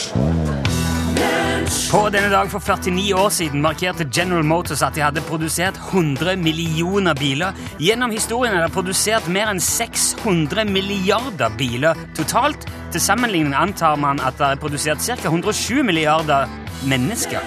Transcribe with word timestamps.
På 1.95 2.01
denne 2.11 2.29
dag 2.33 2.49
for 2.51 2.59
49 2.65 3.13
år 3.17 3.29
siden 3.33 3.63
markerte 3.63 4.07
General 4.09 4.45
Motors 4.45 4.83
at 4.83 4.97
de 4.97 5.05
hadde 5.05 5.23
produsert 5.29 5.77
100 5.93 6.35
millioner 6.41 7.15
biler. 7.17 7.55
Gjennom 7.79 8.13
historien 8.13 8.57
er 8.57 8.65
det 8.67 8.75
produsert 8.75 9.29
mer 9.33 9.53
enn 9.53 9.63
600 9.63 10.67
milliarder 10.69 11.55
biler 11.61 12.01
totalt. 12.19 12.67
Til 12.93 13.05
sammenligning 13.05 13.55
antar 13.57 14.01
man 14.01 14.21
at 14.25 14.41
det 14.41 14.51
er 14.51 14.61
produsert 14.65 15.05
ca. 15.05 15.21
107 15.31 15.85
milliarder 15.87 16.51
mennesker. 16.91 17.41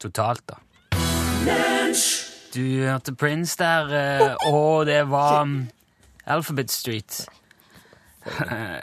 Totalt, 0.00 0.46
da. 0.48 0.62
Du 2.54 2.60
hørte 2.60 3.14
Prince 3.14 3.56
der, 3.58 3.92
eh, 3.94 4.52
og 4.52 4.86
det 4.86 5.10
var 5.10 5.42
um, 5.42 5.68
Alphabet 6.26 6.70
Street. 6.70 7.28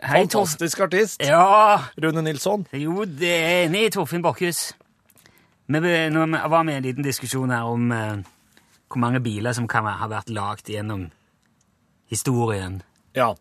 Hei, 0.03 0.21
Fantastisk 0.23 0.79
artist. 0.79 1.21
Ja, 1.21 1.75
Rune 2.03 2.21
Nilsson. 2.21 2.67
jo, 2.73 3.03
det 3.05 3.33
er 3.35 3.65
enig 3.65 3.85
i 3.85 3.89
Torfinn 3.89 4.23
Borchhus. 4.23 4.73
Vi 5.67 5.79
nå 6.09 6.25
var 6.47 6.63
vi 6.63 6.71
i 6.71 6.75
en 6.79 6.83
liten 6.83 7.03
diskusjon 7.03 7.51
her 7.51 7.67
om 7.67 7.91
eh, 7.91 8.23
hvor 8.87 9.03
mange 9.03 9.19
biler 9.19 9.51
som 9.51 9.67
kan 9.67 9.85
ha 9.85 10.07
vært 10.07 10.29
lagd 10.31 10.71
gjennom 10.71 11.09
historien. 12.07 12.81
Ja. 13.15 13.33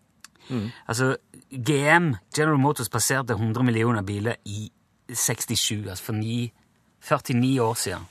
Altså, 0.86 1.16
GM, 1.50 2.16
General 2.36 2.58
Motors, 2.58 2.88
passerte 2.90 3.34
100 3.38 3.62
millioner 3.62 4.02
biler 4.02 4.34
i 4.44 4.72
67, 5.14 5.86
altså 5.86 6.04
for 6.04 6.18
9, 6.18 6.50
49 7.00 7.62
år 7.62 7.74
siden. 7.74 8.06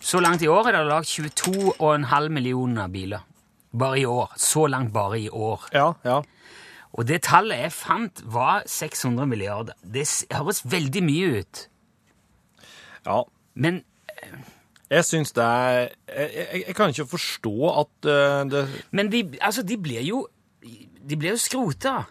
Så 0.00 0.20
langt 0.20 0.42
i 0.42 0.48
år 0.50 0.68
er 0.68 0.78
det 0.78 0.86
lagd 0.88 1.06
22,5 1.06 2.28
millioner 2.28 2.88
biler. 2.88 3.26
Bare 3.78 4.00
i 4.00 4.04
år. 4.04 4.32
Så 4.36 4.66
langt 4.66 4.92
bare 4.92 5.20
i 5.20 5.28
år. 5.28 5.68
Ja, 5.72 5.92
ja. 6.04 6.20
Og 6.92 7.06
det 7.06 7.20
tallet 7.22 7.60
jeg 7.60 7.72
fant, 7.72 8.22
var 8.24 8.64
600 8.66 9.26
milliarder. 9.30 9.76
Det 9.84 10.06
høres 10.34 10.64
veldig 10.66 11.02
mye 11.06 11.40
ut. 11.40 11.68
ja. 13.06 13.22
Men 13.54 13.82
Jeg 14.90 15.04
syns 15.04 15.30
det 15.32 15.44
er 15.44 15.78
jeg, 16.08 16.30
jeg, 16.34 16.62
jeg 16.66 16.74
kan 16.74 16.90
ikke 16.90 17.06
forstå 17.06 17.70
at 17.80 18.08
eh, 18.10 18.40
det 18.50 18.62
Men 18.90 19.12
de, 19.12 19.38
altså, 19.40 19.62
de 19.62 19.76
blir 19.78 20.02
jo 20.02 20.26
De 21.08 21.16
blir 21.16 21.30
jo 21.30 21.36
skrota. 21.36 22.04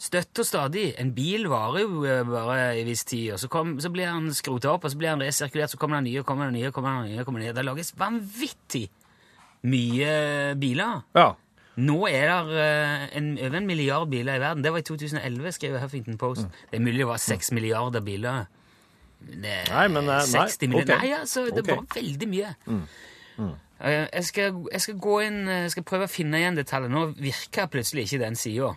Støtt 0.00 0.40
og 0.40 0.46
stadig. 0.48 0.86
En 1.00 1.10
bil 1.12 1.44
varer 1.52 1.82
jo 1.84 2.04
eh, 2.08 2.22
bare 2.24 2.70
en 2.80 2.88
viss 2.88 3.04
tid, 3.04 3.34
og 3.34 3.42
så, 3.42 3.50
kom, 3.52 3.74
så 3.84 3.90
blir 3.92 4.08
han 4.08 4.30
skrota 4.36 4.72
opp, 4.72 4.86
og 4.88 4.94
så 4.94 5.00
blir 5.00 5.12
han 5.12 5.20
resirkulert, 5.20 5.74
så 5.74 5.80
kommer 5.80 6.00
det 6.00 6.08
nye, 6.08 6.24
kommer 6.24 6.48
det 6.48 6.56
nye, 6.56 6.72
kommer 6.72 7.02
det 7.02 7.12
nye, 7.12 7.26
kommer 7.26 7.42
det 7.42 7.50
nye. 7.50 7.56
Det 7.58 7.66
lages 7.68 7.92
vanvittig 8.00 8.86
mye 9.68 10.14
biler. 10.60 11.02
Ja. 11.18 11.34
Nå 11.80 11.98
er 12.08 12.32
det 12.48 12.62
eh, 12.64 13.04
en, 13.20 13.28
over 13.38 13.60
en 13.60 13.68
milliard 13.68 14.08
biler 14.10 14.40
i 14.40 14.42
verden. 14.42 14.64
Det 14.64 14.72
var 14.72 14.82
i 14.82 14.88
2011, 14.88 15.52
skrev 15.58 15.78
Huffington 15.80 16.18
Post. 16.20 16.48
Det 16.70 16.80
er 16.80 16.84
mulig 16.84 17.04
det 17.04 17.12
var 17.12 17.20
seks 17.22 17.52
milliarder 17.56 18.00
biler. 18.04 18.48
Det, 19.20 19.56
Nei, 19.68 19.86
men, 19.92 20.08
eh, 20.08 20.24
nei, 20.32 20.48
60 20.48 20.68
nei, 20.72 20.80
okay. 20.80 20.96
Nei, 20.96 21.12
altså, 21.20 21.44
det 21.52 21.60
okay. 21.64 21.76
var 21.76 21.86
veldig 21.94 22.28
mye. 22.28 22.54
Eh, 23.80 24.06
Jeg, 24.12 24.24
skal, 24.24 24.64
jeg 24.72 24.80
skal 24.80 24.98
gå 25.00 25.20
inn, 25.24 25.42
eh, 25.48 25.64
jeg 25.66 25.74
skal 25.76 25.84
prøve 25.88 26.08
å 26.08 26.12
finne 26.12 26.40
igjen 26.40 26.56
detaljer. 26.56 26.92
Nå 26.92 27.10
virker 27.20 27.68
plutselig 27.72 28.08
ikke 28.08 28.24
den 28.24 28.36
sida. 28.36 28.74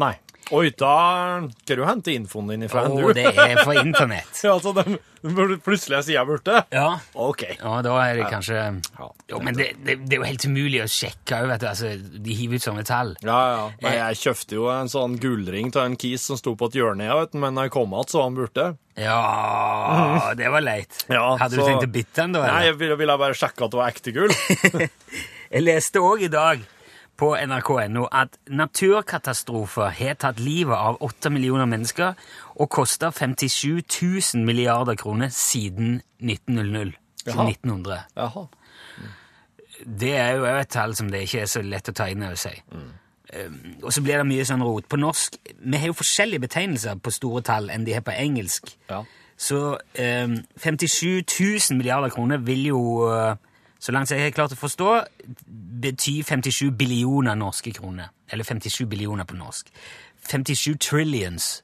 Nei. 0.00 0.14
Oi, 0.54 0.70
da 0.78 1.42
kan 1.66 1.78
du 1.80 1.82
hente 1.82 2.12
infoen 2.14 2.52
din 2.52 2.62
ifra 2.68 2.84
oh, 2.86 3.08
det 3.16 3.24
er 3.26 3.58
fra 3.64 3.80
internett. 3.80 4.30
Ja, 4.44 4.52
altså, 4.52 4.70
de, 4.76 5.56
plutselig 5.64 5.96
er 5.96 6.04
sida 6.06 6.22
borte? 6.28 6.60
Ja. 6.70 7.00
OK. 7.18 7.42
Ja, 7.56 7.80
da 7.82 7.96
er 8.04 8.20
det 8.20 8.28
kanskje 8.30 8.60
Ja. 8.60 9.08
Jo, 9.32 9.40
men 9.42 9.56
det, 9.58 9.72
det, 9.82 9.96
det 10.06 10.14
er 10.14 10.20
jo 10.20 10.28
helt 10.28 10.46
umulig 10.46 10.84
å 10.84 10.86
sjekke 10.90 11.40
òg, 11.40 11.48
vet 11.50 11.64
du. 11.64 11.66
Altså, 11.72 11.90
de 11.98 12.36
hiver 12.38 12.60
ut 12.60 12.66
sånne 12.68 12.84
tall. 12.86 13.16
Ja, 13.26 13.40
ja. 13.56 13.64
Men 13.82 13.96
jeg 13.96 14.20
kjøpte 14.20 14.58
jo 14.60 14.68
en 14.70 14.92
sånn 14.92 15.16
gullring 15.22 15.72
til 15.74 15.82
en 15.82 15.98
kis 15.98 16.28
som 16.30 16.38
sto 16.38 16.54
på 16.54 16.70
et 16.70 16.78
hjørne, 16.78 17.08
jeg 17.08 17.18
vet, 17.24 17.34
du, 17.34 17.40
men 17.42 17.58
da 17.58 17.66
jeg 17.66 17.74
kom 17.74 17.96
igjen, 17.96 18.12
så 18.12 18.20
var 18.20 18.28
han 18.28 18.38
borte. 18.38 18.68
Ja, 19.02 20.30
det 20.38 20.54
var 20.54 20.62
leit. 20.62 21.02
Ja, 21.10 21.26
Hadde 21.42 21.58
du 21.58 21.64
tenkt 21.64 21.88
å 21.88 21.90
bytte 21.90 22.22
den, 22.22 22.38
da? 22.38 22.44
eller? 22.44 22.54
Nei, 22.54 22.70
jeg 22.70 22.78
ville, 22.84 23.00
ville 23.02 23.18
bare 23.24 23.40
sjekke 23.42 23.66
at 23.66 23.74
det 23.74 23.82
var 23.82 23.90
ekte 23.90 24.14
gull. 24.14 24.36
Jeg 25.46 25.62
leste 25.62 26.00
òg 26.02 26.24
i 26.26 26.30
dag 26.30 26.62
på 27.16 27.32
nrk.no 27.36 28.04
at 28.12 28.36
naturkatastrofer 28.48 29.94
har 29.98 30.18
tatt 30.20 30.40
livet 30.42 30.76
av 30.76 31.00
8 31.04 31.32
millioner 31.32 31.68
mennesker 31.70 32.14
og 32.56 32.70
kosta 32.72 33.10
57 33.14 33.82
000 33.82 34.44
milliarder 34.44 34.98
kroner 35.00 35.32
siden 35.32 36.00
1900. 36.20 36.92
Jaha. 37.26 37.48
1900. 37.48 37.98
Jaha. 38.16 38.46
Det 39.84 40.14
er 40.16 40.36
jo 40.36 40.46
et 40.48 40.72
tall 40.72 40.94
som 40.96 41.10
det 41.12 41.26
ikke 41.26 41.42
er 41.44 41.50
så 41.50 41.62
lett 41.64 41.90
å 41.90 41.96
ta 41.96 42.08
inn 42.12 42.24
over 42.24 42.38
seg. 42.40 42.62
Um, 42.70 43.58
og 43.82 43.92
så 43.92 44.02
blir 44.04 44.20
det 44.20 44.28
mye 44.28 44.46
sånn 44.46 44.62
rot. 44.62 44.86
På 44.88 44.98
norsk 45.00 45.34
Vi 45.42 45.78
har 45.80 45.90
jo 45.90 45.96
forskjellige 45.98 46.44
betegnelser 46.46 47.00
på 47.02 47.12
store 47.14 47.42
tall 47.44 47.70
enn 47.74 47.84
de 47.86 47.96
har 47.96 48.04
på 48.06 48.14
engelsk. 48.14 48.70
Ja. 48.90 49.02
Så 49.36 49.76
um, 49.76 50.36
57 50.56 51.24
000 51.26 51.76
milliarder 51.76 52.14
kroner 52.14 52.40
vil 52.40 52.68
jo, 52.70 52.80
uh, 53.10 53.34
så 53.86 53.94
langt 53.94 54.10
jeg 54.10 54.24
har 54.24 54.34
klart 54.34 54.54
å 54.56 54.58
forstå, 54.58 54.88
betyr 55.84 56.24
57 56.26 56.72
billioner 56.74 57.38
norske 57.38 57.70
kroner. 57.76 58.10
Eller 58.34 58.46
57 58.48 58.82
billioner 58.90 59.28
på 59.28 59.36
norsk. 59.38 59.70
57 60.26 60.74
trillions 60.82 61.62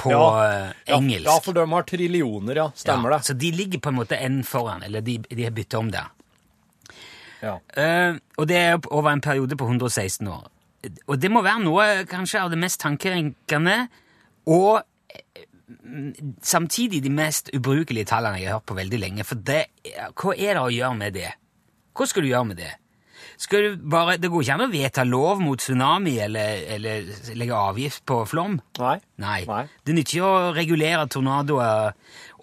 på 0.00 0.14
Ja. 0.14 0.70
uh, 0.70 0.94
engelsk. 0.96 1.26
Ja, 1.28 1.34
for 1.44 1.52
de 1.52 1.66
har 1.68 1.84
trillioner, 1.84 2.56
ja. 2.56 2.70
Stemmer 2.74 3.12
Ja, 3.12 3.18
det. 3.18 3.26
Så 3.28 3.36
de 3.36 3.50
ligger 3.52 3.82
på 3.84 3.92
en 3.92 3.98
måte 3.98 4.16
enn 4.16 4.40
foran, 4.48 4.82
eller 4.86 5.04
de, 5.04 5.18
de 5.28 5.44
har 5.44 5.52
bytta 5.52 5.78
om 5.82 5.90
der. 5.92 6.08
Ja. 7.42 7.58
Uh, 7.76 8.16
og 8.38 8.48
det 8.48 8.56
er 8.56 8.80
over 8.90 9.12
en 9.12 9.20
periode 9.20 9.56
på 9.60 9.68
116 9.68 10.28
år. 10.28 10.48
Og 11.06 11.20
det 11.20 11.28
må 11.32 11.42
være 11.44 11.60
noe 11.64 11.86
kanskje 12.08 12.40
av 12.40 12.50
det 12.52 12.58
mest 12.60 12.80
tankerenkende 12.80 13.88
og 14.48 14.80
eh, 15.12 15.44
samtidig 16.42 17.02
de 17.04 17.10
mest 17.14 17.50
ubrukelige 17.56 18.08
tallene 18.10 18.40
jeg 18.40 18.50
har 18.50 18.58
hørt 18.60 18.68
på 18.70 18.76
veldig 18.78 19.00
lenge. 19.00 19.24
For 19.28 19.34
det, 19.34 19.64
hva 20.14 20.34
er 20.36 20.54
det 20.56 20.62
å 20.62 20.70
gjøre 20.74 20.96
med 20.98 21.16
det? 21.18 21.32
Hva 21.96 22.06
skal 22.08 22.24
du 22.24 22.30
gjøre 22.32 22.48
med 22.52 22.60
det? 22.62 22.70
Skal 23.40 23.62
du 23.64 23.76
bare, 23.88 24.18
Det 24.20 24.28
går 24.30 24.42
ikke 24.42 24.52
an 24.54 24.62
å 24.66 24.72
vedta 24.72 25.04
lov 25.08 25.38
mot 25.40 25.58
tsunami 25.60 26.18
eller, 26.20 26.58
eller 26.74 27.06
legge 27.40 27.56
avgift 27.56 28.02
på 28.08 28.18
flom. 28.28 28.58
Nei. 28.78 28.98
Nei. 29.20 29.38
Nei. 29.48 29.62
Det 29.84 29.94
nytter 29.96 30.18
ikke 30.18 30.28
å 30.28 30.52
regulere 30.56 31.06
tornadoer. 31.08 31.94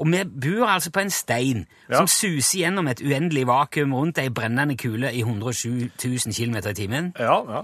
Og 0.02 0.10
vi 0.10 0.24
bor 0.26 0.66
altså 0.74 0.90
på 0.94 1.04
en 1.04 1.14
stein 1.14 1.68
Ja. 1.90 2.00
som 2.02 2.08
suser 2.10 2.64
gjennom 2.64 2.90
et 2.90 3.02
uendelig 3.02 3.46
vakuum 3.48 3.94
rundt 3.94 4.18
ei 4.18 4.30
brennende 4.30 4.78
kule 4.78 5.12
i 5.14 5.22
107 5.22 5.92
000 6.02 6.34
km 6.34 6.58
i 6.66 6.74
timen. 6.74 7.14
Ja, 7.20 7.44
ja. 7.46 7.64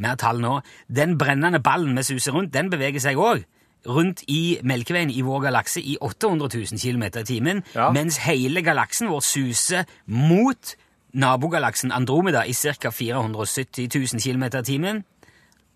Mer 0.00 0.16
tall 0.16 0.40
nå. 0.40 0.60
Den 0.88 1.18
brennende 1.18 1.60
ballen 1.60 1.96
vi 1.96 2.02
suser 2.02 2.32
rundt, 2.32 2.52
den 2.52 2.70
beveger 2.70 3.00
seg 3.00 3.16
òg. 3.20 3.44
Rundt 3.86 4.22
i 4.28 4.58
Melkeveien 4.62 5.10
i 5.10 5.22
vår 5.24 5.40
galakse 5.46 5.80
i 5.80 5.96
800 6.00 6.48
000 6.54 6.80
km 6.80 7.02
i 7.20 7.24
timen, 7.24 7.62
Ja. 7.74 7.90
mens 7.90 8.18
hele 8.18 8.60
galaksen 8.62 9.08
vår 9.08 9.20
suser 9.24 9.84
mot 10.06 10.74
nabogalaksen 11.14 11.90
Andromeda 11.92 12.44
i 12.46 12.52
ca. 12.52 12.90
470 12.90 13.88
000 13.94 14.20
km 14.20 14.42
i 14.58 14.62
timen. 14.62 15.04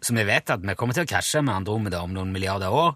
Så 0.03 0.12
vi 0.14 0.22
vet 0.28 0.50
at 0.50 0.60
vi 0.62 0.75
kommer 0.76 0.93
til 0.94 1.04
å 1.06 1.09
krasje 1.09 1.41
med 1.43 1.54
Andromeda 1.54 2.03
om 2.04 2.12
noen 2.12 2.31
milliarder 2.32 2.69
år. 2.70 2.94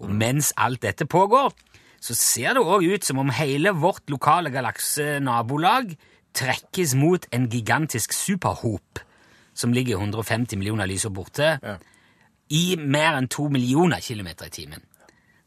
Og 0.00 0.08
mens 0.10 0.52
alt 0.56 0.80
dette 0.82 1.04
pågår, 1.04 1.52
så 2.00 2.14
ser 2.16 2.54
det 2.56 2.62
òg 2.64 2.86
ut 2.94 3.04
som 3.04 3.18
om 3.20 3.28
hele 3.30 3.74
vårt 3.76 4.08
lokale 4.08 4.48
galaksenabolag 4.50 5.92
trekkes 6.32 6.94
mot 6.96 7.26
en 7.32 7.48
gigantisk 7.50 8.12
superhop 8.16 9.02
som 9.54 9.72
ligger 9.76 9.98
150 10.00 10.56
millioner 10.56 10.86
lysår 10.88 11.10
borte, 11.12 11.58
Ja. 11.62 11.76
I 12.50 12.76
mer 12.78 13.16
enn 13.18 13.28
to 13.28 13.48
millioner 13.48 14.00
kilometer 14.00 14.46
i 14.46 14.50
timen. 14.50 14.82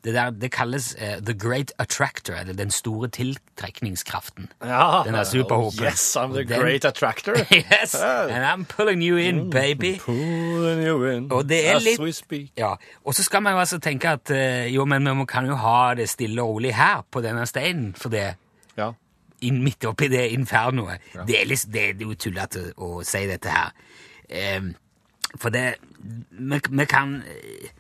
Det, 0.04 0.12
der, 0.14 0.30
det 0.36 0.50
kalles 0.52 0.96
uh, 1.00 1.22
The 1.26 1.34
Great 1.40 1.72
Attractor, 1.80 2.34
eller 2.36 2.54
Den 2.54 2.72
store 2.72 3.08
tiltrekningskraften. 3.08 4.50
ja. 4.64 5.02
Den 5.06 5.14
der 5.14 5.24
superhopen. 5.24 5.84
Yes, 5.84 6.16
I'm 6.18 6.34
the 6.34 6.44
den- 6.44 6.60
great 6.62 6.86
attractor. 6.86 7.34
yes, 7.52 7.94
Ja. 7.94 8.28
and 8.28 8.44
I'm 8.46 8.66
pulling 8.76 9.02
you 9.04 9.18
in, 9.18 9.50
baby. 9.50 9.98
Pulling 10.00 10.84
you 10.88 11.06
in 11.06 11.32
Og 11.32 11.50
det 11.50 11.68
er 11.70 11.76
as 11.76 11.84
litt- 11.84 12.02
we 12.04 12.12
speak. 12.12 12.52
Ja, 12.58 12.74
Og 13.06 13.16
så 13.16 13.24
skal 13.24 13.42
man 13.42 13.54
jo 13.54 13.60
altså 13.60 13.80
tenke 13.80 14.10
at 14.10 14.30
uh, 14.32 14.74
jo, 14.76 14.86
men 14.86 15.20
vi 15.20 15.26
kan 15.26 15.46
jo 15.48 15.56
ha 15.56 15.94
det 15.96 16.10
stille 16.10 16.42
og 16.42 16.50
rolig 16.50 16.76
her 16.76 17.06
på 17.12 17.22
denne 17.22 17.46
steinen, 17.46 17.94
for 17.96 18.10
det 18.10 18.36
Ja. 18.78 18.92
in, 19.42 19.64
midt 19.64 19.86
oppi 19.86 20.08
det 20.08 20.28
infernoet. 20.32 21.00
Det, 21.28 21.42
er 21.42 21.46
litt, 21.46 21.66
det 21.74 21.82
er 21.90 21.94
jo 22.02 22.14
tullete 22.16 22.74
å 22.78 23.04
si 23.04 23.28
dette 23.28 23.50
her. 23.50 23.72
Ehm, 24.30 24.74
for 25.40 25.54
det 25.54 25.78
vi, 26.04 26.60
vi 26.70 26.86
kan 26.90 27.22
eh, 27.22 27.72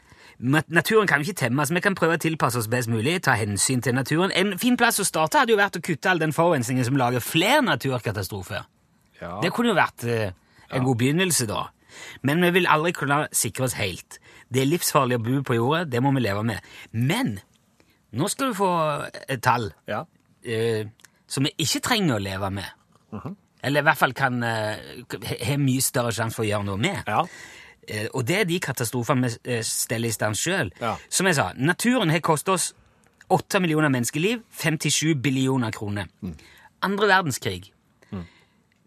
Naturen 0.43 1.07
kan 1.07 1.21
jo 1.21 1.29
ikke 1.29 1.45
temmes. 1.45 1.69
Vi 1.71 1.79
kan 1.79 1.95
prøve 1.95 2.17
å 2.17 2.19
tilpasse 2.19 2.59
oss 2.59 2.67
best 2.67 2.89
mulig, 2.91 3.21
ta 3.23 3.35
hensyn 3.39 3.79
til 3.85 3.93
naturen. 3.95 4.33
En 4.35 4.57
fin 4.59 4.75
plass 4.75 4.97
å 4.99 5.05
starte 5.07 5.39
hadde 5.39 5.53
jo 5.53 5.59
vært 5.61 5.77
å 5.79 5.81
kutte 5.85 6.09
all 6.11 6.19
den 6.19 6.33
forurensningen 6.35 6.83
som 6.83 6.97
lager 6.99 7.23
flere 7.23 7.61
naturkatastrofer. 7.63 8.65
Ja. 9.21 9.37
Det 9.39 9.53
kunne 9.55 9.71
jo 9.71 9.77
vært 9.77 10.03
en 10.03 10.33
en 10.73 10.83
god 10.83 10.99
begynnelse, 11.01 11.47
da. 11.49 11.67
Men 12.21 12.41
vi 12.41 12.51
vil 12.57 12.69
aldri 12.69 12.93
kunne 12.97 13.23
sikre 13.35 13.67
oss 13.67 13.77
helt. 13.77 14.19
Det 14.53 14.63
er 14.63 14.69
livsfarlig 14.69 15.19
å 15.19 15.23
bo 15.23 15.41
på 15.45 15.57
jorda, 15.57 15.85
det 15.89 16.01
må 16.03 16.13
vi 16.15 16.23
leve 16.25 16.43
med. 16.47 16.73
Men 16.91 17.37
nå 18.13 18.29
skal 18.31 18.51
du 18.51 18.57
få 18.57 18.71
et 19.27 19.41
tall 19.43 19.71
ja. 19.89 20.03
eh, 20.45 20.89
som 21.27 21.45
vi 21.45 21.53
ikke 21.65 21.83
trenger 21.85 22.17
å 22.17 22.23
leve 22.23 22.51
med. 22.53 22.69
Eller 23.63 23.81
i 23.81 23.87
hvert 23.87 23.97
fall 23.99 24.13
kan 24.13 24.41
eh, 24.43 25.03
ha 25.47 25.57
mye 25.57 25.81
større 25.83 26.11
sjanse 26.15 26.35
for 26.35 26.43
å 26.45 26.49
gjøre 26.49 26.67
noe 26.67 26.77
med. 26.81 27.03
Ja. 27.07 27.21
Eh, 27.87 28.07
Og 28.13 28.25
det 28.27 28.41
er 28.41 28.47
de 28.49 28.59
katastrofene 28.63 29.29
vi 29.29 29.53
eh, 29.57 29.61
steller 29.63 30.11
i 30.11 30.15
stand 30.15 30.35
sjøl. 30.39 30.71
Ja. 30.81 30.95
Som 31.09 31.29
jeg 31.29 31.37
sa, 31.39 31.49
naturen 31.55 32.11
har 32.11 32.19
kostet 32.25 32.53
oss 32.53 32.71
8 33.31 33.61
millioner 33.63 33.89
menneskeliv, 33.89 34.43
57 34.59 35.15
billioner 35.23 35.71
kroner. 35.71 36.09
Mm. 36.21 36.35
Andre 36.83 37.07
verdenskrig. 37.07 37.71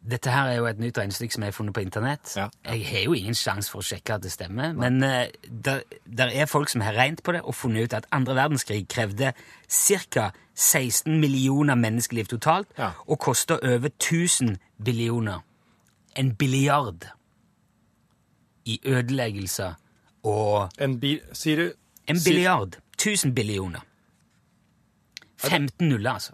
Dette 0.06 0.30
her 0.30 0.46
er 0.52 0.56
jo 0.60 0.66
et 0.70 0.78
nytt 0.78 0.98
regnestykke 0.98 1.34
som 1.34 1.42
jeg 1.42 1.50
har 1.50 1.56
funnet 1.56 1.74
på 1.74 1.80
internett. 1.82 2.32
Ja. 2.36 2.44
Jeg 2.64 2.84
har 2.86 3.00
jo 3.08 3.12
ingen 3.18 3.34
sjanse 3.34 3.70
for 3.72 3.82
å 3.82 3.86
sjekke 3.86 4.14
at 4.14 4.22
det 4.22 4.30
stemmer, 4.32 4.72
men 4.78 5.00
uh, 5.02 5.24
der, 5.50 5.80
der 6.06 6.30
er 6.30 6.46
folk 6.46 6.70
som 6.70 6.80
har 6.86 6.94
regnet 6.94 7.22
på 7.26 7.32
det 7.34 7.40
og 7.42 7.54
funnet 7.58 7.88
ut 7.88 7.96
at 7.98 8.06
andre 8.14 8.36
verdenskrig 8.38 8.84
krevde 8.88 9.32
ca. 9.68 10.28
16 10.56 11.18
millioner 11.20 11.74
menneskeliv 11.76 12.30
totalt 12.30 12.70
Ja. 12.78 12.92
og 13.06 13.18
kosta 13.20 13.58
over 13.62 13.90
1000 13.90 14.56
billioner. 14.84 15.42
En 16.16 16.30
billiard 16.34 17.04
i 18.64 18.78
ødeleggelser 18.86 19.74
og 20.24 20.70
En 20.80 21.00
bi... 21.00 21.18
Sier 21.32 21.56
du 21.56 21.72
En 22.08 22.16
billiard. 22.24 22.78
1000 22.98 23.34
billioner. 23.34 23.80
15 25.38 25.88
nuller, 25.88 26.10
altså. 26.12 26.32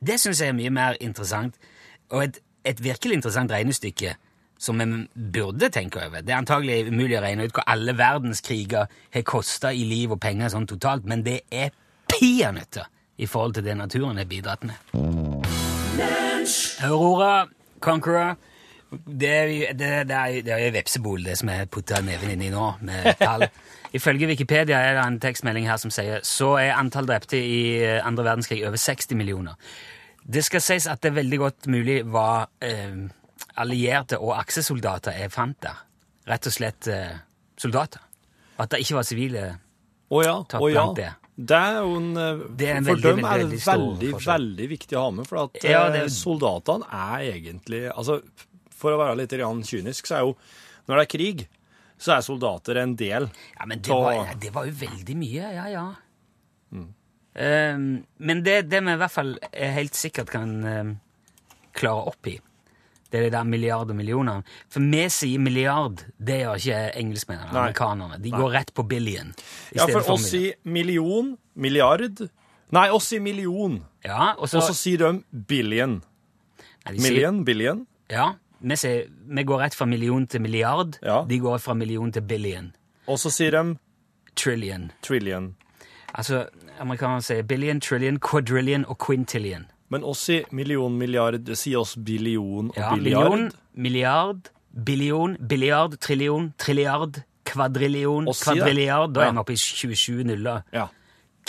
Det 0.00 0.20
syns 0.20 0.40
jeg 0.42 0.52
er 0.52 0.56
mye 0.58 0.70
mer 0.70 0.96
interessant, 1.00 1.56
og 2.10 2.24
et, 2.24 2.38
et 2.64 2.82
virkelig 2.84 3.18
interessant 3.18 3.52
regnestykke 3.52 4.14
som 4.58 4.78
vi 4.82 4.86
burde 5.34 5.68
tenke 5.74 6.00
over. 6.06 6.22
Det 6.22 6.34
er 6.34 6.40
antagelig 6.40 6.88
umulig 6.90 7.18
å 7.18 7.22
regne 7.22 7.46
ut 7.46 7.54
hva 7.54 7.64
alle 7.70 7.94
verdenskriger 7.98 8.86
har 9.14 9.26
kosta 9.26 9.72
i 9.74 9.84
liv 9.86 10.14
og 10.14 10.20
penger 10.22 10.50
sånn 10.54 10.66
totalt, 10.70 11.06
men 11.06 11.22
det 11.26 11.40
er 11.50 11.70
peanøtter 12.10 12.88
i 13.18 13.26
forhold 13.26 13.58
til 13.58 13.66
det 13.66 13.76
naturen 13.78 14.18
har 14.18 14.26
bidratt 14.30 14.66
med. 14.66 14.74
Aurora, 16.86 17.46
Conqueror 17.80 18.36
det 18.88 19.28
er, 19.28 19.50
jo- 19.52 19.72
det, 19.76 20.50
er, 20.50 20.58
jo 20.64 20.70
vepsebol, 20.72 21.24
det 21.24 21.34
som 21.38 21.50
jeg 21.52 21.68
putter 21.68 22.00
neven 22.02 22.30
inn 22.32 22.46
i 22.46 22.52
nå, 22.54 22.70
med 22.80 23.10
tall. 23.20 23.44
Ifølge 23.96 24.28
Wikipedia 24.28 24.80
er 24.84 24.98
det 24.98 25.04
en 25.04 25.20
tekstmelding 25.22 25.68
her 25.68 25.78
som 25.80 25.92
sier 25.94 26.24
så 26.26 26.54
er 26.60 26.74
antall 26.76 27.08
drepte 27.08 27.38
i 27.40 27.60
eh, 27.80 28.00
andre 28.04 28.26
verdenskrig 28.26 28.60
over 28.68 28.80
60 28.80 29.16
millioner. 29.16 29.54
Det 30.28 30.42
skal 30.44 30.60
sies 30.60 30.88
at 30.90 31.00
det 31.00 31.12
er 31.12 31.20
veldig 31.22 31.38
godt 31.40 31.70
mulig 31.72 32.02
var 32.12 32.50
eh, 32.60 33.06
allierte 33.56 34.18
og 34.20 34.34
aksesoldater 34.36 35.16
jeg 35.16 35.32
fant 35.32 35.56
der. 35.64 35.80
Rett 36.28 36.50
og 36.50 36.54
slett 36.54 36.90
eh, 36.92 37.16
soldater. 37.56 38.04
Og 38.58 38.66
at 38.66 38.74
det 38.74 38.82
ikke 38.84 38.98
var 38.98 39.08
sivile. 39.08 39.46
oh 40.10 40.24
ja. 40.24 40.36
Tatt 40.44 40.60
oh 40.60 40.68
ja. 40.68 40.82
blant 40.82 41.00
det. 41.00 41.08
Det 41.38 41.54
er 41.54 41.76
jo 41.78 41.98
en 42.00 42.08
eh, 42.18 42.40
Det 42.58 42.68
er 42.68 42.80
en 42.80 42.88
For 42.88 42.98
veldig, 42.98 43.10
dem 43.14 43.24
er 43.24 43.38
det 43.38 43.48
veldig 43.48 43.60
veldig, 43.68 44.12
veldig 44.26 44.68
viktig 44.72 44.98
å 44.98 45.04
ha 45.04 45.10
med, 45.14 45.28
for 45.30 45.44
at 45.44 45.60
Ja, 45.62 45.84
eh, 45.86 45.92
det 45.94 46.00
er- 46.02 46.14
soldatene 46.14 46.88
er 46.90 47.28
egentlig 47.32 47.84
Altså, 47.92 48.20
for 48.74 48.94
å 48.94 48.98
være 48.98 49.20
litt 49.20 49.30
kynisk, 49.30 50.06
så 50.06 50.16
er 50.16 50.26
jo 50.26 50.36
Når 50.88 50.96
det 50.96 51.04
er 51.04 51.12
krig, 51.18 51.48
så 51.98 52.14
er 52.16 52.22
soldater 52.26 52.78
en 52.82 52.92
del 52.98 53.26
Ja, 53.58 53.66
men 53.66 53.80
det 53.82 53.90
var, 53.90 54.34
det 54.40 54.52
var 54.54 54.68
jo 54.68 54.74
veldig 54.80 55.16
mye, 55.18 55.52
ja, 55.56 55.66
ja. 55.72 55.86
Eh, 57.38 57.78
men 57.78 58.42
det, 58.44 58.62
det 58.70 58.80
vi 58.82 58.92
i 58.94 58.98
hvert 59.00 59.14
fall 59.14 59.36
er 59.52 59.74
helt 59.76 59.94
sikkert 59.98 60.30
kan 60.32 60.54
eh, 60.66 60.92
klare 61.78 62.08
opp 62.10 62.26
i, 62.30 62.36
det 63.08 63.20
er 63.20 63.26
det 63.28 63.34
der 63.36 63.46
milliard 63.48 63.88
og 63.92 63.96
millioner. 63.96 64.42
For 64.68 64.84
vi 64.84 65.04
sier 65.12 65.40
milliard, 65.40 66.02
det 66.18 66.40
gjør 66.42 66.58
ikke 66.60 66.80
engelskmennene, 67.00 67.52
Nei. 67.52 67.60
amerikanerne. 67.62 68.18
De 68.20 68.32
går 68.34 68.50
rett 68.52 68.72
på 68.76 68.84
billion. 68.90 69.30
Ja, 69.76 69.86
for 69.88 70.10
oss 70.16 70.26
sier 70.32 70.58
million, 70.68 71.36
milliard 71.54 72.26
Nei, 72.74 72.82
oss 72.92 73.06
sier 73.08 73.22
million, 73.24 73.78
Ja, 74.04 74.34
og 74.36 74.50
så, 74.50 74.58
og 74.60 74.66
så 74.66 74.74
sier 74.76 75.00
de 75.00 75.40
billion. 75.48 75.94
Nei, 76.84 76.92
de 76.92 76.98
sier- 77.00 77.06
Million, 77.06 77.38
billion. 77.48 77.86
Ja, 78.12 78.26
vi, 78.60 78.76
ser, 78.76 79.04
vi 79.28 79.42
går 79.44 79.58
rett 79.62 79.74
fra 79.74 79.86
million 79.86 80.26
til 80.26 80.40
milliard. 80.40 80.98
Ja. 81.02 81.22
De 81.28 81.38
går 81.38 81.58
fra 81.58 81.74
million 81.74 82.12
til 82.12 82.22
billion. 82.22 82.72
Og 83.08 83.18
så 83.18 83.30
sier 83.30 83.50
de 83.50 83.76
Trillion. 84.38 84.90
trillion. 85.02 85.54
Altså, 86.14 86.44
amerikanerne 86.80 87.22
sier 87.22 87.42
billion, 87.42 87.80
trillion, 87.80 88.18
quadrillion 88.18 88.84
og 88.88 88.98
quintillion. 88.98 89.64
Men 89.90 90.04
oss 90.04 90.18
sier 90.28 90.44
million, 90.52 90.94
milliard, 90.98 91.48
sier 91.56 91.78
oss 91.80 91.96
billion 91.96 92.68
og 92.70 92.76
Ja, 92.76 92.94
billiard. 92.94 93.30
million, 93.30 93.50
milliard, 93.74 94.50
billion, 94.84 95.36
billiard, 95.48 95.96
trillion, 96.00 96.52
trilliard, 96.58 97.22
kvadrillion, 97.48 98.26
kvadrilliard, 98.26 99.14
da 99.14 99.20
er 99.26 99.32
vi 99.32 99.38
oppe 99.42 99.52
i 99.52 99.56
27 99.56 100.24
nuller. 100.28 100.62
Ja. 100.72 100.86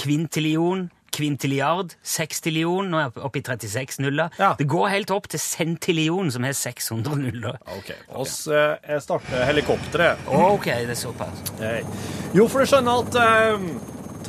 Kvintillion, 0.01 0.89
kvintilliard, 1.15 1.95
sextillion, 2.05 2.89
nå 2.91 2.99
er 3.01 3.07
jeg 3.07 3.25
oppe 3.27 3.41
i 3.41 3.45
36 3.45 4.01
nuller. 4.05 4.33
Ja. 4.39 4.53
Det 4.59 4.67
går 4.69 4.89
helt 4.93 5.13
opp 5.15 5.29
til 5.31 5.41
centillion, 5.43 6.31
som 6.33 6.47
er 6.47 6.57
600 6.57 7.21
nuller. 7.21 7.59
OK. 7.77 7.93
Oss 8.21 8.41
eh, 8.47 8.97
starter 9.03 9.45
helikopteret. 9.49 10.27
Ok, 10.29 10.69
det 10.69 10.95
er 10.95 10.99
såpass. 10.99 11.45
Hei. 11.61 11.79
Jo, 12.37 12.47
for 12.49 12.63
du 12.63 12.69
skjønner 12.69 13.05
at 13.05 13.23
eh, 13.23 13.71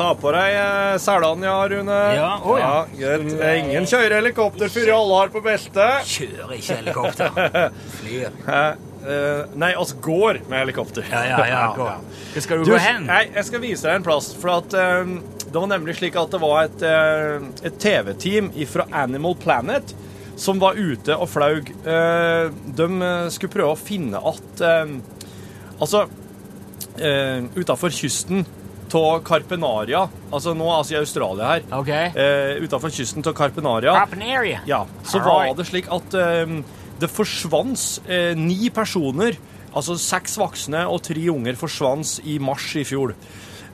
Ta 0.00 0.12
på 0.14 0.30
deg 0.32 0.54
eh, 0.54 0.98
selene, 1.02 1.48
ja, 1.48 1.56
Rune. 1.68 1.96
Ja, 2.16 2.28
å, 2.46 2.54
ja. 2.60 2.74
greit. 2.94 3.32
Ingen 3.64 3.88
kjører 3.90 4.20
helikopter 4.20 4.70
før 4.72 4.92
alle 4.94 5.18
har 5.18 5.32
på 5.34 5.42
beltet. 5.44 6.06
Kjører 6.08 6.54
ikke 6.56 6.78
helikopter. 6.78 7.66
Flyr. 7.98 8.30
Eh, 8.46 8.89
eh, 9.06 9.42
nei, 9.58 9.72
oss 9.80 9.92
går 10.02 10.42
med 10.48 10.64
helikopter. 10.64 11.06
Ja, 11.10 11.24
ja, 11.28 11.40
ja, 11.48 11.62
gå. 11.78 11.88
Hvor 12.34 12.44
skal 12.46 12.60
du, 12.60 12.64
Du, 12.68 12.74
gå 12.74 12.80
hen? 12.82 13.06
nei, 13.08 13.24
jeg 13.34 13.48
skal 13.48 13.62
vise 13.64 13.88
deg 13.88 14.00
en 14.00 14.06
plass. 14.06 14.30
For 14.40 14.52
at, 14.58 14.76
uh, 14.76 15.16
det 15.46 15.56
var 15.56 15.70
nemlig 15.72 15.96
slik 15.98 16.18
at 16.20 16.30
det 16.34 16.40
var 16.42 16.68
et, 16.68 16.84
uh, 16.84 17.48
et 17.66 17.80
TV-team 17.82 18.52
fra 18.70 18.86
Animal 19.04 19.36
Planet 19.40 19.94
som 20.40 20.60
var 20.62 20.78
ute 20.78 21.12
og 21.20 21.28
flaug. 21.28 21.66
De 21.84 22.86
skulle 23.34 23.52
prøve 23.52 23.74
å 23.74 23.76
finne 23.76 24.16
at 24.16 24.62
Altså, 25.80 26.06
uh, 27.00 27.44
utafor 27.56 27.92
kysten 27.92 28.44
av 28.94 29.20
Carpenaria 29.24 30.02
Altså 30.32 30.52
nå 30.56 30.66
altså 30.74 30.96
i 30.96 30.98
Australia 30.98 31.46
her. 31.54 31.62
okay. 31.76 32.10
Uh, 32.16 32.64
utafor 32.64 32.90
kysten 32.92 33.24
av 33.26 33.36
Carpenaria. 33.38 33.94
Carpenaria. 33.94 34.60
Ja, 34.68 34.82
så 35.04 35.20
All 35.20 35.28
var 35.28 35.54
det 35.60 35.68
slik 35.68 35.88
at 35.92 36.16
det 37.00 37.08
forsvant 37.10 37.84
eh, 38.08 38.32
ni 38.38 38.70
personer, 38.74 39.36
altså 39.74 39.96
seks 40.00 40.36
voksne 40.40 40.84
og 40.90 41.02
tre 41.06 41.22
unger 41.32 41.56
forsvant 41.60 42.16
i 42.28 42.38
mars 42.42 42.66
i 42.80 42.84
fjor. 42.88 43.14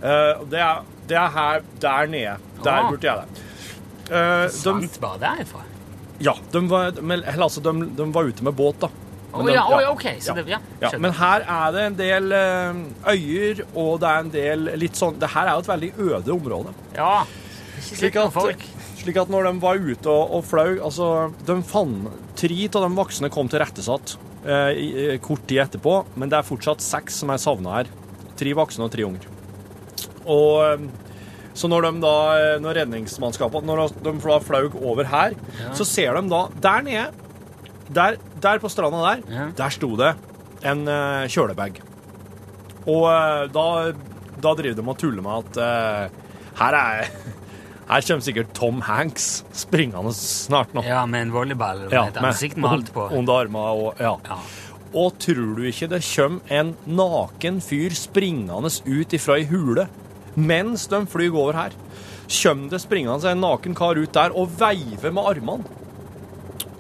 Eh, 0.02 0.44
det, 0.52 0.60
er, 0.60 0.82
det 1.08 1.16
er 1.20 1.32
her, 1.38 1.64
der 1.82 2.06
nede. 2.12 2.36
Der 2.64 2.72
Ah. 2.82 2.90
burde 2.90 3.06
jeg 3.08 3.22
det. 3.22 3.42
Eh, 4.10 4.44
de, 4.46 4.52
Sant 4.54 5.00
bare 5.02 5.18
derfra? 5.22 5.62
ja, 6.20 6.32
de 6.52 6.60
var, 6.70 6.92
eller, 6.96 7.42
altså, 7.42 7.60
de, 7.60 7.72
de 7.98 8.04
var 8.14 8.24
ute 8.30 8.44
med 8.46 8.54
båt, 8.56 8.78
da. 8.80 8.88
De- 9.36 9.52
ja, 9.52 9.64
å 9.68 9.80
ja, 9.82 9.90
ok. 9.92 10.04
Ja. 10.24 10.32
det, 10.38 10.44
ja, 10.48 10.58
Ja, 10.80 10.90
men 10.98 11.12
her 11.12 11.42
er 11.44 11.72
det 11.74 11.80
en 11.90 11.96
del 11.98 12.32
eh, 12.32 12.78
øyer, 13.12 13.58
og 13.76 13.98
det 14.00 14.08
er 14.08 14.22
en 14.22 14.30
del 14.32 14.62
litt 14.80 14.96
sånn 14.96 15.18
Det 15.20 15.28
her 15.34 15.50
er 15.50 15.58
jo 15.58 15.64
et 15.64 15.68
veldig 15.68 15.90
øde 16.06 16.32
område. 16.32 16.72
Ja. 16.96 17.26
Ikke 17.76 17.98
Slik 17.98 18.16
at, 18.16 18.32
folk. 18.32 18.62
slik 19.02 19.18
at 19.20 19.28
når 19.28 19.50
de 19.50 19.60
var 19.60 19.76
ute 19.76 20.08
og, 20.08 20.32
og 20.38 20.46
flaug 20.48 20.80
altså, 20.88 21.08
de 21.44 21.58
fant, 21.68 22.06
Tre 22.36 22.68
av 22.68 22.84
de 22.84 22.90
voksne 22.98 23.30
kom 23.32 23.48
til 23.48 23.62
rettesatt 23.62 24.16
eh, 24.44 24.72
i 24.76 25.18
kort 25.24 25.46
tid 25.48 25.62
etterpå, 25.64 25.98
men 26.20 26.28
det 26.32 26.38
er 26.40 26.46
fortsatt 26.46 26.84
seks 26.84 27.22
som 27.22 27.32
er 27.32 27.40
savna 27.40 27.78
her. 27.78 27.90
Tre 28.36 28.52
voksne 28.58 28.84
og 28.84 28.92
tre 28.92 29.06
unger. 29.08 29.24
Og 30.28 30.60
eh, 30.66 30.86
så 31.56 31.70
når 31.72 31.86
de 31.88 31.92
da, 32.04 32.14
eh, 32.36 32.58
når 32.60 32.82
redningsmannskapene 32.82 33.64
når 33.70 33.94
de 34.04 34.12
da 34.20 34.38
flaug 34.44 34.76
over 34.82 35.08
her, 35.08 35.36
så 35.76 35.86
ser 35.88 36.18
de 36.18 36.28
da 36.28 36.42
Der 36.68 36.84
nede, 36.84 37.06
der, 37.88 38.18
der 38.42 38.60
på 38.60 38.68
stranda 38.68 39.00
der, 39.06 39.22
Ja. 39.32 39.46
der 39.56 39.70
sto 39.72 39.94
det 39.96 40.14
en 40.66 40.86
uh, 40.88 41.24
kjølebag. 41.30 41.80
Og 42.86 43.04
eh, 43.10 43.46
da, 43.54 43.66
da 44.42 44.54
driver 44.58 44.78
de 44.78 44.84
og 44.86 44.98
tuller 45.00 45.24
med 45.24 45.46
at 45.46 45.60
eh, 45.62 46.22
her 46.60 46.78
er 46.78 47.10
her 47.86 48.02
kommer 48.02 48.24
sikkert 48.26 48.54
Tom 48.56 48.80
Hanks 48.82 49.44
springende 49.54 50.10
snart 50.16 50.72
nå. 50.74 50.82
Ja, 50.86 51.04
med 51.06 51.28
en 51.28 51.34
volleyball 51.34 51.84
med 51.86 52.00
et 52.00 52.18
ansikt 52.18 52.58
malt 52.58 52.90
på. 52.94 53.06
Under 53.18 53.44
armene 53.44 53.74
og 53.78 54.02
ja. 54.02 54.16
Ja. 54.26 54.40
Og 54.96 55.18
tror 55.22 55.54
du 55.58 55.62
ikke 55.68 55.88
det 55.92 56.00
kommer 56.06 56.56
en 56.58 56.74
naken 56.88 57.60
fyr 57.62 57.94
springende 57.94 58.72
ut 58.86 59.14
ifra 59.14 59.38
ei 59.38 59.46
hule 59.50 59.86
mens 60.36 60.86
de 60.90 61.00
flyr 61.08 61.32
over 61.32 61.56
her? 61.56 61.76
Kommer 62.26 62.74
det 62.74 62.82
springende 62.82 63.30
en 63.30 63.44
naken 63.44 63.76
kar 63.78 63.98
ut 63.98 64.14
der 64.14 64.34
og 64.34 64.50
veiver 64.58 65.14
med 65.14 65.30
armene? 65.30 65.76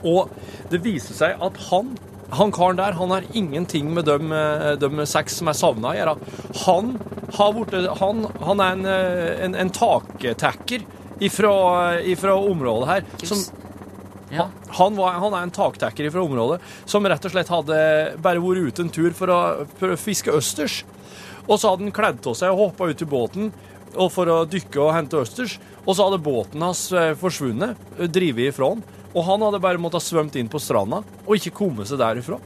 Og 0.06 0.32
det 0.70 0.82
viser 0.84 1.16
seg 1.16 1.42
at 1.42 1.62
han 1.70 1.94
han 2.30 2.52
karen 2.52 2.76
der 2.78 2.96
han 2.98 3.10
har 3.14 3.24
ingenting 3.32 3.92
med 3.94 4.04
de, 4.08 4.16
eh, 4.32 4.72
de 4.82 5.06
seks 5.06 5.38
som 5.38 5.48
er 5.48 5.56
savna 5.58 5.92
å 5.92 5.96
gjøre. 5.98 6.16
Han, 6.64 6.96
han, 7.38 8.26
han 8.42 8.60
er 8.64 8.72
en, 8.72 8.86
eh, 8.86 9.44
en, 9.44 9.54
en 9.54 9.70
taktacker 9.70 10.82
ifra, 11.22 12.00
ifra 12.02 12.34
området 12.34 12.88
her. 12.90 13.06
Som, 13.24 13.44
Ja. 14.34 14.48
han, 14.74 14.96
var, 14.98 15.12
han 15.22 15.32
er 15.38 15.44
en 15.46 15.54
taktacker 15.54 16.10
fra 16.10 16.22
området 16.26 16.58
som 16.84 17.06
rett 17.06 17.24
og 17.24 17.30
slett 17.30 17.48
hadde 17.52 17.76
bare 18.18 18.42
vært 18.42 18.72
ute 18.72 18.82
en 18.82 18.90
tur 18.90 19.12
for 19.14 19.30
å, 19.30 19.38
for 19.78 19.94
å 19.94 19.96
fiske 20.00 20.34
østers. 20.34 20.80
Og 21.46 21.60
så 21.62 21.70
hadde 21.70 21.86
han 21.86 21.94
kledd 21.94 22.26
av 22.26 22.34
seg 22.34 22.50
og 22.50 22.58
hoppa 22.72 22.88
ut 22.90 23.02
i 23.02 23.06
båten 23.06 23.52
for 24.10 24.28
å 24.28 24.40
dykke 24.50 24.82
og 24.82 24.90
hente 24.96 25.20
østers. 25.22 25.60
Og 25.86 25.94
så 25.94 26.08
hadde 26.08 26.18
båten 26.26 26.64
hans 26.66 26.88
eh, 26.92 27.14
forsvunnet, 27.16 27.78
drevet 28.10 28.50
ifra 28.50 28.72
han. 28.74 28.82
Og 29.16 29.24
han 29.24 29.40
hadde 29.46 29.60
bare 29.64 29.80
måttet 29.80 30.02
ha 30.02 30.04
svømt 30.04 30.36
inn 30.36 30.48
på 30.52 30.60
stranda 30.60 31.00
og 31.24 31.32
ikke 31.38 31.54
kommet 31.56 31.88
seg 31.88 31.98
derifra. 32.02 32.36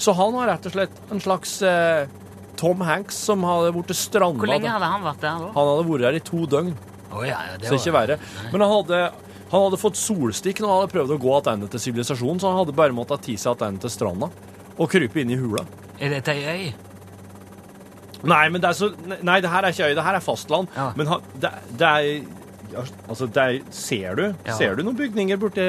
Så 0.00 0.14
han 0.16 0.32
var 0.34 0.48
rett 0.50 0.64
og 0.66 0.72
slett 0.74 1.02
en 1.12 1.20
slags 1.22 1.58
eh, 1.62 2.06
Tom 2.58 2.80
Hanks 2.86 3.18
som 3.28 3.44
hadde 3.46 3.74
blitt 3.76 3.92
stranda. 3.98 4.40
Hvor 4.40 4.48
lenge 4.50 4.72
hadde 4.72 4.88
han 4.88 5.04
vært 5.04 5.20
der 5.22 5.44
da? 5.44 5.50
Han 5.54 5.68
hadde 5.70 5.84
vært 5.90 6.06
her 6.08 6.18
i 6.18 6.24
to 6.32 6.46
døgn, 6.56 6.74
Oh, 7.14 7.20
ja, 7.22 7.36
ja, 7.46 7.58
det 7.60 7.68
så 7.68 7.76
var- 7.76 7.82
ikke 7.84 7.92
verre. 7.94 8.16
Men 8.50 8.60
han 8.64 8.70
hadde, 8.72 9.00
han 9.52 9.62
hadde 9.68 9.78
fått 9.78 9.94
solstikk 10.00 10.58
når 10.64 10.70
han 10.72 10.80
hadde 10.80 10.92
prøvd 10.96 11.12
å 11.14 11.18
gå 11.22 11.34
tilbake 11.46 11.70
til 11.70 11.82
sivilisasjonen, 11.84 12.40
så 12.42 12.48
han 12.50 12.58
hadde 12.58 12.74
bare 12.74 12.96
måttet 12.96 13.22
ti 13.22 13.36
seg 13.38 13.54
tilbake 13.60 13.84
til 13.84 13.92
stranda 13.94 14.30
og 14.74 14.90
krype 14.90 15.20
inn 15.22 15.30
i 15.30 15.36
hula. 15.38 15.62
Er 16.02 16.10
dette 16.16 16.34
ei 16.34 16.42
øy? 16.50 16.72
Nei, 18.24 18.48
men 18.48 18.60
det 18.64 18.70
er 18.72 18.78
så 18.78 18.88
Nei, 19.22 19.36
det 19.44 19.50
her 19.52 19.62
er 19.68 19.74
ikke 19.76 19.90
øy, 19.90 19.94
det 19.94 20.04
her 20.06 20.16
er 20.18 20.24
fastland. 20.24 20.68
Ja. 20.74 20.88
Men 20.96 21.06
han, 21.12 21.22
det, 21.38 21.50
det 21.78 21.90
er 21.92 22.26
Altså, 23.08 23.26
det 23.30 23.42
er 23.44 23.58
Ser 23.74 24.14
du? 24.18 24.22
Ja. 24.46 24.56
Ser 24.58 24.74
du 24.76 24.82
noen 24.86 24.96
bygninger 24.98 25.38
borti 25.38 25.64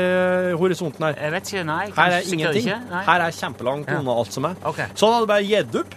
horisonten 0.57 1.05
her? 1.05 1.17
Jeg 1.19 1.33
vet 1.35 1.51
ikke, 1.51 1.63
nei. 1.67 1.83
Her 1.95 2.15
er 2.17 2.31
ingenting. 2.33 2.69
Her 3.09 3.21
er 3.27 3.35
kjempelangt 3.35 3.91
Ja. 3.91 3.99
unna 3.99 4.15
alt 4.21 4.33
som 4.33 4.45
er. 4.49 4.55
Okay. 4.63 4.87
Så 4.95 5.05
han 5.09 5.19
hadde 5.19 5.27
bare 5.27 5.45
gitt 5.45 5.75
opp. 5.81 5.95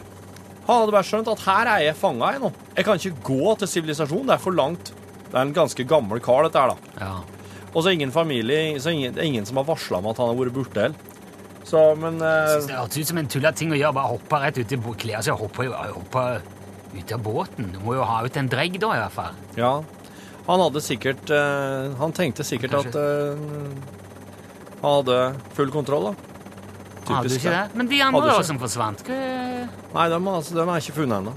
Han 0.69 0.81
hadde 0.83 0.93
bare 0.93 1.09
skjønt 1.09 1.28
at 1.33 1.40
her 1.47 1.67
er 1.76 1.85
jeg 1.87 1.97
fanga 1.97 2.33
nå. 2.38 2.52
Jeg 2.76 2.85
kan 2.85 2.99
ikke 3.00 3.23
gå 3.25 3.59
til 3.59 3.69
sivilisasjon, 3.69 4.26
det 4.26 4.35
er 4.37 4.43
for 4.43 4.52
langt. 4.52 4.93
Det 5.28 5.35
er 5.35 5.40
en 5.47 5.55
ganske 5.57 5.85
gammel 5.88 6.21
kar, 6.21 6.43
dette 6.45 6.61
her, 6.61 6.75
da. 6.75 6.76
Ja. 7.00 7.21
Og 7.75 7.83
så 7.85 7.93
ingen 7.93 8.11
familie, 8.12 8.78
så 8.81 8.93
ingen, 8.93 9.14
det 9.14 9.23
er 9.23 9.28
ingen 9.28 9.47
som 9.47 9.57
har 9.57 9.64
varsla 9.64 9.99
om 9.99 10.07
at 10.09 10.17
han 10.21 10.28
har 10.28 10.37
vært 10.37 10.52
borte 10.57 10.81
heller. 10.83 10.95
Så, 11.69 11.83
men 12.00 12.14
eh, 12.25 12.55
Det 12.64 12.73
hørtes 12.76 12.99
ut 13.02 13.07
som 13.11 13.19
en 13.19 13.26
tulla 13.28 13.52
ting 13.52 13.73
å 13.73 13.76
gjøre, 13.76 13.93
bare 13.95 14.09
hoppe 14.14 14.40
rett 14.40 14.57
uti 14.59 14.76
klær 14.97 15.21
seg 15.25 15.35
og 15.35 15.49
hoppe, 15.49 15.67
hoppe 15.93 16.23
ut 16.97 17.12
av 17.12 17.21
båten. 17.21 17.73
Du 17.73 17.78
må 17.85 17.95
jo 17.99 18.05
ha 18.09 18.23
ut 18.25 18.37
en 18.40 18.49
dregg 18.49 18.78
da, 18.81 18.93
i 18.97 19.02
hvert 19.05 19.12
fall. 19.12 19.35
ja. 19.57 19.73
Han 20.49 20.62
hadde 20.64 20.81
sikkert 20.81 21.28
uh, 21.35 21.93
Han 22.00 22.12
tenkte 22.17 22.45
sikkert 22.47 22.73
Kanskje. 22.73 22.90
at 22.90 22.97
uh, 22.97 23.97
han 24.78 24.93
hadde 25.00 25.19
full 25.57 25.71
kontroll, 25.75 26.05
da. 26.12 26.14
Typisk, 26.14 27.11
Hadde 27.11 27.28
du 27.33 27.37
ikke 27.40 27.52
det? 27.55 27.76
Men 27.81 27.88
de 27.90 27.99
andre 28.05 28.26
da 28.31 28.43
som 28.47 28.59
forsvant, 28.62 29.00
hva... 29.09 29.17
Nei, 29.95 30.05
de, 30.12 30.19
altså, 30.31 30.55
de 30.55 30.62
er 30.62 30.83
ikke 30.85 30.95
funnet 31.00 31.17
ennå. 31.19 31.33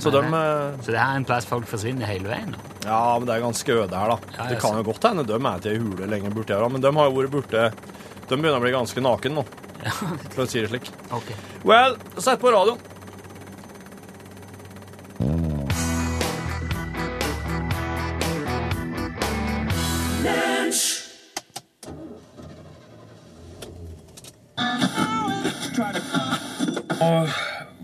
Så 0.00 0.08
Nei, 0.12 0.14
de 0.14 0.30
nei. 0.32 0.40
eh, 0.40 0.78
Så 0.86 0.94
det 0.94 1.00
er 1.02 1.18
en 1.18 1.26
plass 1.28 1.48
folk 1.50 1.66
forsvinner 1.68 2.08
hele 2.08 2.30
veien? 2.30 2.54
da? 2.54 2.62
Ja, 2.86 3.02
men 3.18 3.28
det 3.28 3.34
er 3.36 3.44
ganske 3.44 3.76
øde 3.82 4.00
her, 4.00 4.14
da. 4.14 4.32
Ja, 4.38 4.46
det 4.52 4.58
kan 4.62 4.78
jo 4.78 4.86
godt 4.88 5.04
hende 5.10 5.26
de 5.28 5.36
er 5.36 5.60
til 5.64 5.74
ei 5.74 5.82
hule 5.82 6.08
lenger 6.08 6.32
borti 6.36 6.52
her, 6.56 6.64
da, 6.64 6.70
men 6.72 6.84
de 6.84 6.92
har 6.96 7.10
jo 7.10 7.14
vært 7.18 7.32
borte 7.36 7.62
De 7.74 8.36
begynner 8.36 8.56
å 8.58 8.64
bli 8.64 8.72
ganske 8.74 9.04
naken 9.04 9.36
nå, 9.40 9.44
for 10.32 10.44
å 10.44 10.48
si 10.48 10.62
det 10.64 10.72
slik. 10.72 10.88
Ok. 11.12 11.34
Well, 11.68 11.98
sett 12.16 12.40
på 12.40 12.52
radioen. 12.54 12.80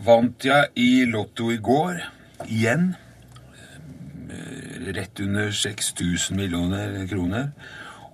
Vant 0.00 0.44
jeg 0.46 0.70
i 0.80 1.04
Lotto 1.04 1.50
i 1.52 1.58
går. 1.60 1.98
Igjen. 2.48 2.94
Rett 4.96 5.20
under 5.20 5.50
6000 5.52 6.38
millioner 6.38 7.02
kroner. 7.10 7.50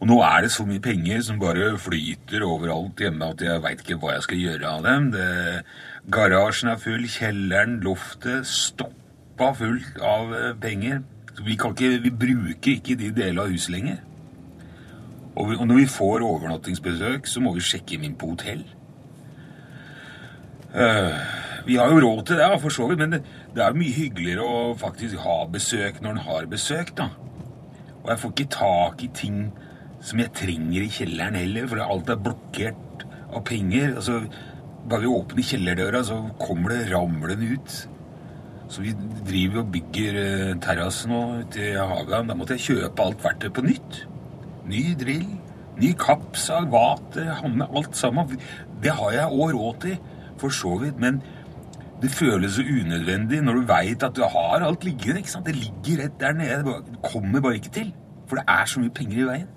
Og 0.00 0.10
nå 0.10 0.16
er 0.26 0.42
det 0.44 0.50
så 0.52 0.66
mye 0.66 0.82
penger 0.82 1.22
som 1.24 1.38
bare 1.40 1.70
flyter 1.80 2.42
overalt 2.44 3.00
hjemme 3.00 3.30
at 3.30 3.44
jeg 3.44 3.62
veit 3.64 3.84
ikke 3.84 4.00
hva 4.02 4.16
jeg 4.16 4.26
skal 4.26 4.42
gjøre 4.42 4.72
av 4.72 4.82
dem. 4.84 5.06
Det, 5.14 5.28
garasjen 6.12 6.72
er 6.72 6.82
full, 6.82 7.06
kjelleren, 7.08 7.78
loftet 7.86 8.50
stoppa 8.50 9.52
fullt 9.56 10.02
av 10.02 10.34
eh, 10.36 10.50
penger. 10.60 11.00
Så 11.36 11.46
vi, 11.46 11.54
ikke, 11.54 11.94
vi 12.02 12.12
bruker 12.12 12.74
ikke 12.74 12.98
de 12.98 13.14
delene 13.14 13.46
av 13.46 13.54
huset 13.54 13.72
lenger. 13.76 14.02
Og, 15.36 15.52
vi, 15.52 15.56
og 15.56 15.66
når 15.70 15.84
vi 15.84 15.90
får 15.94 16.26
overnattingsbesøk, 16.26 17.30
så 17.30 17.44
må 17.44 17.54
vi 17.54 17.64
sjekke 17.64 18.00
inn 18.00 18.18
på 18.18 18.34
hotell. 18.34 18.66
Vi 21.66 21.76
har 21.80 21.90
jo 21.90 21.98
råd 21.98 22.20
til 22.28 22.38
det, 22.38 22.46
for 22.62 22.70
så 22.70 22.86
vidt, 22.86 23.00
men 23.02 23.16
det, 23.16 23.22
er 23.58 23.72
jo 23.72 23.80
mye 23.80 23.94
hyggeligere 23.94 24.44
å 24.46 24.74
faktisk 24.78 25.18
ha 25.24 25.40
besøk 25.50 25.98
når 26.02 26.12
en 26.12 26.26
har 26.28 26.50
besøk, 26.50 26.92
da. 26.98 27.08
Og 28.04 28.12
jeg 28.12 28.22
får 28.22 28.34
ikke 28.34 28.52
tak 28.54 29.02
i 29.02 29.08
ting 29.18 29.40
som 30.06 30.22
jeg 30.22 30.30
trenger 30.38 30.84
i 30.84 30.92
kjelleren 30.94 31.38
heller, 31.40 31.66
for 31.66 31.82
alt 31.82 32.12
er 32.12 32.22
blokkert 32.22 33.02
av 33.34 33.42
penger. 33.48 33.96
Altså, 33.98 34.20
bare 34.86 35.02
vi 35.02 35.10
åpner 35.10 35.48
kjellerdøra, 35.48 36.04
så 36.06 36.20
kommer 36.38 36.70
det 36.70 36.92
ramlende 36.92 37.50
ut. 37.56 37.78
Så 38.70 38.82
vi 38.82 38.94
driver 39.26 39.64
og 39.64 39.72
bygger 39.74 40.20
terrassen 40.62 41.10
nå 41.10 41.22
ute 41.42 41.64
i 41.72 41.74
hagen. 41.74 42.30
Da 42.30 42.38
måtte 42.38 42.54
jeg 42.54 42.66
kjøpe 42.68 43.08
alt 43.08 43.26
verktøy 43.26 43.50
på 43.54 43.66
nytt. 43.66 44.04
Ny 44.70 44.84
drill, 44.98 45.26
ny 45.82 45.90
kappsag, 45.98 46.70
vater, 46.70 47.32
hanne, 47.42 47.66
alt 47.74 47.98
sammen. 47.98 48.38
Det 48.82 48.94
har 48.94 49.18
jeg 49.18 49.34
òg 49.34 49.56
råd 49.58 49.82
til, 49.82 49.98
for 50.38 50.54
så 50.54 50.76
vidt, 50.82 50.98
men 51.02 51.22
det 52.02 52.10
føles 52.12 52.52
så 52.58 52.62
unødvendig 52.62 53.40
når 53.44 53.60
du 53.60 53.68
veit 53.70 54.02
at 54.04 54.16
du 54.16 54.22
har 54.22 54.64
alt 54.64 54.84
liggende. 54.84 55.22
ikke 55.22 55.30
sant? 55.30 55.46
Det 55.46 55.56
ligger 55.56 56.02
rett 56.04 56.20
der 56.20 56.32
nede. 56.36 56.80
Det 56.90 57.02
kommer 57.12 57.40
bare 57.40 57.54
ikke 57.60 57.72
til. 57.72 57.94
For 58.26 58.36
det 58.36 58.44
er 58.48 58.66
så 58.66 58.82
mye 58.82 58.94
penger 58.94 59.22
i 59.22 59.28
veien. 59.30 59.48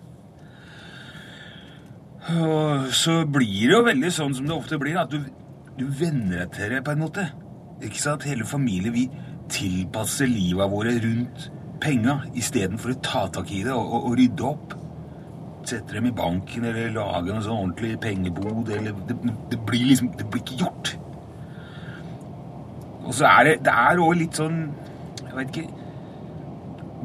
Og 2.29 2.93
så 2.93 3.24
blir 3.25 3.69
det 3.69 3.75
jo 3.75 3.86
veldig 3.88 4.12
sånn 4.13 4.36
som 4.38 4.48
det 4.48 4.55
ofte 4.55 4.77
blir, 4.79 5.00
at 5.01 5.12
du, 5.12 5.24
du 5.79 5.86
venner 6.00 6.43
deg 6.43 6.51
til 6.55 6.75
det 6.75 6.84
på 6.86 6.93
en 6.93 7.03
måte. 7.03 7.25
Ikke 7.84 8.01
sant? 8.01 8.27
Hele 8.27 8.48
familien, 8.48 8.93
vi 8.96 9.08
tilpasser 9.50 10.29
livet 10.29 10.72
våre 10.72 10.93
rundt 11.01 11.50
penga 11.81 12.19
istedenfor 12.38 12.93
å 12.93 13.01
ta 13.03 13.25
tak 13.34 13.51
i 13.55 13.63
det 13.65 13.74
og, 13.74 13.84
og, 13.84 14.10
og 14.12 14.17
rydde 14.19 14.48
opp. 14.48 14.77
Sette 15.67 15.98
dem 15.98 16.08
i 16.08 16.15
banken 16.15 16.67
eller 16.69 16.93
lage 16.96 17.34
en 17.34 17.43
sånn 17.43 17.63
ordentlig 17.65 17.98
pengebod. 18.03 18.72
Eller, 18.77 18.96
det, 19.10 19.19
det 19.51 19.62
blir 19.67 19.89
liksom 19.91 20.13
Det 20.19 20.27
blir 20.29 20.46
ikke 20.46 20.63
gjort. 20.63 20.96
Og 23.10 23.18
så 23.18 23.25
er 23.25 23.48
det 23.48 23.58
Det 23.66 23.74
er 23.74 24.00
òg 24.00 24.16
litt 24.22 24.38
sånn 24.38 24.62
Jeg 25.25 25.36
vet 25.36 25.51
ikke 25.51 25.68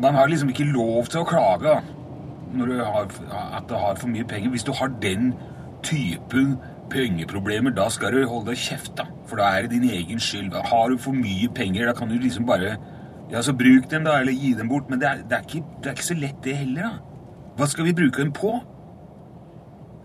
Man 0.05 0.19
har 0.19 0.29
liksom 0.29 0.51
ikke 0.53 0.69
lov 0.69 1.09
til 1.09 1.23
å 1.23 1.29
klage 1.29 1.65
da, 1.71 1.81
når 2.55 2.71
du 2.71 2.79
har, 2.83 3.11
at 3.59 3.69
du 3.71 3.75
har 3.79 3.95
for 3.99 4.11
mye 4.11 4.27
penger. 4.27 4.51
Hvis 4.51 4.65
du 4.67 4.73
har 4.75 4.91
den 5.03 5.29
typen 5.87 6.57
pengeproblemer, 6.91 7.71
da 7.75 7.87
skal 7.95 8.11
du 8.11 8.25
holde 8.27 8.51
deg 8.51 8.59
kjeft, 8.59 8.97
da. 8.99 9.07
For 9.31 9.39
da 9.39 9.53
er 9.55 9.69
det 9.69 9.77
din 9.77 9.87
egen 9.95 10.19
skyld. 10.19 10.55
Har 10.67 10.91
du 10.91 10.99
for 10.99 11.15
mye 11.15 11.47
penger, 11.55 11.87
da 11.87 11.95
kan 11.95 12.11
du 12.11 12.19
liksom 12.19 12.47
bare 12.47 12.75
Ja, 13.31 13.41
så 13.43 13.55
bruk 13.55 13.87
dem, 13.91 14.05
da, 14.05 14.19
eller 14.19 14.35
gi 14.35 14.51
dem 14.59 14.69
bort. 14.69 14.91
Men 14.91 14.99
det 15.01 15.09
er, 15.09 15.23
det 15.31 15.39
er, 15.39 15.47
ikke, 15.47 15.63
det 15.79 15.93
er 15.93 15.97
ikke 15.97 16.09
så 16.11 16.19
lett, 16.19 16.43
det 16.45 16.57
heller, 16.57 16.91
da. 16.91 17.31
Hva 17.57 17.71
skal 17.71 17.87
vi 17.87 17.95
bruke 18.03 18.23
dem 18.23 18.35
på? 18.35 18.53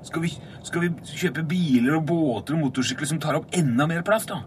Skal 0.05 0.21
vi, 0.21 0.31
skal 0.69 0.85
vi 0.85 0.93
kjøpe 1.17 1.49
biler 1.49 1.97
og 1.97 2.05
båter 2.13 2.55
og 2.55 2.67
motorsykler 2.67 3.09
som 3.09 3.19
tar 3.21 3.41
opp 3.41 3.49
enda 3.57 3.89
mer 3.89 4.05
plass, 4.05 4.29
da? 4.29 4.43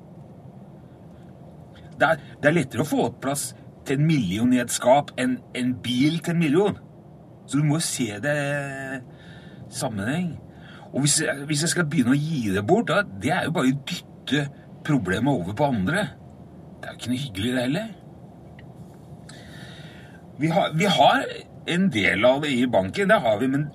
Det 2.03 2.09
er, 2.09 2.23
det 2.43 2.49
er 2.51 2.57
lettere 2.57 2.83
å 2.83 2.89
få 2.89 3.05
opp 3.07 3.21
plass 3.23 3.53
til 3.87 4.01
en 4.01 4.07
million 4.07 4.55
i 4.55 4.59
et 4.63 4.73
skap 4.75 5.13
enn 5.21 5.37
en 5.59 5.75
bil 5.85 6.19
til 6.19 6.35
en 6.35 6.41
million. 6.41 6.81
Så 7.47 7.61
du 7.61 7.67
må 7.67 7.79
jo 7.79 7.85
se 7.87 8.09
det 8.23 8.33
i 8.35 9.75
sammenheng. 9.75 10.33
Og 10.93 11.05
hvis 11.05 11.21
jeg, 11.23 11.47
hvis 11.49 11.63
jeg 11.65 11.73
skal 11.73 11.87
begynne 11.89 12.15
å 12.15 12.19
gi 12.19 12.51
det 12.53 12.65
bort, 12.67 12.91
da, 12.91 13.03
det 13.23 13.33
er 13.33 13.47
jo 13.47 13.55
bare 13.55 13.71
å 13.71 13.79
dytte 13.89 14.45
problemet 14.87 15.31
over 15.33 15.57
på 15.57 15.69
andre. 15.71 16.05
Det 16.81 16.89
er 16.89 16.95
jo 16.95 17.01
ikke 17.01 17.13
noe 17.13 17.23
hyggelig, 17.23 17.53
det 17.55 17.67
heller. 17.67 17.91
Vi 20.43 20.51
har, 20.51 20.75
vi 20.75 20.91
har 20.91 21.25
en 21.73 21.89
del 21.95 22.27
av 22.27 22.43
det 22.43 22.51
i 22.57 22.67
banken, 22.67 23.09
det 23.13 23.21
har 23.23 23.39
vi, 23.39 23.49
men 23.53 23.69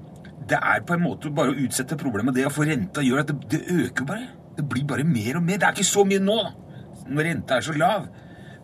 det 0.48 0.60
er 0.60 0.84
på 0.88 0.96
en 0.96 1.04
måte 1.04 1.32
bare 1.34 1.54
å 1.54 1.60
utsette 1.64 1.98
problemet. 2.00 2.36
Det 2.36 2.46
å 2.48 2.54
få 2.54 2.68
renta 2.68 3.04
gjør 3.06 3.24
at 3.24 3.32
det, 3.32 3.40
det 3.56 3.82
øker 3.88 4.08
bare. 4.08 4.30
Det 4.58 4.66
blir 4.68 4.86
bare 4.90 5.06
mer 5.08 5.40
og 5.40 5.46
mer. 5.48 5.60
Det 5.62 5.68
er 5.68 5.78
ikke 5.78 5.88
så 5.88 6.06
mye 6.08 6.24
nå, 6.24 6.38
da, 6.44 6.67
når 7.10 7.30
renta 7.32 7.58
er 7.58 7.66
så 7.66 7.76
lav. 7.78 8.08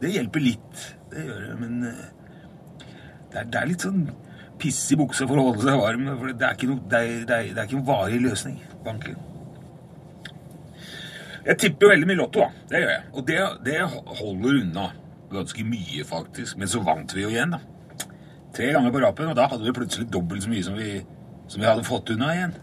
Det 0.01 0.12
hjelper 0.12 0.43
litt, 0.43 0.85
det 1.12 1.25
gjør 1.27 1.43
det, 1.47 1.57
men 1.62 1.89
eh, 1.89 2.05
det 3.31 3.41
er, 3.41 3.51
det 3.51 3.59
er 3.59 3.69
litt 3.69 3.85
sånn 3.85 4.01
piss 4.62 4.79
i 4.93 4.97
buksa 5.00 5.27
for 5.27 5.39
å 5.39 5.45
holde 5.50 5.65
seg 5.65 5.79
varm. 5.79 6.09
For 6.19 6.33
det 6.33 6.47
er 6.47 6.57
ikke 6.57 6.71
noe, 6.71 6.88
det 6.89 7.00
er, 7.00 7.13
det 7.27 7.38
er, 7.38 7.53
det 7.53 7.62
er 7.62 7.69
ikke 7.69 7.79
noen 7.79 7.88
varig 7.91 8.19
løsning, 8.23 8.57
banken. 8.85 9.21
Jeg 11.43 11.59
tipper 11.59 11.88
jo 11.88 11.91
veldig 11.91 12.07
mye 12.07 12.19
lotto, 12.21 12.43
da. 12.43 12.67
Det 12.71 12.81
gjør 12.83 12.91
jeg. 12.93 13.05
Og 13.12 13.25
det, 13.27 13.39
det 13.65 13.79
holder 14.19 14.59
unna 14.62 14.85
ganske 15.33 15.65
mye, 15.67 16.05
faktisk. 16.07 16.59
Men 16.59 16.71
så 16.71 16.83
vant 16.85 17.15
vi 17.15 17.25
jo 17.25 17.31
igjen, 17.33 17.55
da. 17.55 17.59
Tre 18.53 18.69
ganger 18.75 18.93
på 18.93 19.01
rapen, 19.01 19.31
og 19.31 19.38
da 19.38 19.50
hadde 19.51 19.65
vi 19.65 19.73
plutselig 19.75 20.07
dobbelt 20.13 20.45
så 20.45 20.51
mye 20.51 20.63
som 20.63 20.77
vi, 20.77 20.91
som 21.50 21.63
vi 21.63 21.67
hadde 21.67 21.88
fått 21.88 22.13
unna 22.13 22.29
igjen. 22.35 22.55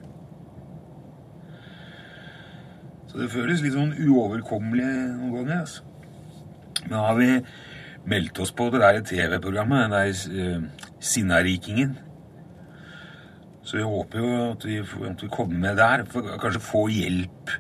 Så 3.11 3.19
det 3.19 3.31
føles 3.33 3.63
litt 3.65 3.75
sånn 3.75 3.97
uoverkommelig 3.99 4.87
noen 4.87 5.33
ganger, 5.35 5.65
altså. 5.65 5.83
Nå 6.91 7.01
har 7.03 7.17
vi 7.19 7.33
meldt 8.11 8.39
oss 8.41 8.53
på 8.57 8.69
det 8.71 8.81
der 8.81 9.01
TV-programmet, 9.05 9.83
den 9.83 9.97
der 9.97 10.61
uh, 10.63 10.93
Sinnarikingen. 11.03 11.97
Så 13.67 13.81
vi 13.81 13.83
håper 13.87 14.23
jo 14.23 14.31
at 14.53 14.65
vi, 14.67 14.79
at 15.11 15.25
vi 15.25 15.29
kommer 15.33 15.59
med 15.59 15.77
der, 15.83 16.05
for 16.11 16.39
kanskje 16.41 16.63
få 16.65 16.85
hjelp 16.95 17.53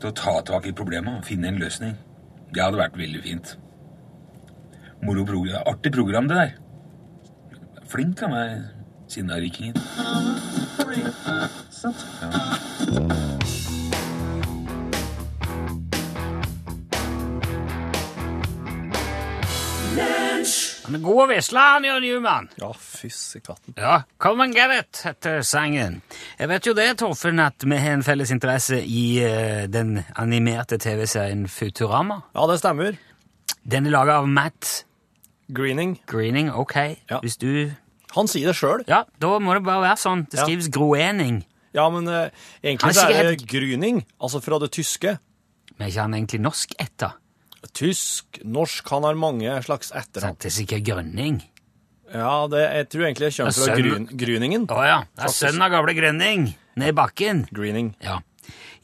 til 0.00 0.10
å 0.10 0.16
ta 0.18 0.34
tak 0.46 0.66
i 0.66 0.74
problemet, 0.76 1.24
finne 1.26 1.48
en 1.52 1.62
løsning. 1.62 1.94
Det 2.50 2.62
hadde 2.62 2.82
vært 2.82 2.98
veldig 2.98 3.22
fint. 3.24 3.54
Moro 5.06 5.24
program, 5.28 5.62
artig 5.70 5.94
program, 5.94 6.28
det 6.28 6.42
der. 6.42 6.56
Flink 7.86 8.22
av 8.26 8.34
meg, 8.34 8.66
Sinnarikingen. 9.06 9.78
Han 19.96 20.94
er 20.94 21.00
god 21.02 21.20
å 21.22 21.26
vesle, 21.30 21.62
han, 21.62 21.84
Jørn 21.88 22.04
Newman. 22.04 22.48
Ja, 22.60 22.68
fysse 22.78 23.40
katten. 23.42 23.74
Ja, 23.80 24.02
Come 24.22 24.44
and 24.44 24.54
get 24.54 24.70
it, 24.74 25.00
heter 25.06 25.40
sangen. 25.46 26.00
Jeg 26.38 26.50
vet 26.52 26.68
jo 26.68 26.74
det, 26.76 26.86
Torfinn, 27.00 27.40
at 27.42 27.64
vi 27.64 27.78
har 27.80 27.96
en 27.96 28.04
felles 28.06 28.30
interesse 28.34 28.78
i 28.84 29.06
eh, 29.24 29.64
den 29.72 29.96
animerte 30.20 30.78
TV-serien 30.82 31.46
Futurama. 31.50 32.20
Ja, 32.36 32.44
det 32.50 32.58
stemmer. 32.60 32.98
Den 33.66 33.88
er 33.88 33.96
laga 33.96 34.20
av 34.20 34.28
Matt 34.30 34.84
Greening. 35.48 35.96
Greening. 36.10 36.52
Ok, 36.52 36.76
Ja. 37.10 37.20
hvis 37.24 37.38
du 37.40 37.72
Han 38.16 38.28
sier 38.30 38.46
det 38.48 38.56
sjøl. 38.56 38.84
Ja, 38.88 39.02
da 39.20 39.38
må 39.42 39.52
det 39.54 39.64
bare 39.66 39.82
være 39.82 39.98
sånn. 40.00 40.22
Det 40.30 40.38
Ja. 40.38 40.44
skrives 40.46 40.68
Groening. 40.72 41.42
Ja, 41.74 41.88
men 41.90 42.06
eh, 42.08 42.30
Han 42.30 42.30
egentlig 42.62 42.88
er 42.88 43.00
så 43.00 43.10
er 43.12 43.30
det 43.34 43.46
Gryning, 43.48 44.04
altså 44.20 44.40
fra 44.40 44.58
det 44.58 44.70
tyske. 44.72 45.18
Men 45.76 45.86
er 45.88 45.90
ikke 45.90 46.00
han 46.02 46.14
egentlig 46.14 46.40
norsk 46.40 46.72
etter? 46.78 47.12
Tysk, 47.74 48.40
norsk, 48.44 48.88
han 48.94 49.06
har 49.08 49.18
mange 49.18 49.58
slags 49.66 49.92
etternavn. 49.92 50.38
det 50.40 50.50
er 50.50 50.56
sikkert 50.60 50.86
Grønning. 50.86 51.42
Ja, 52.12 52.46
det, 52.46 52.62
jeg 52.62 52.88
tror 52.92 53.04
egentlig 53.08 53.28
jeg 53.32 53.36
kommer 53.36 53.50
er 53.50 53.66
fra 53.66 53.76
gryn, 53.80 54.06
Gryningen. 54.20 54.66
Å 54.70 54.84
ja. 54.86 54.98
Det 55.16 55.26
er 55.26 55.34
sønnen 55.34 55.66
av 55.66 55.72
gamle 55.74 55.94
Grønning. 55.96 56.46
Ned 56.76 56.92
i 56.92 56.96
bakken. 56.96 57.46
Greening. 57.56 57.94
Ja, 58.04 58.20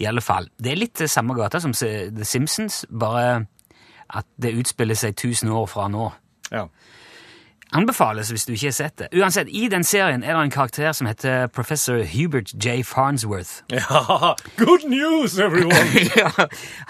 i 0.01 0.09
alle 0.09 0.25
fall. 0.25 0.49
Det 0.59 0.73
er 0.73 0.81
litt 0.81 1.03
samme 1.12 1.37
gata 1.39 1.61
som 1.62 1.75
The 1.77 2.27
Simpsons, 2.27 2.83
bare 2.89 3.45
at 4.12 4.27
det 4.41 4.55
utspiller 4.59 4.99
seg 4.99 5.17
tusen 5.21 5.53
år 5.53 5.69
fra 5.71 5.87
nå. 5.93 6.09
Ja. 6.53 6.67
Anbefales 7.73 8.29
hvis 8.29 8.45
du 8.45 8.52
ikke 8.52 8.67
har 8.67 8.73
sett 8.76 8.99
det. 8.99 9.07
Uansett, 9.17 9.49
I 9.49 9.69
den 9.73 9.85
serien 9.85 10.23
er 10.23 10.37
det 10.37 10.43
en 10.45 10.50
karakter 10.52 10.93
som 10.93 11.07
heter 11.09 11.47
Professor 11.47 12.02
Hubert 12.05 12.52
J. 12.64 12.83
Farnsworth. 12.85 13.62
ja. 13.73 14.35
Good 14.57 14.85
news, 14.88 15.38
everyone! 15.38 16.05
ja, 16.21 16.31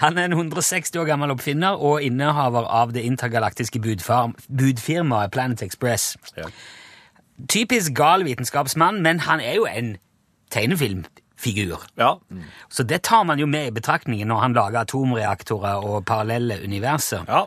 han 0.03 0.17
er 0.17 0.25
en 0.25 0.33
160 0.33 0.99
år 0.99 1.07
gammel 1.07 1.31
oppfinner 1.31 1.79
og 1.79 2.03
innehaver 2.03 2.67
av 2.67 2.91
det 2.93 3.05
intergalaktiske 3.07 3.79
budfirmaet 3.79 5.31
Planet 5.31 5.63
Express. 5.63 6.17
Ja. 6.37 6.49
Typisk 7.49 7.95
gal 7.95 8.25
vitenskapsmann, 8.27 9.01
men 9.01 9.19
han 9.19 9.39
er 9.39 9.55
jo 9.55 9.65
en 9.65 9.95
tegnefilmfigur. 10.51 11.79
ja. 11.97 12.13
Så 12.69 12.83
det 12.83 13.01
tar 13.03 13.23
man 13.23 13.39
jo 13.39 13.45
med 13.45 13.67
i 13.67 13.71
betraktningen 13.71 14.27
når 14.27 14.39
han 14.43 14.53
lager 14.53 14.79
atomreaktorer 14.83 15.79
og 15.87 16.05
parallelle 16.05 16.59
universer. 16.63 17.23
ja. 17.27 17.45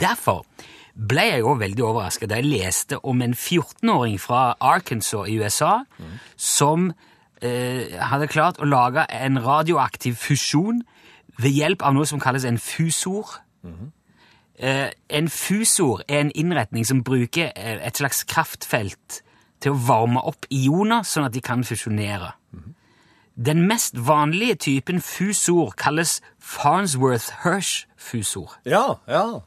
Derfor 0.00 0.44
ble 0.98 1.22
jeg 1.30 1.40
jo 1.44 1.54
veldig 1.58 1.84
overrasket 1.86 2.30
da 2.30 2.36
jeg 2.40 2.50
leste 2.50 2.98
om 3.06 3.22
en 3.22 3.34
14-åring 3.34 4.20
fra 4.20 4.54
Arkansas 4.60 5.28
i 5.30 5.38
USA 5.38 5.84
som 6.36 6.92
eh, 7.42 7.98
hadde 8.10 8.26
klart 8.32 8.58
å 8.58 8.64
lage 8.66 9.06
en 9.14 9.38
radioaktiv 9.44 10.14
fusjon 10.18 10.82
ved 11.38 11.50
hjelp 11.54 11.82
av 11.86 11.94
noe 11.94 12.06
som 12.08 12.20
kalles 12.22 12.44
en 12.48 12.58
fusor. 12.58 13.24
Eh, 14.58 14.90
en 15.14 15.28
fusor 15.30 16.02
er 16.08 16.20
en 16.24 16.32
innretning 16.34 16.86
som 16.86 17.04
bruker 17.06 17.52
eh, 17.54 17.86
et 17.86 17.96
slags 17.96 18.24
kraftfelt 18.26 19.22
til 19.62 19.72
å 19.74 19.80
varme 19.86 20.20
opp 20.26 20.46
ioner, 20.54 21.02
sånn 21.06 21.24
at 21.28 21.34
de 21.34 21.40
kan 21.42 21.64
fusjonere. 21.66 22.32
Den 23.38 23.66
mest 23.70 23.94
vanlige 23.94 24.54
typen 24.66 25.00
fusor 25.02 25.70
kalles 25.78 26.22
Farnsworth-Hirsch-fusor. 26.42 28.50
Ja, 28.66 28.98
ja. 29.06 29.40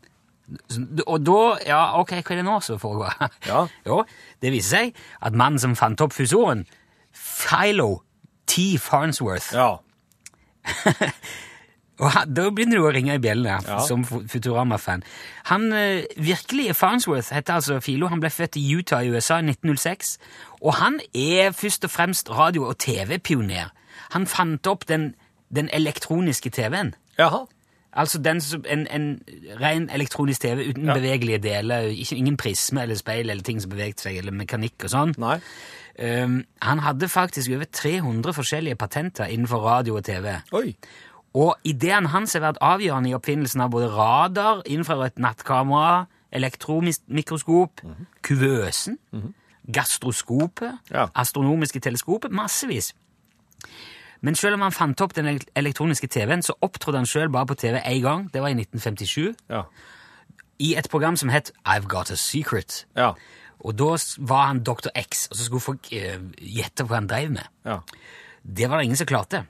Og 1.07 1.21
da 1.25 1.39
Ja, 1.67 1.81
ok, 1.99 2.11
hva 2.21 2.33
er 2.35 2.41
det 2.41 2.45
nå 2.45 2.57
som 2.65 2.79
foregår? 2.81 3.13
Ja. 3.47 3.65
jo, 3.87 4.01
det 4.41 4.51
viser 4.51 4.77
seg 4.77 4.95
at 5.21 5.33
mannen 5.37 5.59
som 5.59 5.75
fant 5.79 6.01
opp 6.01 6.13
fusoren, 6.13 6.65
Philo 7.13 8.01
T. 8.47 8.77
Farnsworth 8.81 9.53
Ja. 9.55 9.77
Og 12.01 12.09
han, 12.15 12.31
Da 12.33 12.47
begynner 12.49 12.79
du 12.81 12.87
å 12.87 12.91
ringe 12.93 13.13
i 13.13 13.21
bjellene 13.21 13.59
Ja. 13.67 13.79
som 13.85 14.03
Futurama-fan. 14.05 15.03
Han 15.51 15.67
eh, 15.73 16.03
virkelige 16.17 16.73
Farnsworth 16.73 17.29
heter 17.35 17.59
altså 17.59 17.79
Philo. 17.83 18.07
Han 18.09 18.19
ble 18.23 18.29
født 18.33 18.57
i 18.57 18.63
Utah 18.73 19.03
i 19.05 19.11
USA 19.13 19.37
i 19.37 19.45
1906. 19.51 20.15
Og 20.61 20.73
han 20.79 20.99
er 21.13 21.51
først 21.53 21.85
og 21.85 21.91
fremst 21.93 22.29
radio- 22.33 22.65
og 22.71 22.79
TV-pioner. 22.81 23.69
Han 24.15 24.25
fant 24.27 24.65
opp 24.67 24.87
den, 24.89 25.11
den 25.53 25.69
elektroniske 25.73 26.49
TV-en. 26.49 26.95
Jaha. 27.19 27.43
Altså 27.93 28.21
den, 28.23 28.41
som- 28.41 28.63
en, 28.69 28.87
en 28.87 29.21
ren 29.61 29.89
elektronisk 29.89 30.41
TV 30.41 30.69
uten 30.69 30.85
Ja. 30.85 30.93
bevegelige 30.93 31.37
deler, 31.43 31.79
ikke, 31.91 32.15
ingen 32.15 32.37
prisme 32.37 32.81
eller 32.81 32.95
speil 32.95 33.29
eller 33.29 33.43
ting 33.43 33.61
som 33.61 33.69
beveget 33.71 33.99
seg, 33.99 34.17
eller 34.17 34.31
mekanikk 34.31 34.83
og 34.83 34.89
sånn. 34.89 35.15
Um, 35.99 36.45
han 36.61 36.79
hadde 36.79 37.09
faktisk 37.09 37.51
over 37.51 37.65
300 37.71 38.33
forskjellige 38.33 38.75
patenter 38.75 39.25
innenfor 39.25 39.59
radio 39.59 39.95
og 39.97 40.03
TV. 40.05 40.37
Oi. 40.53 40.75
Og 41.33 41.55
ideen 41.63 42.05
hans 42.05 42.33
har 42.33 42.41
vært 42.41 42.57
avgjørende 42.61 43.09
i 43.09 43.13
oppfinnelsen 43.13 43.61
av 43.61 43.69
både 43.71 43.89
radar, 43.91 44.61
infrarødt 44.65 45.19
nattkamera, 45.19 46.05
elektromikroskop, 46.31 47.81
kuvøsen, 48.23 48.97
gastroskopet, 49.71 50.71
Ja. 50.91 51.05
astronomiske 51.15 51.79
teleskopet, 51.79 52.31
massevis. 52.31 52.93
Men 54.21 54.37
selv 54.37 54.53
om 54.57 54.61
han 54.61 54.73
fant 54.75 55.01
opp 55.01 55.15
den 55.17 55.39
elektroniske 55.57 56.07
TV-en, 56.07 56.43
så 56.45 56.53
opptrådte 56.61 57.01
han 57.01 57.09
selv 57.09 57.33
bare 57.33 57.49
på 57.49 57.57
TV 57.57 57.79
én 57.79 58.01
gang. 58.03 58.27
Det 58.33 58.41
var 58.41 58.53
i 58.53 58.57
1957. 58.57 59.33
Ja. 59.49 59.63
I 60.61 60.75
et 60.77 60.89
program 60.89 61.17
som 61.17 61.29
het 61.33 61.51
I've 61.65 61.89
Got 61.89 62.11
a 62.11 62.15
Secret. 62.15 62.85
Ja. 62.95 63.13
Og 63.65 63.77
da 63.77 63.95
var 64.17 64.45
han 64.47 64.63
Dr. 64.63 64.89
X, 64.95 65.27
og 65.31 65.37
så 65.37 65.45
skulle 65.45 65.65
folk 65.65 65.89
eh, 65.93 66.21
gjette 66.37 66.85
hva 66.85 66.99
han 66.99 67.09
drev 67.09 67.33
med. 67.33 67.49
Ja. 67.65 67.79
Det 68.41 68.69
var 68.69 68.77
det 68.77 68.89
ingen 68.89 68.97
som 69.01 69.09
klarte. 69.09 69.45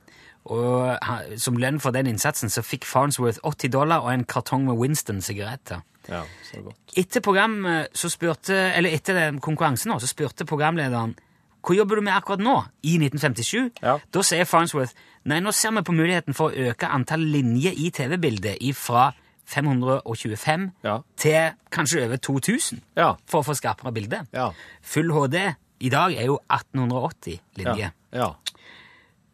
Og 0.51 0.97
han, 1.05 1.37
som 1.39 1.59
lønn 1.59 1.79
for 1.79 1.93
den 1.95 2.09
innsatsen 2.09 2.49
så 2.49 2.63
fikk 2.65 2.87
Farnsworth 2.89 3.39
80 3.43 3.73
dollar 3.75 4.05
og 4.05 4.13
en 4.13 4.25
kartong 4.25 4.65
med 4.65 4.79
Winston-sigaretter. 4.79 5.83
Ja, 6.09 6.23
så 6.47 6.63
godt. 6.65 6.79
Etter 6.97 7.21
programmet 7.21 7.91
så 7.93 8.09
spurte, 8.09 8.55
eller 8.73 8.95
etter 8.95 9.19
den 9.19 9.39
konkurransen 9.43 9.91
nå, 9.91 9.99
så 10.01 10.09
spurte 10.09 10.47
programlederen 10.49 11.13
hva 11.61 11.75
jobber 11.77 11.95
du 11.95 12.01
med 12.01 12.13
akkurat 12.15 12.39
nå, 12.41 12.55
i 12.83 12.97
1957? 12.97 13.71
Ja. 13.83 13.97
Da 14.11 14.21
sier 14.25 14.45
Farnsworth 14.49 14.93
nei, 15.25 15.39
nå 15.39 15.51
ser 15.53 15.71
vi 15.71 15.81
på 15.85 15.93
muligheten 15.93 16.33
for 16.33 16.49
å 16.49 16.69
øke 16.71 16.87
antall 16.89 17.21
linjer 17.21 17.73
i 17.77 17.91
TV-bildet 17.93 18.57
fra 18.75 19.11
525 19.51 20.71
Ja. 20.83 21.01
til 21.17 21.51
kanskje 21.71 22.05
over 22.05 22.17
2000 22.17 22.81
Ja. 22.97 23.15
for 23.27 23.41
å 23.41 23.45
få 23.45 23.53
skarpere 23.55 23.91
bilde. 23.93 24.27
Ja. 24.33 24.51
Full 24.81 25.11
HD 25.11 25.55
i 25.81 25.89
dag 25.89 26.13
er 26.13 26.25
jo 26.25 26.39
1880 26.49 27.39
Ja. 27.57 27.63
linjer. 27.73 27.91
Ja. 28.13 28.33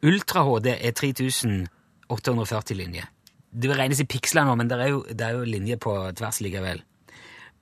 Ultra 0.03 0.43
HD 0.43 0.67
er 0.81 0.91
3840 2.09 2.75
linjer. 2.75 3.05
Det 3.57 3.69
regnes 3.77 3.99
i 4.01 4.05
piksler 4.05 4.45
nå, 4.45 4.55
men 4.57 4.67
det 4.67 4.77
er 4.79 4.89
jo, 4.89 5.03
det 5.09 5.21
er 5.21 5.31
jo 5.37 5.43
linjer 5.47 5.77
på 5.81 5.93
tvers 6.15 6.41
likevel. 6.41 6.81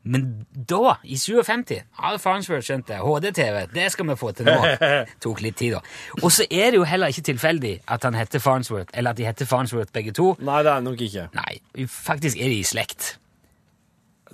Men 0.05 0.45
da, 0.69 0.95
i 1.03 1.15
57, 1.17 1.79
hadde 1.97 2.19
Farnsworth 2.21 2.61
skjønt 2.67 2.87
det. 2.91 2.99
HD-TV, 3.01 3.63
det 3.73 3.87
skal 3.91 4.05
vi 4.11 4.15
få 4.19 4.29
til 4.37 4.45
nå. 4.45 4.53
Tok 5.25 5.41
litt 5.41 5.57
tid, 5.57 5.73
da. 5.73 5.81
Og 6.21 6.29
så 6.31 6.45
er 6.45 6.71
det 6.75 6.77
jo 6.77 6.85
heller 6.85 7.09
ikke 7.09 7.23
tilfeldig 7.31 7.71
at 7.89 8.05
han 8.05 8.13
heter 8.13 8.39
Farnsworth, 8.43 8.91
eller 8.93 9.15
at 9.15 9.17
de 9.17 9.25
heter 9.25 9.49
Farnsworth 9.49 9.89
begge 9.95 10.13
to. 10.13 10.35
Nei, 10.45 10.59
det 10.67 10.71
er 10.75 10.85
nok 10.85 11.01
ikke. 11.07 11.25
Nei, 11.33 11.87
faktisk 11.89 12.37
er 12.37 12.53
de 12.53 12.59
i 12.61 12.67
slekt. 12.69 13.15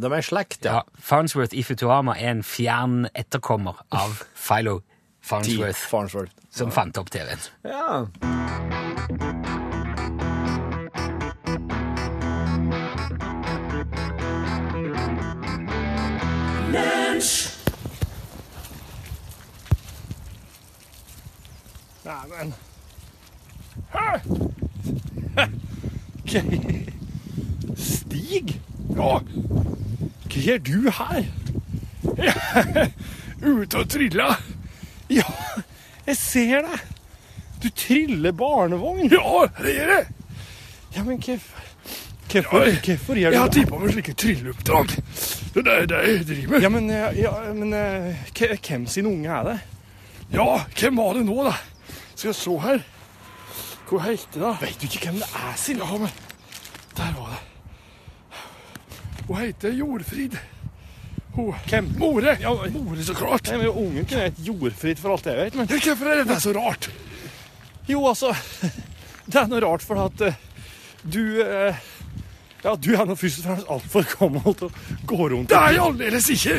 De 0.01 0.07
er 0.11 0.17
i 0.19 0.27
slekt, 0.27 0.65
Ja, 0.67 0.81
ja. 0.81 0.99
Farnsworth 0.99 1.55
i 1.55 1.63
Futuama 1.63 2.17
er 2.19 2.31
en 2.35 2.43
fjern 2.43 3.05
etterkommer 3.15 3.79
av 3.91 4.21
Philo 4.35 4.81
Farnsworth, 5.23 5.79
Farnsworth. 5.87 6.35
som 6.51 6.71
fant 6.71 6.97
opp 6.99 7.11
TV-en. 7.13 7.47
Ja. 7.63 9.60
Neimen 22.05 22.53
Hæ? 23.93 24.19
Hva- 26.31 26.45
Stig? 27.77 28.61
Ja, 28.95 29.19
hva 29.19 30.41
gjør 30.41 30.57
du 30.65 30.77
her? 30.97 31.25
Ute 33.41 33.77
og 33.81 33.89
trilla. 33.89 34.27
Ja, 35.11 35.25
jeg 36.07 36.17
ser 36.17 36.65
deg. 36.67 36.83
Du 37.63 37.67
triller 37.77 38.31
barnevogn. 38.37 39.09
Ja, 39.11 39.45
det 39.59 39.75
gjør 39.75 39.91
jeg. 39.95 40.07
Ja, 40.95 41.03
men 41.07 41.21
hvorfor 41.23 41.70
Hvorfor, 42.31 43.17
gjør 43.19 43.31
du 43.31 43.35
det? 43.35 43.35
Jeg 43.35 43.39
har 43.39 43.49
det? 43.49 43.57
tippa 43.57 43.79
med 43.81 43.93
slike 43.95 44.13
trylleoppdrag. 44.23 44.95
Det 45.53 45.65
er 45.67 45.85
det 45.91 45.99
jeg 46.07 46.23
driver 46.29 46.53
med. 46.53 46.63
Ja, 46.63 46.69
men, 46.71 46.89
ja, 46.89 47.11
ja, 47.17 47.33
men 47.53 47.73
eh, 47.75 48.55
hvem 48.61 48.87
sin 48.87 49.09
unge 49.09 49.29
er 49.35 49.49
det? 49.49 49.57
Ja, 50.31 50.47
hvem 50.79 51.01
var 51.01 51.17
det 51.17 51.25
nå, 51.27 51.37
da? 51.43 51.57
Skal 52.15 52.31
jeg 52.31 52.39
se 52.39 52.57
her. 52.63 52.83
Hva 53.89 54.03
heter 54.05 54.45
det? 54.45 54.53
Vet 54.61 54.79
du 54.79 54.87
ikke 54.87 55.09
hvem 55.09 55.19
det 55.19 55.27
er 55.35 55.55
sin? 55.59 55.81
Ja, 55.83 55.97
men 55.99 56.13
Der 56.95 57.13
var 57.17 57.33
det. 57.35 57.41
Hun 59.27 59.37
heter 59.41 59.75
Jordfrid. 59.75 60.37
Hun 61.35 61.55
Hvem? 61.67 61.89
More. 61.97 62.37
Ja, 62.39 62.53
More, 62.71 63.03
så 63.03 63.15
klart. 63.15 63.47
Nei, 63.51 63.57
men 63.57 63.67
Ungen 63.67 64.05
kunne 64.05 64.27
hett 64.27 64.39
Jordfrid 64.43 64.99
for 64.99 65.15
alt 65.15 65.27
jeg 65.27 65.37
vet, 65.37 65.55
men 65.59 65.67
Ja, 65.71 65.79
Hvorfor 65.83 66.11
er 66.11 66.23
dette 66.23 66.39
så 66.43 66.55
rart? 66.55 66.89
Jo, 67.87 68.05
altså 68.07 68.33
Det 69.31 69.39
er 69.39 69.51
noe 69.51 69.61
rart, 69.63 69.83
for 69.83 69.99
at 70.03 70.23
uh, 70.27 70.39
du 71.03 71.23
eh, 71.41 71.77
Ja, 72.61 72.75
du 72.77 72.91
er 72.93 73.07
nå 73.09 73.15
først 73.17 73.41
og 73.41 73.47
fremst 73.47 73.69
altfor 73.73 74.05
gammel 74.19 74.55
til 74.59 74.67
å 74.67 75.05
gå 75.09 75.29
rundt 75.33 75.49
Det 75.49 75.57
er 75.57 75.75
jeg 75.75 75.81
aldeles 75.81 76.29
ikke. 76.35 76.57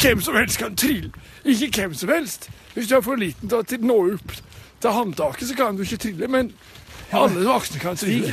Hvem 0.00 0.22
som 0.24 0.38
helst 0.38 0.60
kan 0.60 0.76
trille. 0.80 1.10
Ikke 1.44 1.68
hvem 1.82 1.96
som 2.00 2.12
helst. 2.14 2.48
Hvis 2.74 2.88
du 2.88 2.96
er 2.96 3.04
for 3.04 3.20
liten 3.20 3.50
til 3.52 3.60
å 3.60 3.90
nå 3.90 3.98
opp 4.14 4.32
til 4.80 4.96
håndtaket, 4.96 5.48
så 5.50 5.58
kan 5.58 5.76
du 5.76 5.84
ikke 5.84 6.00
trille. 6.06 6.30
Men 6.32 6.50
alle 7.12 7.44
voksne 7.44 7.82
kan 7.82 8.00
trille. 8.00 8.32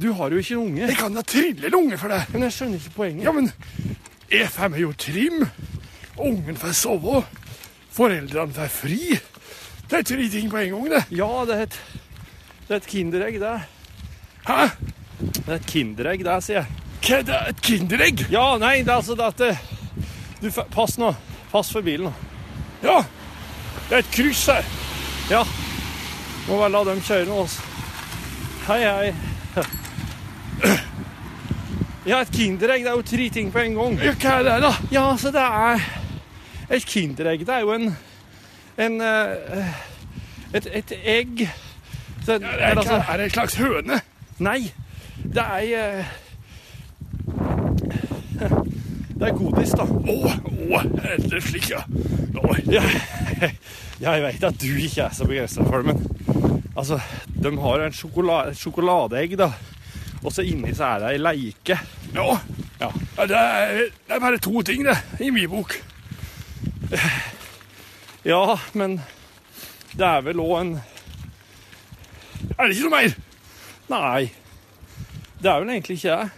Du 0.00 0.12
har 0.16 0.30
jo 0.32 0.38
ikke 0.40 0.54
en 0.54 0.62
unge. 0.62 0.86
Jeg 0.86 0.96
kan 0.96 1.18
da 1.18 1.24
trille 1.26 1.66
en 1.68 1.78
unge 1.82 1.98
for 2.00 2.14
deg. 2.14 2.30
Men 2.32 2.46
jeg 2.46 2.56
skjønner 2.56 2.80
ikke 2.80 2.94
poenget. 2.94 3.26
Ja, 3.26 3.34
men 3.36 3.50
E5 4.30 4.78
er 4.78 4.80
jo 4.84 4.94
trim. 4.96 5.42
Ungen 6.20 6.56
får 6.62 6.78
sove. 6.78 7.24
Foreldrene 7.90 8.54
får 8.54 8.70
fri. 8.72 9.18
Det 9.90 9.98
er 9.98 10.06
tre 10.06 10.30
ting 10.30 10.48
på 10.50 10.62
en 10.62 10.72
gang, 10.76 10.88
det. 10.94 11.02
Ja, 11.18 11.28
det 11.50 11.56
er 11.58 11.66
et, 11.66 11.76
det 12.68 12.76
er 12.76 12.78
et 12.78 12.88
kinderegg, 12.88 13.40
det. 13.42 13.56
Hæ? 14.46 14.70
Det 15.50 15.56
er 15.56 15.62
et 15.64 15.66
kinderegg, 15.66 16.20
der, 16.22 16.42
sier 16.46 16.60
jeg. 16.60 16.82
Hva 17.02 17.16
er 17.16 17.24
det? 17.26 17.38
Et 17.50 17.60
kinderegg? 17.66 18.20
Ja, 18.30 18.42
nei, 18.62 18.84
det 18.86 18.92
er 18.92 19.00
altså 19.00 19.16
det 19.18 19.24
at 19.26 19.40
det, 19.40 19.48
du, 20.38 20.46
Pass 20.70 20.92
nå. 20.94 21.08
Pass 21.50 21.72
for 21.74 21.82
bilen 21.82 22.06
nå. 22.06 22.12
Ja. 22.84 23.00
Det 23.88 23.96
er 23.96 24.04
et 24.04 24.12
kryss 24.14 24.44
her. 24.46 24.68
Ja. 25.26 25.40
Må 26.46 26.60
bare 26.60 26.70
la 26.70 26.84
dem 26.86 27.00
kjøre 27.02 27.26
nå, 27.26 27.40
altså. 27.42 27.66
Hei, 28.68 28.76
hei. 28.86 29.08
Ja, 32.06 32.20
et 32.20 32.30
kinderegg, 32.30 32.86
det 32.86 32.92
er 32.92 33.00
jo 33.00 33.02
tre 33.10 33.26
ting 33.34 33.50
på 33.50 33.64
en 33.64 33.74
gang. 33.80 33.96
Ja, 34.06 34.12
hva 34.22 34.34
er 34.38 34.46
det, 34.46 34.54
da? 34.62 34.70
Ja, 34.94 35.02
så 35.18 35.32
det 35.34 35.42
er 35.48 35.82
Et 36.70 36.86
kinderegg, 36.86 37.42
det 37.48 37.56
er 37.56 37.64
jo 37.66 37.72
en 37.74 37.88
En 38.78 39.00
eh, 39.02 39.74
Et, 40.54 40.70
et 40.78 40.94
egg 41.02 41.42
så, 42.22 42.38
Er 42.38 42.38
det, 42.38 42.76
altså, 42.76 43.02
er 43.02 43.16
det 43.16 43.26
en 43.32 43.34
slags 43.34 43.58
høne? 43.58 43.98
Nei, 44.38 44.70
det 45.24 45.44
er 45.44 45.62
eh, 45.76 46.06
Det 49.20 49.28
er 49.28 49.36
godis, 49.36 49.74
da. 49.76 49.84
Å, 49.84 50.14
å, 50.70 50.82
det 51.28 51.42
slik, 51.44 51.70
ja. 51.74 51.82
Å, 52.40 52.54
Ja, 54.00 54.14
jeg 54.16 54.22
vet 54.24 54.46
at 54.48 54.62
du 54.62 54.70
ikke 54.80 55.10
er 55.10 55.12
så 55.12 55.26
begeistra 55.28 55.66
for 55.66 55.84
det, 55.84 55.92
men 55.92 56.62
altså, 56.72 56.96
de 57.36 57.52
har 57.60 57.82
en 57.84 57.92
sjokolade, 57.92 58.54
et 58.54 58.62
sjokoladeegg, 58.62 59.36
da. 59.36 59.50
Og 60.24 60.32
så 60.32 60.44
inni 60.48 60.72
så 60.76 60.94
er 60.94 61.02
det 61.02 61.12
ei 61.12 61.20
leike. 61.20 61.76
ja. 62.16 62.30
Ja. 62.80 62.88
ja 63.18 63.26
det, 63.28 63.36
er, 63.36 63.90
det 64.08 64.16
er 64.16 64.22
bare 64.24 64.40
to 64.40 64.62
ting, 64.64 64.86
det, 64.88 64.96
i 65.20 65.28
min 65.30 65.50
bok. 65.52 65.76
Ja, 68.24 68.58
men 68.72 69.00
det 69.92 70.06
er 70.06 70.24
vel 70.24 70.40
òg 70.42 70.56
en 70.58 70.72
Er 72.56 72.66
det 72.68 72.74
ikke 72.74 72.88
noe 72.88 72.96
mer? 72.96 73.14
Nei. 73.90 74.30
Det 75.40 75.48
er 75.50 75.60
vel 75.62 75.72
egentlig 75.72 75.96
ikke 75.96 76.16
det. 76.16 76.30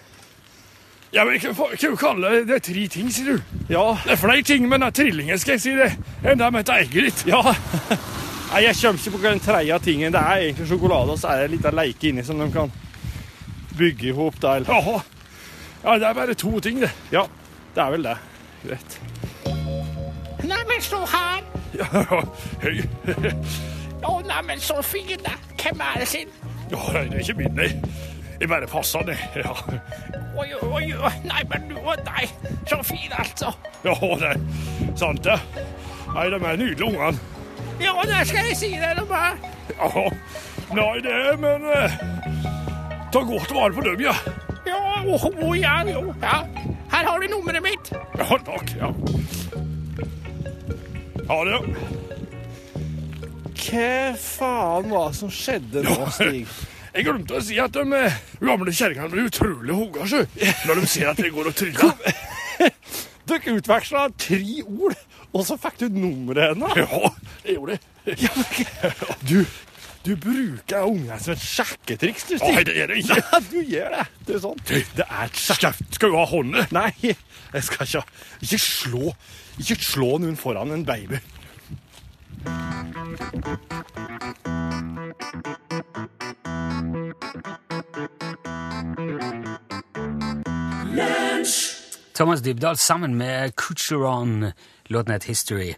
Ja, 1.13 1.25
men 1.29 1.41
hva 1.43 1.53
hva 1.53 1.77
du 1.77 1.97
kaller 2.01 2.35
det? 2.39 2.45
Det 2.49 2.55
er 2.57 2.63
tre 2.65 2.83
ting, 2.89 3.09
sier 3.13 3.35
du. 3.35 3.57
Ja. 3.69 3.85
Det 4.05 4.15
er 4.15 4.21
flere 4.21 4.45
ting 4.49 4.69
med 4.69 4.81
den 4.81 4.95
trillingen, 4.97 5.39
skal 5.39 5.59
jeg 5.59 5.65
si 5.65 5.75
det, 5.77 5.91
enn 6.25 6.41
det 6.41 6.53
med 6.55 6.71
egget 6.73 7.09
ditt. 7.09 7.25
Ja. 7.29 7.43
Nei, 8.53 8.63
jeg 8.67 8.79
kommer 8.79 9.01
ikke 9.01 9.13
på 9.13 9.21
hva 9.21 9.33
den 9.33 9.43
tredje 9.45 9.79
tingen. 9.85 10.15
Det 10.15 10.21
er 10.23 10.47
egentlig 10.47 10.69
sjokolade, 10.71 11.13
og 11.13 11.21
så 11.21 11.33
er 11.33 11.43
det 11.43 11.51
en 11.51 11.55
liten 11.57 11.77
leike 11.77 12.09
inni 12.09 12.25
som 12.25 12.41
de 12.41 12.49
kan 12.53 12.73
bygge 13.77 14.09
i 14.09 14.15
hop 14.17 14.41
der. 14.41 14.65
Jaha. 14.69 14.99
Ja, 15.83 15.99
det 15.99 16.09
er 16.09 16.17
bare 16.17 16.35
to 16.39 16.61
ting, 16.61 16.81
det. 16.81 16.91
Ja, 17.13 17.27
det 17.75 17.83
er 17.85 17.91
vel 17.97 18.09
det. 18.09 18.17
Greit. 18.63 18.99
Neimen, 20.43 20.81
så 20.81 21.03
her. 21.13 21.43
Ja, 21.73 21.87
hei. 22.61 22.83
Å, 24.09 24.19
neimen, 24.29 24.61
så 24.61 24.83
fin, 24.85 25.09
da. 25.25 25.33
Hvem 25.57 25.81
er 25.81 26.03
det 26.03 26.09
sin? 26.11 26.33
Ja, 26.73 26.83
det 26.93 27.07
er 27.07 27.23
ikke 27.23 27.39
min, 27.39 27.57
nei. 27.57 27.71
Jeg 28.43 28.49
bare 28.51 28.67
passer 28.67 29.05
det. 29.07 29.15
Ja, 29.39 29.53
Oi, 30.35 30.49
oi, 30.67 30.87
oi. 30.99 31.11
Nei, 31.29 31.43
men 31.47 31.69
du 31.71 31.77
og 31.79 32.01
deg. 32.03 32.33
Så 32.67 32.81
fin, 32.83 33.13
altså. 33.15 33.53
ja 33.85 33.95
det 34.19 34.31
er 34.33 34.41
sant, 34.99 35.23
det. 35.23 35.37
Nei, 36.09 36.25
de 36.33 36.41
er 36.41 36.57
nydelige, 36.59 36.89
ungene. 36.89 37.21
Ja, 37.79 37.93
det 38.09 38.25
skal 38.27 38.49
jeg 38.51 38.57
si 38.59 38.73
deg, 38.73 38.99
de 38.99 39.05
er. 39.15 39.39
Ja, 39.77 40.03
nei, 40.75 40.97
det 41.05 41.21
men 41.39 41.69
eh, 41.71 41.95
Ta 43.15 43.23
godt 43.29 43.55
vare 43.55 43.71
på 43.77 43.87
dem, 43.87 44.03
ja. 44.09 44.17
Ja, 44.67 44.81
oh, 45.07 45.29
oh, 45.31 45.55
ja, 45.59 45.79
jo. 45.87 46.09
Ja. 46.25 46.43
Her 46.97 47.13
har 47.13 47.23
du 47.23 47.31
nummeret 47.31 47.63
mitt. 47.63 47.95
Ja, 48.19 48.43
takk. 48.43 48.75
Ja. 48.81 48.91
Ha 51.31 51.41
det. 51.47 51.63
Hva 53.63 53.97
faen 54.19 54.91
var 54.91 55.11
det 55.13 55.19
som 55.23 55.31
skjedde 55.31 55.87
nå, 55.87 55.99
Stig? 56.19 56.51
Jeg 56.93 57.07
glemte 57.07 57.39
å 57.39 57.41
si 57.41 57.57
at 57.63 57.73
de 57.73 57.83
eh, 57.97 58.17
gamle 58.45 58.73
kjerringene 58.75 59.09
blir 59.09 59.29
utrolig 59.31 59.77
sjø, 60.11 60.27
når 60.69 60.83
de 60.83 60.89
ser 60.93 61.09
at 61.09 61.23
jeg 61.25 61.33
går 61.33 61.49
og 61.49 61.57
tryller. 61.57 62.19
Dere 63.31 63.55
utveksla 63.57 64.07
tre 64.21 64.41
ord, 64.67 64.97
og 65.33 65.47
så 65.49 65.57
fikk 65.63 65.79
du 65.81 65.87
nummeret 65.95 66.53
hennes? 66.53 66.77
Ja, 66.83 67.13
jeg 67.47 67.57
gjorde 67.57 67.79
det. 67.79 68.17
Ja, 68.21 68.33
men, 68.37 68.47
du, 69.31 69.39
du 70.05 70.13
bruker 70.21 70.85
ungene 70.91 71.17
som 71.23 71.33
et 71.33 71.47
sjekketriks, 71.47 72.29
du, 72.29 72.37
Stig. 72.37 72.59
Nei, 72.59 72.65
det 72.69 72.77
gjør 72.77 72.93
jeg 72.93 73.07
ikke. 73.07 73.21
Ja, 73.23 73.43
du 73.49 73.59
gjør 73.73 73.97
det. 73.97 74.07
Det 74.29 74.37
er 74.37 74.43
sånn. 74.45 74.65
Det 74.69 75.07
er 75.09 75.23
et 75.25 75.45
sjekk... 75.47 75.63
Skal, 75.63 75.93
skal 75.97 76.13
du 76.13 76.19
ha 76.21 76.27
hånda? 76.29 76.67
Nei, 76.77 76.91
jeg 77.01 77.69
skal 77.69 77.89
ikke 77.89 78.05
Ikke 78.45 78.61
slå 78.65 79.15
Ikke 79.63 79.81
slå 79.81 80.17
noen 80.21 80.37
foran 80.41 80.77
en 80.77 80.85
baby. 80.89 81.23
Thomas 92.15 92.43
Dybdahl 92.43 92.77
sammen 92.77 93.15
med 93.17 93.57
Kucheron, 93.57 94.53
låten 94.85 95.13
het 95.13 95.25
History. 95.25 95.75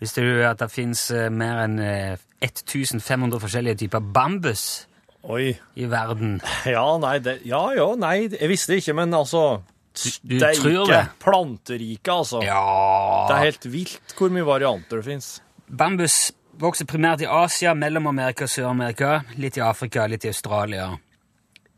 Visste 0.00 0.20
du 0.20 0.42
at 0.44 0.60
det 0.60 0.68
fins 0.74 1.06
mer 1.32 1.62
enn 1.64 1.78
eh, 1.80 2.18
1500 2.44 3.40
forskjellige 3.40 3.78
typer 3.86 4.02
bambus 4.12 4.86
Oi. 5.24 5.54
i 5.78 5.86
verden? 5.90 6.40
Ja, 6.68 6.84
nei, 7.00 7.16
det, 7.24 7.38
ja, 7.48 7.62
jo, 7.78 7.94
nei, 7.98 8.26
jeg 8.28 8.50
visste 8.50 8.76
ikke, 8.76 8.96
men 8.98 9.14
altså 9.16 9.62
du 9.96 10.34
Det 10.36 10.42
er 10.44 10.58
ikke 10.58 10.84
det? 10.90 11.02
planterike, 11.22 12.12
altså. 12.12 12.42
Det 12.44 13.36
er 13.38 13.44
helt 13.46 13.64
vilt 13.72 14.12
hvor 14.18 14.28
mye 14.34 14.44
varianter 14.44 15.00
det 15.00 15.06
fins. 15.06 15.30
Bambus 15.66 16.18
vokser 16.60 16.88
primært 16.88 17.22
i 17.24 17.28
Asia, 17.28 17.74
Mellom-Amerika 17.76 18.46
og 18.46 18.52
Sør-Amerika. 18.52 19.20
Litt 19.40 19.58
i 19.58 19.64
Afrika, 19.64 20.06
litt 20.08 20.24
i 20.26 20.30
Australia. 20.32 20.90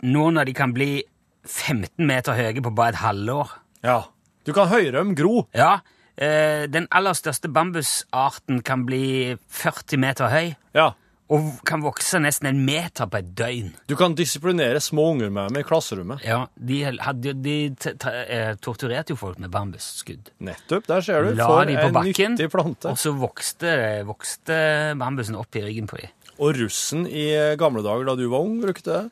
Noen 0.06 0.38
av 0.38 0.46
de 0.46 0.54
kan 0.54 0.72
bli 0.74 1.02
15 1.48 2.06
meter 2.06 2.36
høye 2.38 2.62
på 2.62 2.74
bare 2.74 2.94
et 2.94 3.02
halvår. 3.02 3.54
Ja. 3.86 4.00
Du 4.46 4.52
kan 4.56 4.70
høre 4.70 4.92
dem 5.00 5.14
gro. 5.18 5.46
Ja, 5.54 5.80
eh, 6.16 6.66
Den 6.66 6.86
aller 6.90 7.12
største 7.14 7.48
bambusarten 7.52 8.62
kan 8.62 8.86
bli 8.86 9.36
40 9.48 9.98
meter 9.98 10.28
høy 10.28 10.54
Ja. 10.74 10.92
Og 11.28 11.48
kan 11.68 11.82
vokse 11.84 12.16
nesten 12.24 12.46
en 12.48 12.60
meter 12.64 13.04
på 13.12 13.18
et 13.20 13.26
døgn. 13.36 13.72
Du 13.90 13.94
kan 14.00 14.14
disiplinere 14.16 14.80
små 14.80 15.10
unger 15.12 15.28
med 15.30 15.50
dem 15.50 15.60
i 15.60 15.64
klasserommet. 15.68 16.22
Ja, 16.24 16.46
De, 16.56 16.78
hadde, 17.04 17.34
de 17.44 17.56
eh, 17.68 18.54
torturerte 18.64 19.12
jo 19.12 19.18
folk 19.20 19.38
med 19.42 19.50
bambusskudd. 19.52 20.30
Nettopp, 20.40 20.86
der 20.88 21.04
ser 21.04 21.26
du. 21.28 21.34
La 21.36 21.46
For 21.50 21.68
de 21.68 21.76
på 21.76 21.86
en 21.90 21.98
bakken, 21.98 22.32
nyttig 22.38 22.48
plante. 22.54 22.88
og 22.88 22.96
så 22.98 23.12
vokste, 23.12 23.74
vokste 24.08 24.56
bambusen 24.96 25.36
opp 25.36 25.54
i 25.60 25.66
ryggen 25.66 25.86
på 25.90 26.00
dem. 26.00 26.14
Og 26.38 26.54
russen 26.56 27.04
i 27.10 27.26
gamle 27.60 27.82
dager 27.84 28.08
da 28.08 28.16
du 28.16 28.24
var 28.32 28.40
ung, 28.46 28.60
brukte 28.62 28.88
det? 28.94 29.04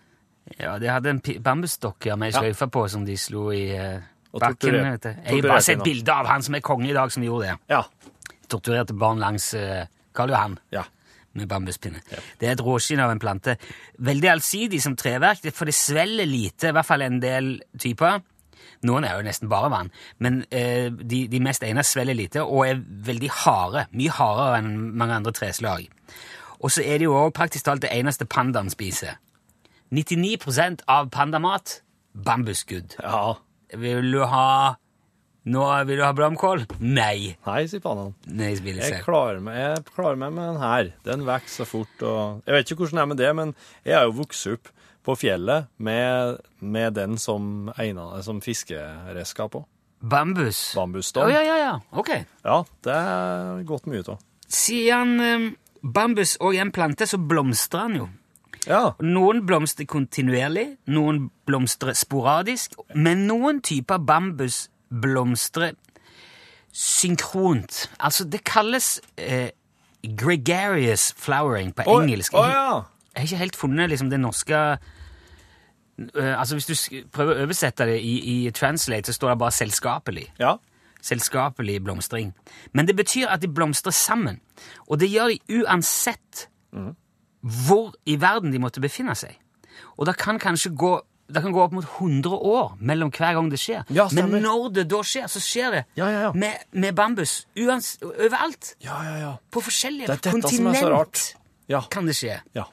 Ja, 0.62 0.78
de 0.78 0.86
hadde 0.88 1.10
en 1.10 1.20
pi- 1.20 1.40
med 1.42 2.28
ei 2.28 2.32
sløyfe 2.32 2.68
på 2.70 2.88
som 2.88 3.04
de 3.04 3.16
slo 3.18 3.50
i 3.52 3.64
eh, 3.76 4.00
bakken. 4.32 4.72
vet 4.92 5.02
du. 5.02 5.08
Jeg 5.26 5.42
har 5.42 5.48
bare 5.50 5.62
sett 5.62 5.82
bilde 5.84 6.12
av 6.12 6.26
han 6.30 6.42
som 6.42 6.54
er 6.54 6.60
konge 6.60 6.88
i 6.88 6.94
dag, 6.94 7.10
som 7.12 7.22
gjorde 7.22 7.48
det. 7.50 7.56
Ja. 7.68 7.82
Torturerte 8.48 8.94
barn 8.94 9.18
langs 9.18 9.52
eh, 9.54 9.86
Karl 10.14 10.30
Johan 10.30 10.58
Ja. 10.72 10.84
Med 11.36 11.48
bambuspinne. 11.50 12.02
Det 12.40 12.48
er 12.48 12.56
et 12.56 12.64
råskinn 12.64 13.02
av 13.02 13.12
en 13.12 13.20
plante. 13.22 13.56
Veldig 13.98 14.30
allsidig 14.32 14.80
som 14.82 14.96
treverk, 14.98 15.44
for 15.54 15.68
det 15.68 15.76
svelger 15.76 16.28
lite, 16.28 16.70
i 16.70 16.76
hvert 16.76 16.88
fall 16.88 17.04
en 17.06 17.20
del 17.22 17.52
typer. 17.78 18.22
Noen 18.86 19.06
er 19.08 19.16
jo 19.16 19.24
nesten 19.24 19.50
bare 19.50 19.70
vann, 19.72 19.90
men 20.22 20.42
eh, 20.50 20.88
de, 20.92 21.24
de 21.32 21.40
mest 21.42 21.64
egnede 21.64 21.86
svelger 21.88 22.16
lite 22.18 22.42
og 22.44 22.66
er 22.66 22.82
veldig 23.08 23.30
harde. 23.42 23.86
Mye 23.96 24.12
hardere 24.12 24.60
enn 24.60 24.72
mange 24.98 25.16
andre 25.16 25.32
treslag. 25.36 25.86
Og 26.60 26.72
så 26.72 26.84
er 26.84 27.00
det 27.00 27.08
jo 27.08 27.16
også 27.16 27.36
praktisk 27.36 27.68
talt 27.68 27.84
det 27.84 27.92
eneste 27.94 28.28
pandaen 28.28 28.70
spiser. 28.72 29.18
99% 29.94 30.84
av 30.90 31.10
pandamat 31.14 31.80
bambusskudd. 32.26 32.98
ja. 33.02 33.36
Vil 33.74 34.12
du 34.12 34.20
ha 34.30 34.76
Nå 35.46 35.62
vil 35.86 36.00
du 36.00 36.02
ha 36.02 36.10
blomkål? 36.16 36.64
Nei. 36.82 37.36
Nei, 37.46 37.60
sier 37.70 37.82
pannen. 37.84 38.16
Nei, 38.26 38.54
jeg 38.56 38.80
Jeg 38.82 39.04
klarer 39.04 39.38
meg, 39.38 39.54
jeg 39.60 39.84
klarer 39.94 40.18
meg 40.18 40.32
med 40.34 40.48
den 40.48 40.58
her. 40.58 40.90
Den 41.06 41.22
vokser 41.28 41.62
så 41.62 41.68
fort. 41.70 42.02
og... 42.02 42.42
Jeg 42.46 42.56
vet 42.56 42.72
ikke 42.72 42.82
hvordan 42.82 42.98
det 42.98 43.04
er 43.04 43.10
med 43.12 43.20
det, 43.22 43.30
men 43.38 43.54
jeg 43.86 43.94
har 43.94 44.08
jo 44.08 44.16
vokst 44.18 44.50
opp 44.50 44.72
på 45.06 45.14
fjellet 45.14 45.68
med, 45.78 46.40
med 46.58 46.98
den 46.98 47.14
som, 47.22 47.70
ena, 47.78 48.08
som 48.26 48.42
fiskeredskap 48.42 49.54
òg. 49.60 49.68
Bambus. 50.02 50.74
Å, 50.76 50.86
Oh, 51.22 51.30
ja, 51.30 51.40
ja, 51.46 51.56
ja. 51.62 51.72
Ok. 51.94 52.10
Ja, 52.42 52.60
det 52.84 52.98
er 52.98 53.62
godt 53.70 53.86
mye 53.90 54.02
av. 54.02 54.18
Siden 54.50 55.14
um, 55.22 55.48
bambus 55.82 56.36
òg 56.42 56.58
er 56.58 56.66
en 56.66 56.74
plante, 56.74 57.06
så 57.06 57.22
blomstrer 57.22 57.86
den 57.86 58.00
jo. 58.02 58.08
Ja. 58.66 58.96
Noen 58.98 59.44
blomstrer 59.46 59.86
kontinuerlig, 59.86 60.72
noen 60.90 61.28
blomstrer 61.46 61.94
sporadisk, 61.94 62.74
men 62.98 63.28
noen 63.30 63.62
typer 63.62 64.02
bambus 64.02 64.64
blomstrer 64.90 65.72
synkront. 66.72 67.90
Altså, 68.00 68.24
det 68.24 68.44
kalles 68.44 69.00
eh, 69.18 69.50
gregarious 70.16 71.12
flowering 71.18 71.72
på 71.74 71.82
Å, 71.86 72.00
engelsk. 72.02 72.32
Jeg- 72.32 72.52
ja. 72.52 72.82
Jeg 73.16 73.20
har 73.22 73.26
ikke 73.26 73.36
helt 73.36 73.56
funnet 73.56 73.88
liksom, 73.88 74.10
det 74.10 74.20
norske 74.20 74.54
eh, 74.56 76.38
Altså, 76.40 76.54
Hvis 76.54 76.66
du 76.66 77.08
prøver 77.12 77.34
å 77.34 77.42
oversette 77.46 77.86
det 77.86 78.00
i, 78.04 78.46
i 78.46 78.50
Translate, 78.50 79.06
så 79.06 79.12
står 79.16 79.28
det 79.30 79.38
bare 79.38 79.50
'selskapelig'. 79.50 80.28
Ja. 80.38 80.56
Selskapelig 81.02 81.82
blomstring. 81.84 82.34
Men 82.72 82.86
det 82.86 82.96
betyr 82.96 83.28
at 83.28 83.40
de 83.42 83.48
blomstrer 83.48 83.92
sammen. 83.92 84.40
Og 84.88 85.00
det 85.00 85.08
gjør 85.10 85.28
de 85.28 85.62
uansett 85.64 86.48
hvor 87.42 87.92
i 88.06 88.16
verden 88.20 88.52
de 88.52 88.58
måtte 88.58 88.80
befinne 88.80 89.14
seg. 89.14 89.36
Og 89.96 90.06
det 90.06 90.16
kan 90.16 90.38
kanskje 90.38 90.74
gå 90.76 91.00
det 91.26 91.42
kan 91.42 91.52
gå 91.52 91.62
opp 91.62 91.72
mot 91.74 91.84
100 91.84 92.30
år 92.30 92.76
mellom 92.78 93.10
hver 93.10 93.34
gang 93.34 93.48
det 93.50 93.58
skjer. 93.58 93.82
Ja. 93.90 94.06
Men 94.14 94.30
når 94.44 94.68
det 94.76 94.86
da 94.92 95.00
skjer, 95.06 95.26
så 95.30 95.42
skjer 95.42 95.74
det 95.74 95.82
Ja, 95.98 96.06
ja, 96.12 96.20
ja. 96.28 96.30
Med, 96.38 96.62
med 96.70 96.94
bambus 96.94 97.46
uans 97.58 97.96
overalt. 98.06 98.76
Ja, 98.84 99.00
ja, 99.08 99.16
ja. 99.24 99.32
På 99.50 99.62
forskjellige 99.64 100.06
Det. 100.14 101.34
Ja. 101.68 101.82
kan 101.90 102.06
det 102.06 102.14
skje. 102.14 102.38
Ja. 102.54 102.68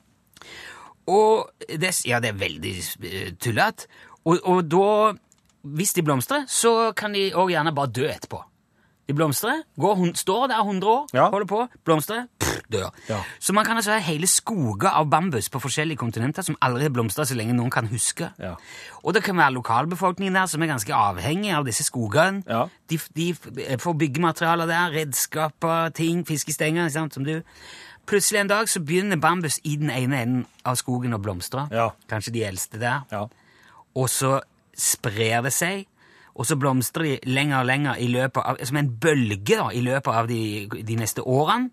Og 1.09 1.49
det, 1.67 1.91
ja, 2.05 2.19
det 2.23 2.29
er 2.29 2.39
veldig 2.39 2.73
eh, 3.09 3.33
tullete. 3.41 3.89
Og, 4.23 4.37
og 4.47 4.63
da, 4.71 4.87
hvis 5.75 5.93
de 5.97 6.03
blomstrer, 6.05 6.45
så 6.47 6.93
kan 6.95 7.15
de 7.17 7.31
òg 7.35 7.51
gjerne 7.51 7.73
bare 7.75 7.91
dø 7.91 8.05
etterpå. 8.07 8.39
De 9.09 9.15
blomstrer, 9.17 9.65
går, 9.75 10.13
står 10.15 10.45
der 10.47 10.61
100 10.63 10.87
år, 10.87 11.09
holder 11.33 11.47
på, 11.49 11.65
blomstrer, 11.83 12.27
pff, 12.39 12.52
dør. 12.71 12.89
Ja. 13.09 13.19
Så 13.39 13.53
man 13.53 13.65
kan 13.65 13.77
altså 13.79 13.95
ha 13.95 14.01
hele 14.03 14.27
skoger 14.27 14.89
av 14.93 15.09
bambus 15.11 15.49
på 15.49 15.61
forskjellige 15.63 16.01
kontinenter 16.01 16.45
som 16.45 16.57
aldri 16.61 16.87
har 16.87 16.93
blomstra 16.95 17.25
så 17.27 17.37
lenge 17.37 17.55
noen 17.57 17.71
kan 17.73 17.87
huske. 17.91 18.29
Ja. 18.39 18.55
Og 19.03 19.13
det 19.13 19.23
kan 19.23 19.37
være 19.37 19.55
lokalbefolkningen 19.57 20.35
der 20.37 20.49
som 20.51 20.63
er 20.63 20.71
ganske 20.71 20.95
avhengig 20.95 21.53
av 21.55 21.67
disse 21.67 21.85
skogene. 21.87 22.43
Ja. 22.47 22.67
De, 22.89 22.99
de 23.15 23.33
får 23.79 23.97
byggematerialer 23.99 24.69
der, 24.69 24.93
redskaper, 24.95 25.89
ting, 25.97 26.25
fiskestenger, 26.27 26.89
sant, 26.93 27.13
som 27.13 27.27
du. 27.27 27.39
Plutselig 28.05 28.41
en 28.41 28.51
dag 28.51 28.69
så 28.69 28.81
begynner 28.83 29.19
bambus 29.21 29.59
i 29.63 29.77
den 29.79 29.89
ene 29.89 30.21
enden 30.21 30.45
av 30.67 30.75
skogen 30.75 31.15
å 31.15 31.21
blomstre. 31.23 31.69
Ja. 31.71 31.91
Kanskje 32.11 32.33
de 32.35 32.43
eldste 32.43 32.81
der. 32.81 33.05
Ja. 33.11 33.27
Og 33.95 34.09
så 34.11 34.41
sprer 34.75 35.43
det 35.45 35.53
seg, 35.53 35.85
og 36.33 36.47
så 36.49 36.57
blomstrer 36.57 37.05
de 37.05 37.29
lenger 37.29 37.61
og 37.61 37.69
lenger 37.69 37.99
i 38.01 38.09
løpet 38.09 38.41
av, 38.41 38.59
som 38.65 38.79
en 38.81 38.89
bølge 38.89 39.53
da, 39.53 39.69
i 39.69 39.83
løpet 39.85 40.19
av 40.19 40.27
de, 40.27 40.41
de 40.73 40.97
neste 40.97 41.21
årene. 41.21 41.69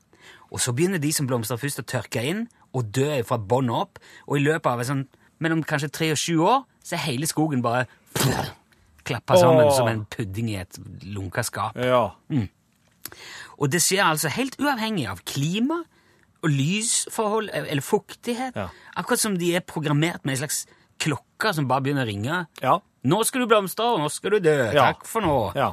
Og 0.50 0.62
så 0.62 0.74
begynner 0.74 1.02
de 1.02 1.12
som 1.14 1.28
blomstrer 1.30 1.60
først 1.60 1.82
å 1.82 1.86
tørke 1.86 2.22
inn 2.26 2.46
og 2.76 2.90
dø 2.94 3.08
fra 3.26 3.38
bånn 3.38 3.70
opp. 3.74 4.00
Og 4.26 4.38
i 4.38 4.44
løpet 4.44 4.66
av 4.70 4.82
sånn, 4.86 5.04
mellom 5.42 5.62
kanskje 5.66 5.92
tre 5.94 6.10
og 6.14 6.20
sju 6.20 6.40
år 6.42 6.64
så 6.84 6.96
er 6.96 7.06
hele 7.06 7.28
skogen 7.30 7.62
bare 7.62 7.86
klappa 9.06 9.38
sammen 9.38 9.66
Åh. 9.68 9.76
som 9.76 9.88
en 9.90 10.04
pudding 10.10 10.50
i 10.52 10.58
et 10.62 10.80
lunka 11.06 11.44
skap. 11.46 11.78
Ja. 11.78 12.10
Og 13.60 13.70
det 13.72 13.82
skjer 13.84 14.04
altså 14.06 14.30
helt 14.32 14.58
uavhengig 14.60 15.06
av 15.10 15.22
klima 15.28 15.82
og 16.40 16.52
lysforhold 16.52 17.50
eller 17.52 17.84
fuktighet. 17.84 18.56
Ja. 18.56 18.68
Akkurat 18.96 19.22
som 19.22 19.36
de 19.40 19.54
er 19.56 19.64
programmert 19.66 20.24
med 20.24 20.36
en 20.36 20.42
slags 20.44 20.64
klokke 21.00 21.52
som 21.56 21.68
bare 21.68 21.84
begynner 21.84 22.06
å 22.06 22.10
ringe. 22.10 22.38
Ja. 22.62 22.78
Nå 23.08 23.22
skal 23.24 23.44
du 23.44 23.48
blomstre, 23.48 23.86
og 23.94 24.02
nå 24.02 24.08
skal 24.12 24.36
du 24.36 24.44
dø. 24.44 24.56
Ja. 24.74 24.90
Takk 24.90 25.06
for 25.08 25.24
nå. 25.24 25.36
Ja. 25.56 25.72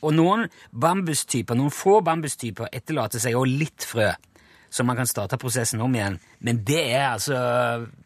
Og 0.00 0.14
noen 0.16 0.46
bambustyper, 0.72 1.54
noen 1.58 1.72
få 1.74 2.00
bambustyper 2.04 2.70
etterlater 2.72 3.20
seg 3.22 3.36
også 3.36 3.58
litt 3.60 3.84
frø, 3.84 4.10
så 4.70 4.84
man 4.86 4.96
kan 4.96 5.08
starte 5.10 5.36
prosessen 5.40 5.80
om 5.82 5.94
igjen. 5.98 6.18
Men 6.46 6.62
det 6.64 6.80
er 6.94 7.08
altså 7.10 7.36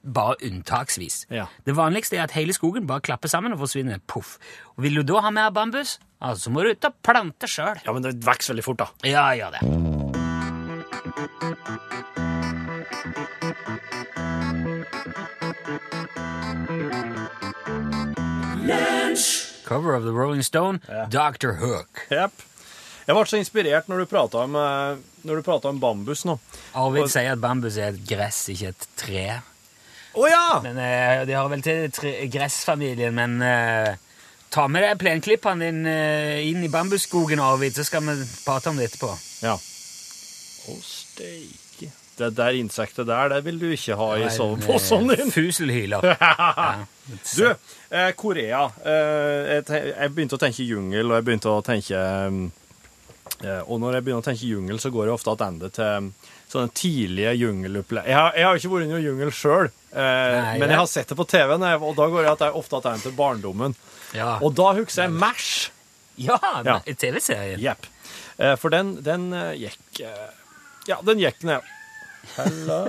bare 0.02 0.38
unntaksvis. 0.48 1.26
Ja. 1.30 1.46
Det 1.66 1.76
vanligste 1.76 2.16
er 2.16 2.24
at 2.24 2.34
hele 2.38 2.56
skogen 2.56 2.88
bare 2.88 3.04
klapper 3.04 3.28
sammen 3.28 3.52
og 3.52 3.60
forsvinner. 3.62 4.00
Puff. 4.08 4.38
Og 4.74 4.82
vil 4.86 4.96
du 5.00 5.04
da 5.12 5.20
ha 5.26 5.30
mer 5.34 5.52
bambus, 5.54 5.98
altså 6.24 6.50
må 6.50 6.64
du 6.64 6.72
ut 6.72 6.88
og 6.88 6.96
plante 7.04 7.46
sjøl. 7.50 7.84
ja, 7.84 7.92
men 7.92 8.02
det 8.06 8.16
vokser 8.24 8.54
veldig 8.54 8.66
fort, 8.66 8.80
da. 8.80 8.86
Ja, 9.04 9.28
gjør 9.36 9.50
det. 9.58 9.62
Cover 19.64 19.94
of 19.94 20.04
the 20.04 20.12
Rolling 20.12 20.42
Stone, 20.42 20.80
Dr. 21.10 21.54
Hook. 21.60 22.06
Yep. 22.10 22.44
Jeg 23.04 23.16
ble 23.16 23.24
så 23.28 23.36
inspirert 23.36 23.88
når 23.90 24.04
du 24.04 24.08
prata 24.08 24.44
om, 24.46 24.54
eh, 24.56 25.64
om 25.68 25.80
bambus 25.80 26.24
nå. 26.24 26.38
Arvid 26.74 27.02
Og- 27.02 27.10
sier 27.10 27.32
at 27.32 27.40
bambus 27.40 27.76
er 27.76 27.92
et 27.92 28.06
gress, 28.08 28.48
ikke 28.48 28.68
et 28.72 28.86
tre. 28.96 29.26
Å 30.14 30.28
ja! 30.30 30.60
Men 30.62 30.78
uh, 30.78 31.24
De 31.26 31.34
har 31.34 31.48
vel 31.50 31.62
til 31.62 31.90
tre, 31.90 32.14
gressfamilien, 32.30 33.14
men 33.14 33.42
uh, 33.42 33.96
ta 34.54 34.68
med 34.70 34.86
deg 34.86 35.00
plenklippene 35.02 35.66
din 35.66 35.82
uh, 35.90 36.38
inn 36.38 36.62
i 36.64 36.70
bambusskogen, 36.70 37.42
Arvid, 37.42 37.74
så 37.74 37.84
skal 37.84 38.06
vi 38.06 38.14
prate 38.44 38.70
om 38.70 38.78
det 38.78 38.92
etterpå. 38.92 39.10
Ja. 39.42 39.58
Å, 39.58 40.78
steike. 40.80 41.63
Det 42.18 42.28
der 42.36 42.54
insektet 42.54 43.06
der, 43.08 43.28
det 43.32 43.40
vil 43.44 43.56
du 43.58 43.66
ikke 43.74 43.96
ha 43.98 44.08
i 44.22 44.28
soveposen 44.30 45.08
din. 45.10 45.30
Fuselhyler. 45.34 46.04
Du, 47.36 47.42
eh, 47.90 48.10
Korea. 48.16 48.62
Eh, 48.80 49.48
jeg, 49.58 49.64
jeg 49.92 50.12
begynte 50.14 50.38
å 50.38 50.40
tenke 50.40 50.64
jungel, 50.64 51.10
og 51.10 51.18
jeg 51.18 51.24
begynte 51.26 51.50
å 51.52 51.58
tenke 51.66 51.98
eh, 53.44 53.58
Og 53.68 53.76
når 53.82 53.98
jeg 53.98 54.04
begynner 54.06 54.22
å 54.22 54.24
tenke 54.24 54.48
jungel, 54.48 54.78
så 54.80 54.88
går 54.94 55.10
jeg 55.10 55.16
ofte 55.18 55.34
tilbake 55.34 55.68
til 55.76 55.84
um, 55.98 56.08
sånne 56.54 56.72
tidlige 56.76 57.34
jungelopplegg. 57.42 58.08
Jeg, 58.08 58.16
har- 58.16 58.38
jeg 58.38 58.46
har 58.48 58.60
ikke 58.62 58.70
vært 58.72 58.86
i 58.86 58.90
noen 58.94 59.04
jungel 59.04 59.34
sjøl, 59.36 59.68
men 59.92 60.64
jeg 60.70 60.78
har 60.80 60.88
sett 60.90 61.10
det 61.12 61.16
på 61.18 61.26
TV, 61.28 61.54
og 61.58 61.92
da 61.98 62.08
går 62.14 62.22
jeg 62.24 62.32
at 62.38 62.44
jeg 62.46 62.56
ofte 62.62 62.80
tilbake 62.86 63.02
til 63.04 63.14
barndommen. 63.18 63.76
Ja, 64.16 64.36
Og 64.40 64.54
da 64.56 64.70
husker 64.78 65.02
jeg 65.08 65.12
MASH. 65.18 65.50
ja, 66.24 66.38
Ja. 66.64 66.78
TV-serien. 66.86 67.60
Jepp. 67.60 67.88
For 68.62 68.70
den, 68.72 68.96
den 69.06 69.28
gikk 69.58 70.00
Ja, 70.88 70.98
den 71.06 71.18
gikk 71.22 71.42
ned. 71.48 71.64
Hello. 72.34 72.80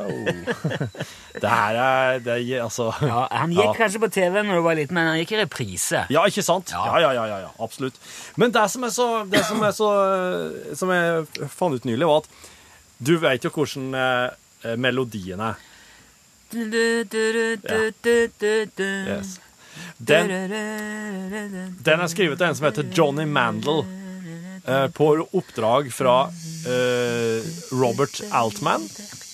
det 1.42 1.50
her 1.52 1.76
er 1.82 2.20
det, 2.24 2.36
er- 2.40 2.64
Altså 2.64 2.88
Ja, 3.02 3.28
han 3.32 3.52
gikk 3.54 3.64
Ja. 3.66 3.74
kanskje 3.78 4.00
på 4.02 4.10
TV 4.16 4.42
når 4.44 4.56
du 4.60 4.64
var 4.66 4.76
liten, 4.80 4.96
men 4.98 5.08
han 5.12 5.20
gikk 5.20 5.36
i 5.36 5.42
reprise. 5.44 6.06
Ja, 6.10 6.24
ikke 6.30 6.44
sant? 6.46 6.72
Ja. 6.72 6.86
Ja, 7.04 7.12
ja, 7.14 7.26
ja, 7.30 7.40
ja, 7.46 7.52
absolutt. 7.60 8.00
Men 8.38 8.52
det 8.56 8.66
som 8.72 8.84
er 8.88 8.94
så, 8.96 9.08
det 9.30 9.44
som 9.46 9.62
er 9.64 9.72
så 9.76 9.90
Som 10.76 10.90
jeg 10.96 11.26
fant 11.54 11.76
ut 11.76 11.86
nylig, 11.86 12.08
var 12.08 12.24
at 12.24 12.30
du 13.06 13.18
vet 13.20 13.44
jo 13.44 13.50
hvordan 13.52 13.90
eh, 14.00 14.76
melodien 14.80 15.42
er. 15.44 15.56
Yes. 18.96 19.40
Den, 19.98 20.30
den 21.84 22.00
er 22.00 22.08
skrevet 22.12 22.40
av 22.42 22.48
en 22.52 22.56
som 22.58 22.68
heter 22.70 22.88
Johnny 22.96 23.26
Mandel, 23.28 23.82
eh, 24.66 24.88
på 24.96 25.10
oppdrag 25.36 25.90
fra 25.94 26.16
eh, 26.30 27.44
Robert 27.76 28.22
Altman. 28.32 28.88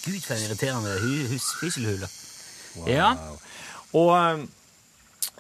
Gud, 0.05 0.21
for 0.25 0.33
en 0.35 0.45
irriterende 0.47 0.95
hu- 1.03 1.27
Wow. 2.77 2.87
Ja. 2.87 3.09
Og 3.93 4.11
eh, 4.15 4.43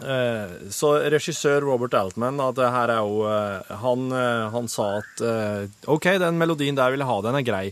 eh, 0.03 0.55
så 0.75 0.93
regissør 1.13 1.63
Robert 1.65 1.93
Altman 1.95 2.39
at 2.43 2.57
det 2.59 2.71
her 2.73 2.91
er 2.97 2.99
jo 3.05 3.21
eh, 3.29 3.75
han, 3.83 4.07
eh, 4.11 4.49
han 4.53 4.67
sa 4.71 4.89
at 4.99 5.23
eh, 5.23 5.69
OK, 5.87 6.09
den 6.19 6.37
melodien 6.41 6.75
der 6.77 6.91
vil 6.91 6.99
jeg 7.03 7.07
ha, 7.09 7.21
den 7.25 7.39
er 7.39 7.45
grei. 7.47 7.63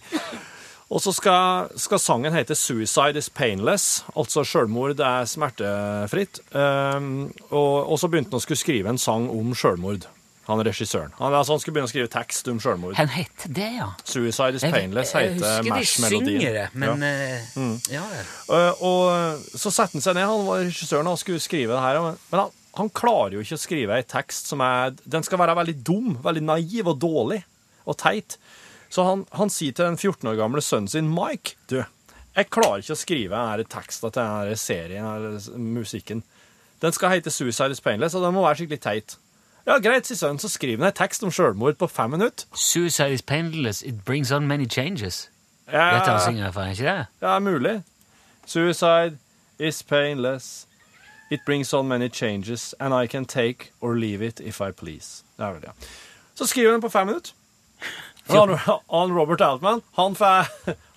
Og 0.89 1.04
så 1.06 1.12
skal, 1.13 1.67
skal 1.78 1.99
sangen 2.02 2.34
hete 2.34 2.56
'Suicide 2.58 3.19
is 3.21 3.28
painless', 3.30 3.99
altså 4.17 4.41
selvmord 4.41 4.97
er 4.99 5.28
smertefritt. 5.30 6.39
Um, 6.49 7.30
og, 7.52 7.91
og 7.91 7.99
så 8.02 8.08
begynte 8.10 8.32
han 8.34 8.39
å 8.39 8.41
skulle 8.41 8.58
skrive 8.63 8.89
en 8.89 8.97
sang 8.97 9.28
om 9.30 9.52
selvmord, 9.54 10.08
han 10.49 10.62
regissøren. 10.65 11.12
Han, 11.19 11.33
altså, 11.38 11.53
han 11.55 11.62
skulle 11.62 11.75
begynne 11.77 11.89
å 11.89 11.91
skrive 11.91 12.09
tekst 12.12 12.47
om 12.51 12.59
selvmord. 12.63 12.95
Han 12.97 13.12
heter 13.13 13.51
det, 13.53 13.67
ja. 13.77 13.88
'Suicide 14.03 14.57
is 14.57 14.65
painless, 14.65 15.13
Jeg, 15.13 15.13
painless' 15.13 15.13
jeg 15.13 15.33
heter 15.35 15.49
husker 15.49 15.63
de 15.63 15.73
Mash-melodien. 15.75 16.39
synger 16.41 16.53
det, 16.57 16.67
men 16.73 17.03
Ja. 17.03 17.09
eh, 17.09 17.93
ja 17.93 18.05
vel. 18.09 18.31
Uh, 18.49 18.83
og 18.83 19.43
så 19.53 19.69
setter 19.71 19.99
han 19.99 20.05
seg 20.07 20.15
ned, 20.17 20.25
han 20.25 20.47
var 20.47 20.63
regissøren 20.65 21.07
og 21.12 21.19
skulle 21.21 21.39
skrive 21.43 21.73
det 21.77 21.83
her, 21.85 21.99
men 22.31 22.39
han, 22.43 22.49
han 22.81 22.89
klarer 22.89 23.38
jo 23.38 23.43
ikke 23.45 23.59
å 23.59 23.62
skrive 23.62 23.95
ei 23.99 24.03
tekst 24.03 24.49
som 24.49 24.62
er 24.62 24.95
Den 25.05 25.23
skal 25.23 25.38
være 25.41 25.55
veldig 25.62 25.77
dum, 25.83 26.17
veldig 26.23 26.43
naiv 26.43 26.88
og 26.88 26.99
dårlig 26.99 27.43
og 27.85 27.97
teit. 27.97 28.38
Så 28.89 29.05
han, 29.05 29.25
han 29.38 29.49
sier 29.53 29.71
til 29.77 29.85
den 29.85 29.97
14 29.97 30.27
år 30.31 30.35
gamle 30.38 30.62
sønnen 30.65 30.89
sin, 30.89 31.09
Mike, 31.13 31.55
du, 31.69 31.83
jeg 32.35 32.49
klarer 32.49 32.81
ikke 32.81 32.95
å 32.97 33.03
skrive 33.05 33.38
denne 33.38 33.65
teksten 33.69 34.09
til 34.12 34.21
denne 34.21 34.57
serien 34.57 35.05
eller 35.05 35.57
musikken. 35.62 36.23
Den 36.81 36.93
skal 36.95 37.09
hete 37.13 37.29
Suicide 37.33 37.71
is 37.75 37.81
Painless, 37.83 38.15
og 38.15 38.23
den 38.23 38.33
må 38.33 38.41
være 38.45 38.62
skikkelig 38.63 38.81
teit. 38.81 39.17
Ja, 39.69 39.75
greit, 39.77 40.08
sier 40.10 40.17
sønnen, 40.17 40.39
så 40.41 40.49
skriver 40.49 40.82
han 40.82 40.89
en 40.89 40.97
tekst 40.97 41.21
om 41.21 41.29
selvmord 41.29 41.77
på 41.77 41.88
fem 41.88 42.15
minutter. 42.15 42.47
Suicide 42.58 43.13
is 43.13 43.21
painless, 43.21 43.84
it 43.86 44.01
brings 44.05 44.32
on 44.34 44.47
many 44.49 44.65
changes. 44.65 45.27
Ja, 45.69 45.91
Dette 45.93 46.10
han 46.15 46.23
synger 46.25 46.51
for, 46.55 46.71
ikke 46.73 46.88
det? 46.88 47.05
Ja, 47.21 47.36
mulig. 47.39 47.75
Suicide 48.49 49.19
is 49.60 49.84
painless. 49.84 50.65
It 51.29 51.45
brings 51.45 51.73
on 51.73 51.88
many 51.88 52.10
changes, 52.10 52.73
and 52.79 52.95
I 53.03 53.05
can 53.05 53.25
take 53.25 53.69
or 53.79 53.93
leave 53.95 54.25
it 54.25 54.39
if 54.39 54.60
I 54.60 54.71
please. 54.71 55.23
Det 55.38 55.45
er 55.45 55.51
vel 55.51 55.62
det. 55.62 55.89
Så 56.34 56.47
skriver 56.49 56.71
han 56.71 56.82
på 56.82 56.89
fem 56.89 57.08
minutter. 57.08 57.32
Han, 58.29 58.49
han 58.89 59.13
Robert 59.17 59.41
Altman, 59.41 59.82
han 59.97 60.15
får, 60.15 60.45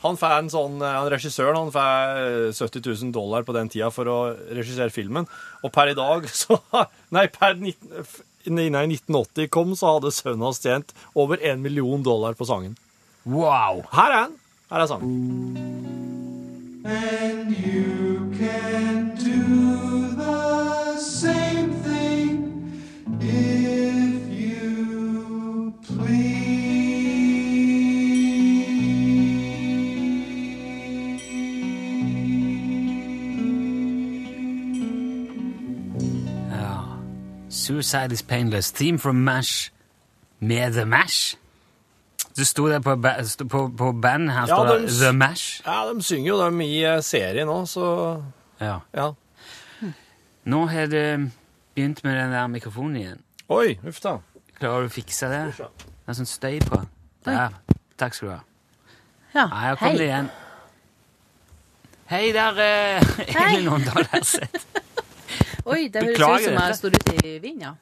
han 0.03 0.19
får 0.21 0.33
en 0.37 0.51
sånn, 0.53 0.75
han 0.85 1.07
regissøren, 1.09 1.57
han 1.57 1.71
får 1.73 2.51
70 2.59 2.83
000 2.85 3.13
dollar 3.15 3.47
på 3.49 3.55
den 3.57 3.71
tida 3.73 3.89
for 3.89 4.11
å 4.13 4.17
regissere 4.53 4.93
filmen. 4.93 5.25
Og 5.65 5.73
per 5.73 5.95
i 5.95 5.97
dag, 5.97 6.29
så 6.43 6.59
Nei, 7.09 7.31
per 7.33 7.57
19, 7.57 8.05
nei, 8.47 8.87
1980 8.89 9.51
kom, 9.53 9.77
så 9.79 9.97
hadde 9.97 10.15
sønnen 10.15 10.47
hans 10.47 10.63
tjent 10.63 10.95
over 11.15 11.43
en 11.43 11.63
million 11.63 12.03
dollar 12.03 12.35
på 12.39 12.49
sangen. 12.49 12.75
Wow! 13.25 13.85
Her 13.93 14.09
er 14.11 14.21
han. 14.25 14.35
Her 14.73 14.87
er 14.87 14.91
sangen. 14.91 15.15
Ja. 21.23 21.42
Suicide 37.83 38.13
is 38.13 38.23
painless. 38.23 38.71
Theme 38.73 38.99
from 38.99 39.17
MASH 39.25 39.71
med 40.41 40.73
The 40.73 40.85
MASH. 40.85 41.35
Du 42.37 42.45
sto 42.45 42.69
der 42.69 42.79
på, 42.81 42.95
ba 42.97 43.23
sto 43.25 43.45
på, 43.45 43.69
på 43.77 43.93
band. 43.93 44.31
Her 44.31 44.41
Ja, 44.41 44.47
står 44.47 44.65
det 44.67 44.83
de 44.83 44.87
s- 44.89 44.99
The 45.01 45.13
MASH. 45.13 45.63
Ja, 45.67 45.93
de 45.95 46.03
synger 46.03 46.29
jo 46.29 46.45
dem 46.45 46.61
i 46.61 46.85
eh, 46.85 47.01
serien 47.03 47.49
òg, 47.49 47.67
så 47.69 48.23
Ja. 48.61 48.79
ja. 48.95 49.09
Nå 50.45 50.67
har 50.67 50.87
det 50.87 51.31
begynt 51.75 52.05
med 52.05 52.17
den 52.17 52.33
der 52.33 52.47
mikrofonen 52.47 52.97
igjen. 52.97 53.21
Oi, 53.49 53.79
uff 53.89 54.01
da. 54.01 54.17
Klarer 54.61 54.81
du 54.81 54.87
å 54.87 54.93
fikse 54.95 55.27
det? 55.29 55.43
Det 55.59 56.09
er 56.09 56.13
sånn 56.21 56.27
støy 56.31 56.61
på. 56.61 56.81
Der. 57.27 57.49
Takk 57.99 58.15
skal 58.15 58.29
du 58.29 58.33
ha. 58.35 58.41
Ja, 59.35 59.47
Nei, 59.47 59.61
her 59.67 59.75
kom 59.77 59.97
det 59.99 60.07
igjen. 60.07 60.31
Hei 62.07 62.33
der, 62.33 62.59
eh, 62.59 63.03
Elin 63.43 63.69
Åndal 63.69 64.07
Herseth. 64.13 64.67
Oi, 65.65 65.89
det 65.93 66.03
høres 66.03 66.19
ut 66.19 66.45
som 66.49 66.59
jeg 66.59 66.77
står 66.79 66.97
ute 66.99 67.17
i 67.21 67.39
vinden, 67.43 67.63
ja. 67.69 67.73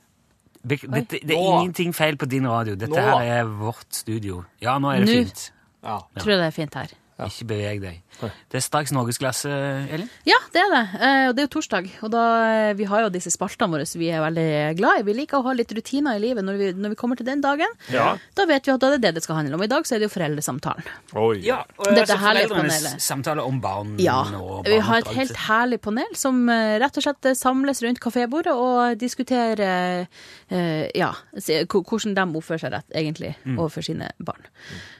Dette, 0.60 1.20
det 1.24 1.32
er 1.32 1.40
Nå. 1.40 1.60
ingenting 1.62 1.94
feil 1.96 2.18
på 2.20 2.26
din 2.28 2.44
radio. 2.48 2.74
Dette 2.76 2.92
Nå. 2.92 3.00
her 3.00 3.38
er 3.40 3.44
vårt 3.48 3.86
studio. 3.96 4.42
Ja, 4.60 4.76
nå 4.78 4.90
er 4.92 5.06
det 5.06 5.08
Nå. 5.08 5.22
fint. 5.22 5.46
Ja. 5.80 5.96
Tror 6.20 6.34
jeg 6.34 6.40
det 6.42 6.48
er 6.50 6.56
fint 6.56 6.74
her. 6.76 6.92
Ikke 7.26 7.46
beveg 7.50 7.80
deg. 7.82 8.00
Det 8.20 8.58
er 8.58 8.60
straks 8.64 8.92
norgesklasse, 8.92 9.48
Elin. 9.94 10.08
Ja, 10.28 10.36
det 10.52 10.60
er 10.60 10.70
det. 10.74 10.80
Eh, 11.00 11.28
Og 11.30 11.36
det 11.36 11.42
er 11.42 11.46
jo 11.48 11.52
torsdag. 11.60 11.86
Og 12.04 12.10
da, 12.12 12.22
eh, 12.68 12.72
vi 12.76 12.84
har 12.84 13.02
jo 13.02 13.08
disse 13.10 13.30
spaltene 13.32 13.70
våre 13.72 13.86
som 13.88 13.98
vi 14.00 14.08
er 14.12 14.20
veldig 14.20 14.76
glad 14.76 15.00
i. 15.00 15.02
Vi 15.08 15.14
liker 15.14 15.38
å 15.40 15.42
ha 15.44 15.52
litt 15.56 15.72
rutiner 15.72 16.16
i 16.16 16.20
livet 16.20 16.44
når 16.44 16.56
vi, 16.58 16.72
når 16.76 16.90
vi 16.90 16.98
kommer 17.00 17.16
til 17.16 17.26
den 17.26 17.40
dagen. 17.40 17.68
Ja. 17.92 18.16
Da 18.36 18.44
vet 18.46 18.66
vi 18.66 18.72
at 18.72 18.80
det 18.80 18.92
er 18.92 18.98
det 18.98 19.14
det 19.14 19.22
skal 19.24 19.36
handle 19.36 19.54
om. 19.54 19.62
I 19.62 19.66
dag 19.72 19.84
så 19.88 19.94
er 19.96 19.98
det 20.00 20.10
jo 20.10 20.14
foreldresamtalen. 20.20 20.84
Oi. 21.16 21.40
Ja, 21.46 21.62
og 21.78 21.86
Dette 21.94 22.00
altså 22.12 22.18
herlige 22.18 22.48
foreldrenes 22.48 22.82
panelet. 22.82 23.00
samtale 23.00 23.42
om 23.46 23.60
barn 23.60 23.96
Ja. 23.98 24.20
og 24.36 24.64
Vi 24.66 24.78
har 24.78 24.98
et 24.98 25.06
helt 25.16 25.36
herlig 25.36 25.80
panel 25.80 26.14
som 26.14 26.48
eh, 26.48 26.78
rett 26.78 26.96
og 26.96 27.02
slett 27.02 27.36
samles 27.36 27.80
rundt 27.82 28.00
kafébordet 28.00 28.52
og 28.52 28.98
diskuterer 28.98 30.06
eh, 30.50 30.90
ja, 30.94 31.12
hvordan 31.34 32.14
de 32.14 32.38
oppfører 32.38 32.60
seg 32.60 32.72
rett, 32.72 32.90
egentlig, 32.94 33.34
Mm. 33.46 33.56
overfor 33.58 33.82
sine 33.82 34.10
barn. 34.20 34.44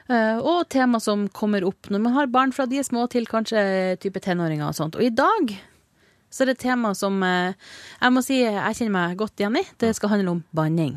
og 0.41 0.67
tema 0.71 0.99
som 1.03 1.27
kommer 1.35 1.63
opp 1.67 1.89
når 1.93 2.01
man 2.03 2.15
har 2.17 2.31
barn 2.31 2.51
fra 2.55 2.65
de 2.69 2.79
er 2.81 2.87
små 2.87 3.07
til 3.11 3.27
kanskje 3.29 3.61
type 4.03 4.21
tenåringer 4.23 4.67
og 4.69 4.77
sånt. 4.77 4.97
Og 4.99 5.05
i 5.05 5.11
dag 5.13 5.53
så 6.31 6.43
er 6.43 6.51
det 6.51 6.57
et 6.59 6.63
tema 6.63 6.93
som 6.95 7.17
eh, 7.27 7.53
jeg 7.99 8.15
må 8.15 8.21
si 8.23 8.37
jeg 8.41 8.77
kjenner 8.77 8.93
meg 8.95 9.17
godt 9.19 9.41
igjen 9.41 9.57
i. 9.59 9.63
Det 9.83 9.91
skal 9.97 10.13
handle 10.13 10.37
om 10.37 10.43
banning. 10.55 10.95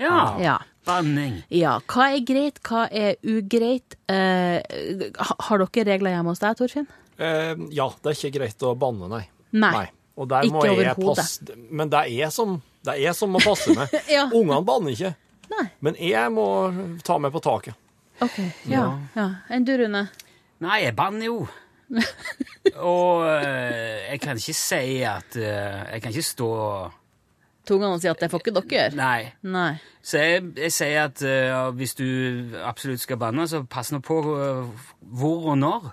Ja. 0.00 0.38
Ja. 0.40 0.58
Banning. 0.88 1.42
Ja, 1.52 1.76
hva 1.92 2.08
er 2.10 2.24
greit, 2.26 2.58
hva 2.66 2.86
er 2.90 3.14
ugreit? 3.22 3.94
Eh, 4.10 4.58
har 5.20 5.62
dere 5.62 5.84
regler 5.92 6.16
hjemme 6.16 6.32
hos 6.32 6.40
deg, 6.42 6.56
Torfinn? 6.58 6.88
Eh, 7.22 7.52
ja, 7.76 7.86
det 8.02 8.14
er 8.14 8.16
ikke 8.18 8.32
greit 8.40 8.64
å 8.66 8.72
banne, 8.78 9.10
nei. 9.12 9.22
Nei. 9.52 9.86
Og 10.18 10.26
der 10.28 10.48
Ikke 10.48 10.56
må 10.56 10.64
jeg 10.66 10.74
overhodet. 10.76 11.22
passe 11.22 11.54
Men 11.70 11.92
det 11.92 12.02
er 12.08 12.32
som, 12.34 12.56
det 12.84 12.96
er 13.00 13.14
som 13.16 13.36
å 13.36 13.44
passe 13.44 13.76
med. 13.76 13.92
Ja. 14.16 14.24
Ungene 14.32 14.62
banner 14.66 14.96
ikke. 14.96 15.12
Nei. 15.52 15.66
Men 15.84 15.96
jeg 16.00 16.32
må 16.32 16.46
ta 17.04 17.20
meg 17.20 17.32
på 17.36 17.44
taket. 17.44 17.76
Ok, 18.22 18.38
ja. 18.70 18.86
ja. 19.16 19.28
Enn 19.52 19.66
du, 19.66 19.74
Rune? 19.80 20.06
Nei, 20.62 20.78
jeg 20.84 20.96
banner 20.98 21.26
jo. 21.26 21.42
og 22.92 23.26
eh, 23.28 24.12
jeg 24.12 24.20
kan 24.22 24.38
ikke 24.40 24.54
si 24.56 25.02
at 25.04 25.34
eh, 25.36 25.80
Jeg 25.92 26.00
kan 26.00 26.14
ikke 26.14 26.24
stå 26.24 26.48
Tungene 27.68 27.98
sier 28.00 28.14
at 28.14 28.22
det 28.22 28.30
får 28.32 28.42
ikke 28.42 28.54
dere 28.56 28.74
gjøre. 28.74 28.96
Nei. 28.98 29.26
Nei. 29.46 29.72
Så 30.02 30.18
jeg, 30.18 30.46
jeg 30.58 30.74
sier 30.74 31.04
at 31.04 31.20
eh, 31.22 31.52
hvis 31.78 31.94
du 31.94 32.06
absolutt 32.58 33.04
skal 33.04 33.20
banne, 33.22 33.44
så 33.46 33.62
pass 33.70 33.92
nå 33.94 34.00
på 34.02 34.16
eh, 34.34 34.88
hvor 35.20 35.52
og 35.52 35.60
når. 35.60 35.92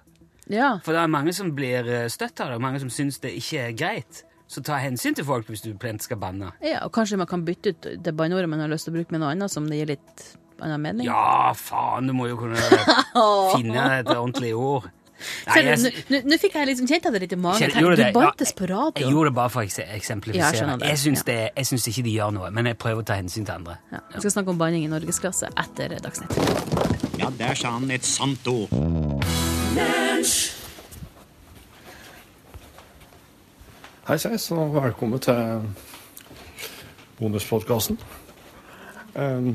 Ja. 0.50 0.72
For 0.82 0.98
det 0.98 1.04
er 1.04 1.14
mange 1.14 1.36
som 1.38 1.52
blir 1.54 1.86
eh, 1.86 2.08
støtt 2.10 2.42
av 2.42 2.50
det, 2.50 2.58
og 2.58 2.66
mange 2.66 2.82
som 2.82 2.90
syns 2.90 3.22
det 3.22 3.36
ikke 3.38 3.68
er 3.68 3.78
greit. 3.78 4.24
Så 4.50 4.64
ta 4.66 4.80
hensyn 4.82 5.14
til 5.14 5.28
folk 5.28 5.46
hvis 5.52 5.62
du 5.62 5.76
plent 5.78 6.02
skal 6.02 6.18
banne. 6.18 6.50
ja, 6.66 6.82
og 6.88 6.92
kanskje 6.96 7.20
man 7.22 7.30
kan 7.30 7.46
bytte 7.46 7.76
ut 7.76 7.90
det 8.02 8.16
banneordet 8.18 8.50
man 8.50 8.64
har 8.66 8.72
lyst 8.72 8.90
til 8.90 8.96
å 8.96 8.98
bruke 8.98 9.14
med 9.14 9.22
noe 9.22 9.36
annet 9.36 9.54
som 9.54 9.70
det 9.70 9.78
gir 9.78 9.92
litt 9.94 10.24
annen 10.62 10.80
anledning? 10.80 11.08
Ja, 11.10 11.52
faen, 11.58 12.08
du 12.08 12.14
må 12.14 12.28
jo 12.30 12.38
kunne 12.38 12.58
finne 13.56 13.84
et 14.00 14.08
ordentlig 14.14 14.54
ord. 14.56 14.90
Nå- 15.20 16.38
fikk 16.40 16.54
jeg 16.56 16.68
liksom 16.70 16.88
kjent 16.88 17.06
at 17.10 17.12
det 17.16 17.20
litt 17.26 17.34
i 17.36 17.40
magen. 17.44 17.74
Du 17.76 17.76
det? 18.00 18.14
bantes 18.16 18.54
Ja, 18.54 18.56
på 18.56 18.68
jeg 19.04 19.12
gjorde 19.12 19.30
det 19.30 19.36
bare 19.36 19.50
for 19.52 19.60
å 19.62 19.66
ekse- 19.68 19.84
Ja, 19.84 19.90
jeg 19.92 20.00
eksemplifisere. 20.00 20.78
jeg, 20.88 20.98
syns 21.02 21.24
det, 21.28 21.36
jeg 21.58 21.66
syns 21.68 21.88
ikke 21.92 22.04
de 22.08 22.14
gjør 22.16 22.32
noe, 22.38 22.52
men 22.56 22.66
jeg 22.72 22.78
prøver 22.80 23.04
å 23.04 23.06
ta 23.10 23.18
hensyn 23.20 23.44
til 23.46 23.54
andre. 23.58 23.76
Ja. 23.92 24.00
Vi 24.16 24.22
skal 24.24 24.32
snakke 24.38 24.54
om 24.56 24.62
banning 24.62 24.86
i 24.88 24.92
norgesklasse 24.94 25.52
etter 25.60 25.98
Dagsnytt. 26.00 27.20
Ja, 27.20 27.30
der 27.36 27.54
sa 27.60 27.74
han 27.76 27.92
et 27.92 28.08
sant 28.08 28.48
ord. 28.48 28.72
Hei, 34.08 34.18
seis, 34.18 34.48
og 34.56 34.72
velkommen 34.74 35.20
til 35.22 35.68
bonuspodkasten. 37.20 38.00
Um, 39.20 39.52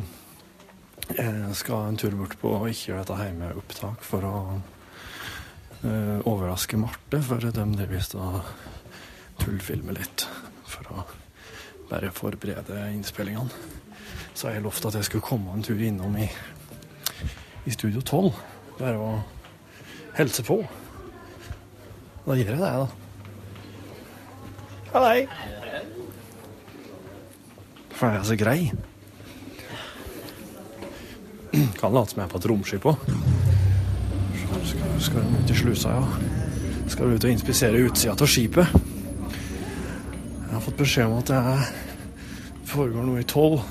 jeg 1.13 1.57
skal 1.59 1.91
en 1.91 1.99
tur 2.01 2.15
bort 2.17 2.37
på 2.41 2.53
ikke 2.71 2.89
gjøre 2.89 3.03
dette 3.05 3.19
hjemme 3.21 3.51
opptak 3.61 4.05
for 4.07 4.25
å 4.25 4.37
uh, 5.85 6.19
overraske 6.31 6.79
Marte, 6.81 7.21
for 7.21 7.45
de 7.45 7.53
driver 7.53 8.17
og 8.23 8.39
tullfilmer 9.43 9.99
litt 9.99 10.25
for 10.65 10.89
å 10.95 11.05
bare 11.91 12.13
forberede 12.15 12.87
innspillingene. 12.95 13.53
Så 14.35 14.51
jeg 14.51 14.65
lovt 14.65 14.89
at 14.89 14.97
jeg 14.99 15.11
skulle 15.11 15.27
komme 15.27 15.53
en 15.55 15.63
tur 15.63 15.79
innom 15.79 16.17
i, 16.19 16.27
i 17.69 17.75
Studio 17.75 18.01
12, 18.01 18.33
bare 18.81 18.99
å 18.99 19.13
helse 20.17 20.43
på. 20.47 20.59
Da 22.25 22.39
gjør 22.39 22.55
jeg 22.55 22.65
det, 22.65 22.73
da. 22.81 22.89
Hallei. 24.95 25.21
For 27.95 28.09
jeg 28.09 28.19
er 28.23 28.29
så 28.33 28.41
grei. 28.41 28.59
Kan 31.81 31.95
late 31.95 32.13
som 32.13 32.21
jeg 32.23 32.27
er 32.27 32.33
på 32.33 32.41
et 32.41 32.49
romskip 32.51 32.87
òg. 32.89 33.09
Skal, 34.65 34.95
skal 35.03 35.25
de 35.27 35.41
ut 35.41 35.53
i 35.53 35.59
slusa, 35.59 35.95
ja. 35.95 36.33
Skal 36.91 37.15
ut 37.15 37.25
og 37.25 37.33
inspisere 37.33 37.83
utsida 37.87 38.15
av 38.15 38.31
skipet. 38.31 38.75
Jeg 39.25 40.53
har 40.53 40.63
fått 40.65 40.79
beskjed 40.81 41.11
om 41.11 41.19
at 41.19 41.33
det 41.33 42.69
foregår 42.71 43.07
noe 43.07 43.23
i 43.23 43.29
tolv 43.29 43.63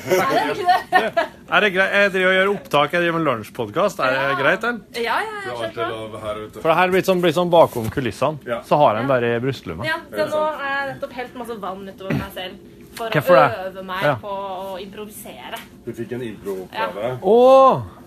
Det 0.09 0.99
er 0.99 1.09
det. 1.13 1.25
Er 1.53 1.61
det 1.65 1.69
greit? 1.75 1.91
Jeg 1.93 2.11
driver 2.13 2.29
og 2.29 2.35
gjør 2.37 2.51
opptak, 2.53 2.93
jeg 2.95 3.01
driver 3.03 3.17
med 3.19 3.27
lunsjpodkast. 3.27 3.99
Er 3.99 4.15
det 4.31 4.37
greit, 4.39 4.63
eller? 4.63 4.79
Ja, 5.03 5.17
ja, 5.21 5.33
ute. 5.67 6.61
For 6.61 6.69
det 6.71 6.77
her 6.79 6.93
blir 6.95 7.03
sånn, 7.05 7.21
blir 7.21 7.35
sånn 7.35 7.51
bakom 7.53 7.89
kulissene. 7.93 8.39
Ja. 8.47 8.61
Så 8.65 8.79
har 8.81 8.95
jeg 8.95 9.03
den 9.03 9.11
bare 9.11 9.33
i 9.35 9.41
brystlomma. 9.43 9.85
Ja, 9.85 9.99
så 10.09 10.29
nå 10.31 10.43
har 10.57 10.71
jeg 10.71 10.93
nettopp 10.93 11.17
helt 11.19 11.35
masse 11.43 11.59
vann 11.61 11.83
utover 11.91 12.15
meg 12.17 12.31
selv 12.39 12.71
for 12.93 13.09
Hvorfor 13.13 13.35
å 13.35 13.43
det? 13.43 13.67
øve 13.67 13.83
meg 13.89 14.03
Ja. 14.05 14.15
på 14.21 14.31
å 14.31 14.79
improvisere. 14.81 15.59
Du 15.85 15.91
fikk 15.97 16.11
en 16.13 16.21
impro-oppgave. 16.21 17.13
Å, 17.21 17.37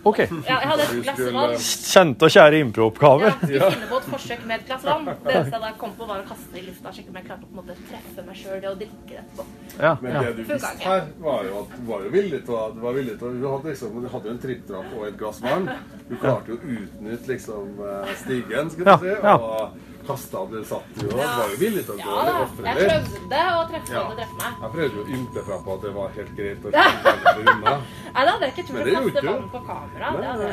OK. 0.06 0.18
Ja, 0.46 0.56
jeg 0.62 0.68
hadde 0.70 0.84
et 0.86 1.02
glass 1.02 1.20
vann. 1.34 1.54
Kjente 1.90 2.28
og 2.28 2.32
kjære 2.36 2.60
improoppgaver. 2.62 3.32
Ja, 3.32 3.36
vi 3.42 3.58
finne 3.58 3.88
på 3.90 3.98
et 3.98 4.08
forsøk 4.12 4.44
med 4.46 4.60
et 4.60 4.68
glass 4.68 4.84
vann. 4.86 5.08
Det 5.08 5.32
eneste 5.34 5.56
jeg 5.56 5.64
da 5.64 5.72
kom 5.80 5.94
på, 5.98 6.06
var 6.06 6.22
å 6.22 6.26
kaste 6.28 6.52
det 6.54 6.62
i 6.62 6.66
lufta. 6.68 6.92
Sjekke 6.94 7.10
om 7.10 7.18
jeg 7.20 7.26
klarte 7.26 7.42
å 7.42 7.48
på 7.48 7.56
en 7.56 7.60
måte 7.62 7.78
treffe 7.88 8.26
meg 8.28 8.38
sjøl 8.38 8.60
det 8.62 8.70
å 8.70 8.76
drikke 8.82 9.10
det 9.10 9.18
etterpå. 9.24 9.48
Ja, 9.80 9.92
Men 10.04 10.14
ja. 10.14 10.22
det 10.22 10.32
du 10.38 10.42
visste 10.52 10.70
her, 10.86 11.02
var 11.26 11.42
jo 11.50 11.58
at 11.64 11.74
du 11.74 11.82
var 11.90 12.06
jo 12.06 12.12
villig 12.14 12.40
til 12.46 12.54
å 12.56 12.62
Du 12.76 12.80
var 12.84 12.94
villig 12.96 13.18
til 13.18 13.26
å 13.28 13.32
Du 13.36 13.44
hadde 13.50 13.72
liksom 13.72 13.98
Du 14.00 14.08
hadde 14.14 14.30
jo 14.30 14.34
en 14.36 14.40
trippdrapp 14.46 14.94
og 14.96 15.02
et 15.08 15.18
glass 15.20 15.42
vann. 15.44 15.68
Du 16.08 16.14
klarte 16.22 16.54
jo 16.54 16.56
å 16.60 16.70
utnytte 16.78 17.32
liksom 17.32 17.82
eh, 17.90 18.14
stigen, 18.22 18.70
skal 18.72 18.88
Ja, 18.92 18.96
du 18.96 19.06
si, 19.10 19.18
og 19.34 19.85
kasta 20.08 20.38
det 20.52 20.62
satt 20.70 21.00
jo. 21.02 21.08
ja. 21.16 21.26
var 21.38 21.48
jo 21.52 21.58
villig 21.60 21.82
til 21.86 21.92
å 21.92 21.96
gå 21.96 22.06
Ja 22.06 22.34
ofre 22.42 22.62
litt 22.62 22.66
jeg 22.66 22.76
prøvde 22.76 23.40
å 23.46 23.64
treffe 23.70 23.92
Ja. 23.96 24.02
og 24.02 24.16
det 24.16 24.26
treffe 24.26 24.36
meg. 24.40 24.52
Jeg 24.62 24.70
prøvde 24.76 24.94
jo 24.96 25.02
å 25.02 25.08
ymte 25.16 25.44
fra 25.46 25.56
på 25.66 25.74
at 25.76 25.82
det 25.86 25.92
var 25.96 26.08
helt 26.16 26.32
greit 26.36 26.66
å 26.66 26.72
kjenne 26.76 27.52
unna. 27.54 27.74
Nei, 28.16 28.24
da 28.26 28.30
hadde 28.32 28.46
jeg 28.46 28.52
ikke 28.56 28.66
turt 28.68 28.76
å 28.76 28.94
kaste 28.96 29.20
du. 29.20 29.28
vann 29.30 29.48
på 29.56 29.60
kamera. 29.66 30.10
Det 30.16 30.28
hadde... 30.32 30.48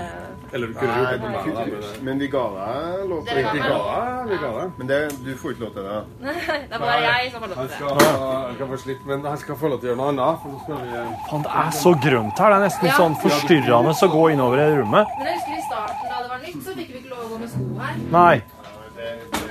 Eller 0.53 0.67
du 0.67 0.73
kunne 0.77 0.95
gjort 0.99 1.11
det 1.13 1.19
på 1.23 1.29
meg, 1.33 1.45
da. 1.53 1.63
Men, 1.63 2.03
Men 2.07 2.19
vi 2.23 2.27
ga 2.33 2.43
deg 2.57 3.05
lov 3.09 3.21
til 3.27 3.35
det. 3.35 3.43
ga 3.43 3.53
deg, 3.53 4.31
vi 4.33 4.37
ga 4.43 4.51
deg. 4.57 4.73
Men 4.77 4.87
det, 4.91 4.99
du 5.23 5.31
får 5.41 5.55
ikke 5.55 5.63
lov 5.65 5.73
til 5.77 5.87
det. 5.89 5.99
Nei, 6.27 6.35
Det 6.43 6.77
er 6.77 6.83
bare 6.83 6.99
jeg 7.03 7.31
som 7.33 7.45
har 7.45 7.53
lov 7.53 7.57
til 7.57 7.63
det. 7.63 8.07
han 8.23 8.55
skal 8.57 8.67
få 8.73 8.81
slippe, 8.83 9.07
men 9.13 9.25
han 9.31 9.37
skal 9.43 9.59
få 9.63 9.71
lov 9.73 9.79
til 9.83 9.87
å 9.87 9.91
gjøre 9.93 10.01
noe 10.01 10.11
annet. 10.13 10.43
For 10.43 10.59
skal 10.65 10.81
vi 10.83 10.89
Faen, 11.29 11.45
det 11.47 11.53
er 11.63 11.71
så 11.83 11.95
grønt 12.07 12.43
her. 12.43 12.53
Det 12.53 12.59
er 12.59 12.65
nesten 12.67 12.89
Ja. 12.91 12.97
sånn 12.99 13.15
forstyrrende 13.23 13.95
å 14.03 14.11
gå 14.17 14.23
innover 14.33 14.63
i 14.65 14.69
rommet. 14.81 15.15
Men 15.19 15.27
jeg 15.31 15.39
husker 15.39 15.55
i 15.57 15.63
starten 15.69 16.11
da 16.11 16.21
det 16.23 16.29
var 16.33 16.43
nytt, 16.43 16.59
så 16.67 16.75
fikk 16.77 16.91
vi 16.93 16.99
ikke 17.03 17.15
lov 17.15 17.23
å 17.25 17.31
gå 17.33 17.39
med 17.45 17.49
sko 17.49 17.69
her. 17.79 18.03
Nei. 18.17 19.42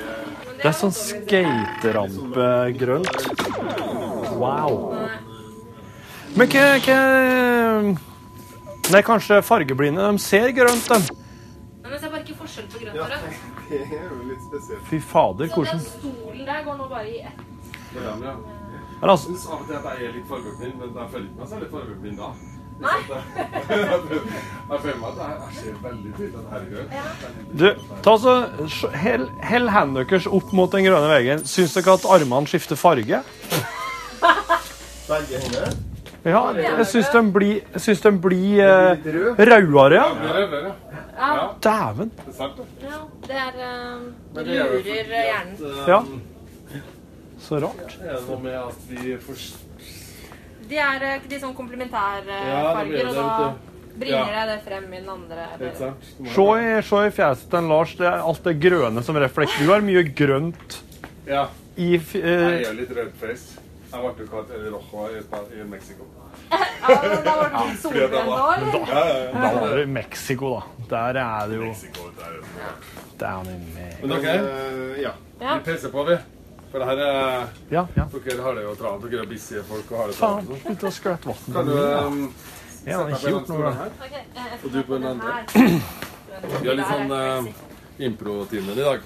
Men 0.62 0.70
Det 0.70 0.70
er 0.70 0.76
sånn 0.78 0.92
skaterampegrønt. 0.94 3.10
Wow. 4.38 4.94
Men 6.38 6.46
hva, 6.52 6.66
hva 6.86 6.98
Nei, 8.92 9.00
kanskje 9.06 9.40
fargeblinde. 9.42 10.02
De 10.06 10.18
ser 10.22 10.48
grønt, 10.54 10.86
de. 10.86 10.98
Men 11.82 11.90
jeg 11.94 12.00
ser 12.04 12.10
bare 12.12 12.22
ikke 12.22 12.36
forskjell 12.44 12.66
på 12.70 12.78
grønt 12.84 12.94
og 12.94 12.98
rødt. 13.10 13.22
Det 13.72 13.80
er 13.82 14.06
jo 14.06 14.16
litt 14.28 14.42
spesielt. 14.46 14.82
Fy 14.86 14.98
fader, 15.02 15.46
Så 15.48 15.52
hvordan 15.56 15.78
den 15.78 15.86
stolen 15.88 16.46
der 16.46 16.62
går 16.66 16.74
nå 16.78 16.86
bare 16.90 17.08
i 17.10 17.12
ett. 17.26 17.38
Ja, 17.96 18.02
ja. 18.22 18.34
Eller 19.02 19.12
altså, 19.16 19.28
Jeg 19.32 19.38
syns 19.38 19.46
av 19.50 19.58
og 19.58 19.64
til 19.66 19.74
at 19.80 19.84
jeg 19.90 19.96
er 20.06 20.12
litt 20.14 20.28
fargeblind, 20.30 20.74
men 20.78 20.88
jeg 20.94 21.06
føler 21.14 21.26
ikke 21.26 21.40
meg 21.42 21.48
særlig 21.56 21.68
fargeblind 21.72 22.16
da. 22.22 22.28
Er 24.72 24.78
du, 27.52 27.68
ta 28.02 28.16
så, 28.18 28.34
hell, 28.96 29.28
hell 29.44 29.68
hendene 29.70 30.06
deres 30.08 30.26
opp 30.26 30.52
mot 30.56 30.72
den 30.72 30.86
grønne 30.88 31.10
veggen. 31.12 31.44
Syns 31.46 31.76
dere 31.76 31.94
at 31.98 32.08
armene 32.18 32.50
skifter 32.50 32.78
farge? 32.80 33.22
Begge 35.08 35.42
hender. 35.44 35.72
Ja, 36.22 36.40
jeg 36.54 36.86
syns 36.86 37.08
de 37.10 37.20
blir, 37.34 37.54
jeg 37.74 37.80
syns 37.82 38.00
de 38.04 38.12
blir 38.22 38.62
uh, 38.62 39.06
rødere, 39.38 39.94
ja. 39.96 40.04
Er. 41.22 41.40
Dæven. 41.62 42.12
Det 42.16 42.28
er 42.28 42.36
sant, 42.36 42.56
det. 42.56 42.66
ja 42.82 43.00
det 43.26 43.36
er 43.36 43.52
uh, 43.58 44.38
er 44.38 44.44
lurer 44.46 45.02
hjernen. 45.10 45.56
Ja. 45.88 45.98
Så 47.42 47.58
rart. 47.58 47.98
Er 48.00 48.16
det 48.16 48.22
noe 48.28 48.38
med 48.42 48.54
at 48.54 48.86
vi 48.88 49.16
får 49.18 49.42
De 50.68 50.78
er 50.78 51.02
eh, 51.02 51.20
de 51.28 51.38
sånn 51.42 51.54
komplementærfarger, 51.56 52.48
Ja, 52.48 53.08
og 53.08 53.14
da 53.14 53.54
bringer 53.98 54.18
Ja. 54.18 54.26
jeg 54.38 54.48
det 54.48 54.58
frem 54.64 54.86
i 54.92 55.00
den 55.00 55.08
andre. 55.08 55.46
Se 56.32 56.46
i, 56.58 56.82
se 56.82 56.96
i 57.06 57.10
fjeset 57.10 57.50
til 57.50 57.68
Lars. 57.68 57.94
Det 57.98 58.06
er 58.06 58.22
alt 58.22 58.42
det 58.44 58.54
grønne 58.60 59.02
som 59.04 59.16
reflekterer. 59.16 59.66
Du 59.66 59.72
har 59.72 59.80
mye 59.84 60.02
grønt 60.16 60.78
Ja. 61.26 61.46
i 61.76 61.96
f- 61.98 62.14
Jeg 62.16 62.64
gjør 62.64 62.76
litt 62.80 62.90
rødface. 62.96 63.58
Jeg 63.92 64.00
ble 64.00 64.24
jo 64.24 64.30
kalt 64.32 64.50
El 64.56 64.70
Rojo 64.72 65.08
i, 65.12 65.60
i 65.60 65.64
Mexico. 65.68 66.04
Ja, 66.52 66.96
da 67.22 67.32
var 67.36 67.50
det 67.52 67.60
litt 67.68 67.80
solbrent 67.80 68.12
nå, 68.12 68.36
eller? 68.56 68.86
Ja, 68.88 69.02
ja, 69.06 69.18
ja. 69.24 69.32
Da 69.32 69.60
var 69.60 69.76
det 69.76 69.88
Mexico, 69.88 70.48
da. 70.54 70.62
Der 70.90 71.18
er 71.22 71.48
det 71.48 71.56
jo 71.56 71.66
Mexico, 71.68 72.08
det 72.16 72.24
er 72.26 72.32
det. 72.32 72.42
Men 74.02 74.08
dere, 74.10 74.18
okay. 74.18 75.02
ja. 75.02 75.12
Ja. 75.40 75.54
vi 75.58 75.64
peser 75.68 75.92
på, 75.92 76.04
vi. 76.08 76.16
For 76.72 76.80
det 76.80 76.86
her 76.88 77.00
er 77.04 77.48
Ja, 77.70 77.82
ja. 77.96 78.04
Dere 78.24 78.42
har 78.42 78.54
det 78.56 78.62
jo 78.64 78.74
travelt. 78.80 79.10
Dere 79.12 79.22
er 79.22 79.28
busy 79.28 79.60
folk 79.68 79.90
og 79.92 79.98
har 80.00 80.06
det 80.08 80.16
Faen, 80.16 80.46
travelt. 80.46 80.62
slutt 80.66 80.84
å 80.88 80.92
skvette 80.96 81.28
vann. 81.28 81.42
Kan 81.56 81.68
du 81.68 81.74
um, 81.76 82.34
Jeg 82.86 82.96
har 82.96 83.04
på 83.04 83.18
den 83.28 83.44
stolen 83.44 83.76
her? 83.80 83.90
Ok, 84.06 84.14
eh, 84.16 84.54
Og 84.64 84.72
du 84.72 84.78
på 84.88 84.94
den 84.98 85.06
andre? 85.10 85.34
Vi 86.62 86.68
har 86.68 86.78
litt 86.78 86.88
sånn 86.88 87.12
Der 87.12 87.26
er 87.26 87.42
uh, 87.42 87.50
impro-timen 88.08 88.72
i 88.78 88.86
dag. 88.88 89.04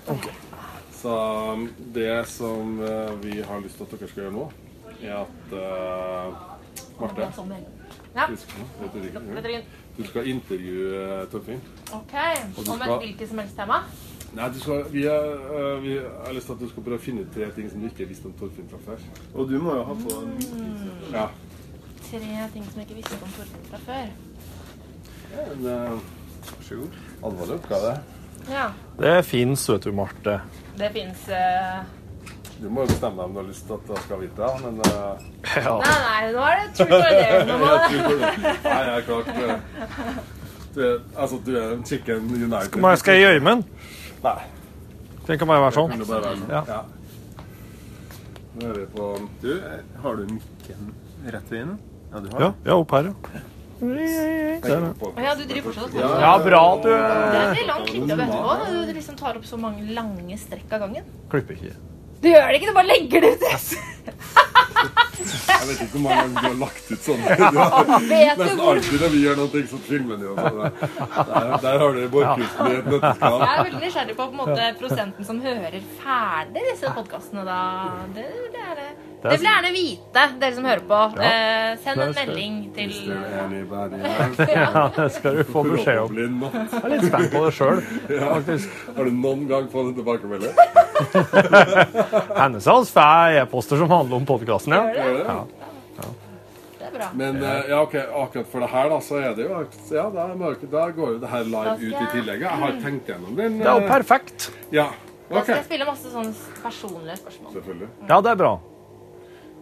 Så 0.97 1.17
um, 1.53 1.67
det 1.97 2.13
som 2.31 2.79
uh, 2.81 3.11
vi 3.25 3.41
har 3.43 3.61
lyst 3.67 3.77
til 3.81 3.89
at 3.89 3.97
dere 3.97 4.09
skal 4.13 4.23
gjøre 4.25 4.37
nå, 4.39 4.47
er 5.03 5.19
at 5.25 5.57
uh, 5.59 6.55
Marte. 7.01 7.27
Ja. 8.17 8.27
du 8.31 8.37
skal, 10.07 10.23
er- 10.23 10.31
intervjue 10.31 11.27
Torfinn. 11.35 11.61
Ok, 11.93 12.15
om 12.63 12.81
et 12.81 12.95
hvilket 13.03 13.29
som 13.29 13.43
helst 13.43 13.59
tema? 13.59 13.83
Nei, 14.37 14.51
du 14.53 14.59
skal, 14.61 14.83
vi, 14.93 15.07
er, 15.09 15.31
uh, 15.49 15.83
vi 15.83 15.95
har 15.97 16.33
lyst 16.37 16.47
til 16.47 16.53
at 16.53 16.61
du 16.61 16.69
skal 16.69 16.85
prøve 16.85 16.99
å 17.01 17.03
finne 17.03 17.23
ut 17.25 17.31
tre 17.33 17.47
ting 17.57 17.71
som 17.73 17.81
du 17.81 17.87
ikke 17.89 18.05
visste 18.11 18.29
om 18.29 18.35
Torfinn 18.37 18.69
fra 18.69 18.81
før. 18.85 19.07
Og 19.33 19.49
du 19.49 19.57
må 19.65 19.79
jo 19.79 19.85
ha 19.89 19.97
på 19.97 20.19
en 20.21 20.35
Ja. 21.15 21.25
Tre 22.11 22.21
ting 22.53 22.67
som 22.69 22.83
jeg 22.83 22.85
ikke 22.85 22.99
visste 22.99 23.17
om 23.17 23.33
Torfinn 23.39 23.65
fra 23.71 23.81
før. 23.87 24.13
En 25.47 25.65
uh, 25.65 25.97
vær 26.51 26.69
så 26.69 26.83
god. 26.83 27.01
alvorlig 27.25 27.57
oppgave. 27.57 27.97
Ja, 28.51 28.67
Det 29.01 29.25
fins, 29.25 29.69
vet 29.73 29.89
du, 29.89 29.93
Marte. 29.93 30.41
det 30.79 30.93
fins 30.93 31.25
uh... 31.33 31.81
Du 32.61 32.69
må 32.69 32.85
jo 32.85 32.93
bestemme 32.93 33.17
deg 33.17 33.25
om 33.25 33.33
du 33.35 33.41
har 33.41 33.49
lyst 33.49 33.67
til 33.67 33.75
at 33.75 33.91
jeg 33.91 34.05
skal 34.05 34.21
vite 34.21 34.43
det, 34.43 34.53
men 34.65 34.81
uh, 34.85 35.27
Ja. 35.65 35.75
Nei, 35.81 35.99
nei, 36.05 36.33
nå 36.37 36.45
er 36.45 36.61
det 36.61 36.71
truth 36.77 36.93
or 36.93 37.03
dare. 37.65 38.37
Nei, 38.69 38.81
jeg 38.85 38.97
er 39.01 39.05
klart 39.09 39.35
du 40.77 40.81
er, 40.85 40.99
Altså, 41.17 41.41
du 41.47 41.55
er 41.57 41.73
en 41.73 41.87
chicken 41.89 42.33
united. 42.37 42.97
Skal 43.01 43.17
jeg 43.17 43.23
gjøre 43.23 43.41
med 43.41 43.53
den? 43.57 43.65
Nei. 44.25 44.39
Den 45.27 45.39
kan 45.39 45.49
bare 45.49 45.61
være 45.65 45.71
Det 45.71 45.79
sånn. 45.81 45.91
kan 45.91 46.07
bare 46.07 46.23
være 46.23 46.37
sånn. 46.37 46.51
Ja. 46.51 46.63
Ja. 46.69 46.83
Nå 48.57 48.71
er 48.71 48.79
vi 48.79 48.87
på 48.95 49.07
Du, 49.43 49.51
har 50.03 50.17
du 50.17 50.25
mikken 50.33 50.95
rett 51.27 51.51
ved 51.53 51.61
inn? 51.67 51.75
Ja, 52.13 52.21
du 52.25 52.29
har 52.33 52.41
Ja, 52.41 52.53
ja 52.65 52.77
opp 52.81 52.91
her, 52.97 53.11
ja. 53.11 53.15
Ja. 53.35 53.43
Du 55.37 55.43
driver 55.45 55.67
fortsatt 55.67 55.93
Ja, 56.01 56.39
bra 56.41 56.61
at 56.77 56.83
du 56.83 56.89
Det 56.89 56.97
er 56.97 57.51
veldig 57.51 57.67
lang 57.69 57.83
klipp 57.91 58.05
å 58.05 58.17
vente 58.17 58.39
på. 58.47 58.55
Du 58.87 58.93
liksom 58.97 59.17
tar 59.21 59.37
opp 59.37 59.45
så 59.45 59.59
mange 59.61 59.85
lange 59.93 60.39
strekk 60.41 60.73
av 60.73 60.87
gangen. 60.87 61.05
klipper 61.29 61.59
ikke. 61.59 61.75
Du 62.23 62.29
gjør 62.31 62.47
det 62.49 62.57
ikke, 62.63 62.71
du 62.71 62.75
bare 62.79 62.89
legger 62.89 63.21
det 63.21 63.33
ut. 63.37 63.43
Jeg 65.27 65.69
vet 65.69 65.81
ikke 65.85 65.93
hvor 65.97 66.05
mange 66.07 66.23
ganger 66.23 66.37
du 66.37 66.47
har 66.47 66.59
lagt 66.63 66.91
ut 66.93 67.07
sånn. 67.07 67.23
Du 67.57 67.59
har, 67.61 67.91
nesten 67.97 68.63
alltid 68.71 69.03
når 69.05 69.13
vi 69.15 69.21
gjør 69.25 69.41
noe, 69.41 69.63
så 69.71 69.81
filmer 69.87 70.25
og 70.31 70.41
sånn. 70.43 70.61
Der, 70.61 71.51
der 71.67 71.85
har 71.85 71.97
du 71.97 72.03
Borchhusen 72.13 72.71
i 72.71 72.79
et 72.81 72.91
nøtteskall. 72.93 73.39
Jeg 73.43 73.53
er 73.53 73.69
veldig 73.69 73.83
nysgjerrig 73.85 74.17
på, 74.19 74.29
på 74.33 74.41
måte, 74.43 74.71
prosenten 74.81 75.29
som 75.29 75.43
hører 75.45 75.79
ferdig 76.03 76.65
disse 76.73 76.93
podkastene. 76.97 77.47
Da. 77.49 77.61
Det, 78.17 78.27
det 78.55 78.65
er 78.71 78.81
det. 78.83 78.91
Det 79.23 79.33
vil 79.33 79.47
jeg 79.47 79.55
gjerne 79.57 79.71
vite, 79.75 80.23
dere 80.41 80.55
som 80.55 80.67
hører 80.69 80.83
på. 80.87 80.99
Ja. 81.17 81.31
Eh, 81.31 81.79
send 81.83 82.03
en 82.05 82.13
melding 82.15 82.59
til. 82.77 82.93
Ja, 84.53 84.83
det 84.97 85.07
skal 85.17 85.39
du 85.41 85.43
få 85.49 85.63
beskjed 85.67 85.99
om. 86.05 86.19
Jeg 86.21 86.83
er 86.83 86.93
litt 86.93 87.07
spent 87.09 87.33
på 87.33 87.43
det 87.47 87.55
sjøl, 87.57 87.81
Ja. 88.13 88.29
faktisk. 88.35 88.77
Har 88.97 89.09
du 89.09 89.17
noen 89.17 89.47
gang 89.51 89.67
fått 89.73 89.91
en 89.91 89.97
tilbakemelding? 89.97 90.53
Hennes 92.41 92.69
hans 92.71 92.93
får 92.95 93.41
e-poster 93.43 93.81
som 93.81 93.91
handler 93.91 94.21
om 94.21 94.29
podkasten, 94.29 94.77
ja. 94.77 94.85
Ja. 95.25 95.39
Bra. 96.97 97.09
Men 97.19 97.43
eh, 97.43 97.67
ja, 97.69 97.81
ok, 97.83 97.95
akkurat 97.99 98.47
for 98.49 98.63
det 98.63 98.69
her, 98.73 98.87
da, 98.93 99.01
så 99.05 99.19
er 99.21 99.35
det 99.37 99.45
jo 99.49 99.57
Ja, 99.93 100.05
da, 100.15 100.29
mørket, 100.39 100.71
da 100.73 100.87
går 100.95 101.17
jo 101.17 101.19
det 101.21 101.29
her 101.33 101.43
live 101.51 101.75
ut 101.83 101.99
i 101.99 102.07
tillegg. 102.15 102.45
Jeg 102.47 102.61
har 102.63 102.79
tenkt 102.85 103.11
gjennom 103.11 103.35
den. 103.37 103.59
Det 103.59 103.67
er 103.69 103.81
jo 103.81 103.85
eh, 103.85 103.91
perfekt. 103.91 104.47
Ja. 104.73 104.87
Da 105.27 105.43
skal 105.43 105.57
jeg 105.59 105.67
spille 105.67 105.89
masse 105.89 106.13
sånne 106.13 106.33
personlige 106.63 107.19
spørsmål. 107.21 107.53
Selvfølgelig. 107.59 107.89
Ja, 108.09 108.21
det 108.23 108.31
er 108.33 108.41
bra. 108.45 108.55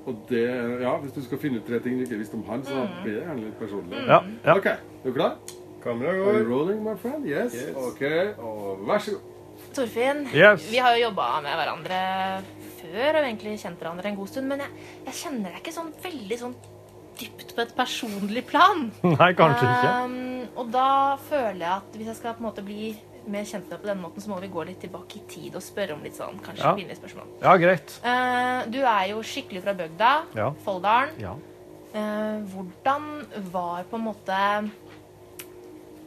Og 0.07 0.17
det 0.29 0.45
Ja, 0.83 0.97
hvis 1.01 1.13
du 1.17 1.23
skal 1.25 1.39
finne 1.39 1.57
ut 1.61 1.67
tre 1.67 1.79
ting 1.81 1.97
du 1.99 2.05
ikke 2.05 2.19
visste 2.21 2.35
om 2.35 2.45
han, 2.49 2.63
så 2.65 2.75
Mm. 2.85 3.03
blir 3.03 3.15
det 3.15 3.23
gjerne 3.27 3.45
litt 3.45 3.59
personlig. 3.59 4.07
Ja, 4.07 4.19
ja. 4.45 4.57
OK. 4.57 4.67
Er 4.67 4.79
du 5.05 5.13
klar? 5.13 5.37
Kamera 5.85 6.09
Are 6.11 6.17
you 6.17 6.25
går. 6.45 6.49
rolling, 6.51 6.83
my 6.85 6.95
friend? 6.97 7.27
Yes. 7.27 7.55
OK. 7.77 8.03
Og 8.39 8.85
vær 8.87 8.99
så 8.99 9.11
god. 9.13 9.21
Torfinn, 9.75 10.27
Yes. 10.35 10.71
vi 10.71 10.77
har 10.79 10.95
jo 10.97 11.09
jobba 11.09 11.41
med 11.43 11.53
hverandre 11.57 12.43
før 12.81 13.19
og 13.19 13.25
egentlig 13.25 13.59
kjent 13.61 13.79
hverandre 13.79 14.07
en 14.07 14.17
god 14.17 14.27
stund, 14.29 14.47
men 14.49 14.59
jeg, 14.59 14.69
jeg 15.07 15.15
kjenner 15.15 15.51
deg 15.51 15.61
ikke 15.63 15.73
sånn 15.73 15.93
veldig 16.03 16.39
sånn 16.39 16.55
dypt 17.19 17.55
på 17.55 17.61
et 17.63 17.75
personlig 17.77 18.45
plan. 18.47 18.91
Nei, 19.03 19.33
kanskje 19.39 19.65
ikke. 19.71 20.05
Um, 20.05 20.49
og 20.57 20.71
da 20.73 21.17
føler 21.31 21.61
jeg 21.63 21.71
at 21.79 21.97
hvis 21.97 22.07
jeg 22.07 22.17
skal 22.17 22.35
på 22.35 22.43
en 22.45 22.49
måte 22.51 22.65
bli 22.67 22.97
med 23.27 23.47
deg 23.47 23.81
på 23.81 23.87
den 23.87 24.01
måten, 24.03 24.23
så 24.23 24.31
må 24.31 24.41
vi 24.41 24.49
gå 24.53 24.65
litt 24.67 24.81
tilbake 24.81 25.19
i 25.21 25.25
tid 25.29 25.57
og 25.57 25.63
spørre 25.65 25.95
om 25.97 26.03
litt 26.05 26.17
sånn 26.17 26.39
kanskje 26.45 26.65
Ja. 26.65 26.75
pinlige 26.75 26.99
spørsmål. 26.99 27.27
Ja, 27.43 27.57
greit. 27.57 27.99
Uh, 28.05 28.71
du 28.71 28.81
er 28.83 29.09
jo 29.11 29.23
skikkelig 29.23 29.63
fra 29.63 29.75
bygda, 29.75 30.13
Ja. 30.35 30.51
Folldalen. 30.65 31.11
Ja. 31.19 31.35
Uh, 31.95 32.43
hvordan 32.53 33.27
var 33.53 33.85
på 33.91 33.97
en 33.97 34.05
måte 34.05 34.71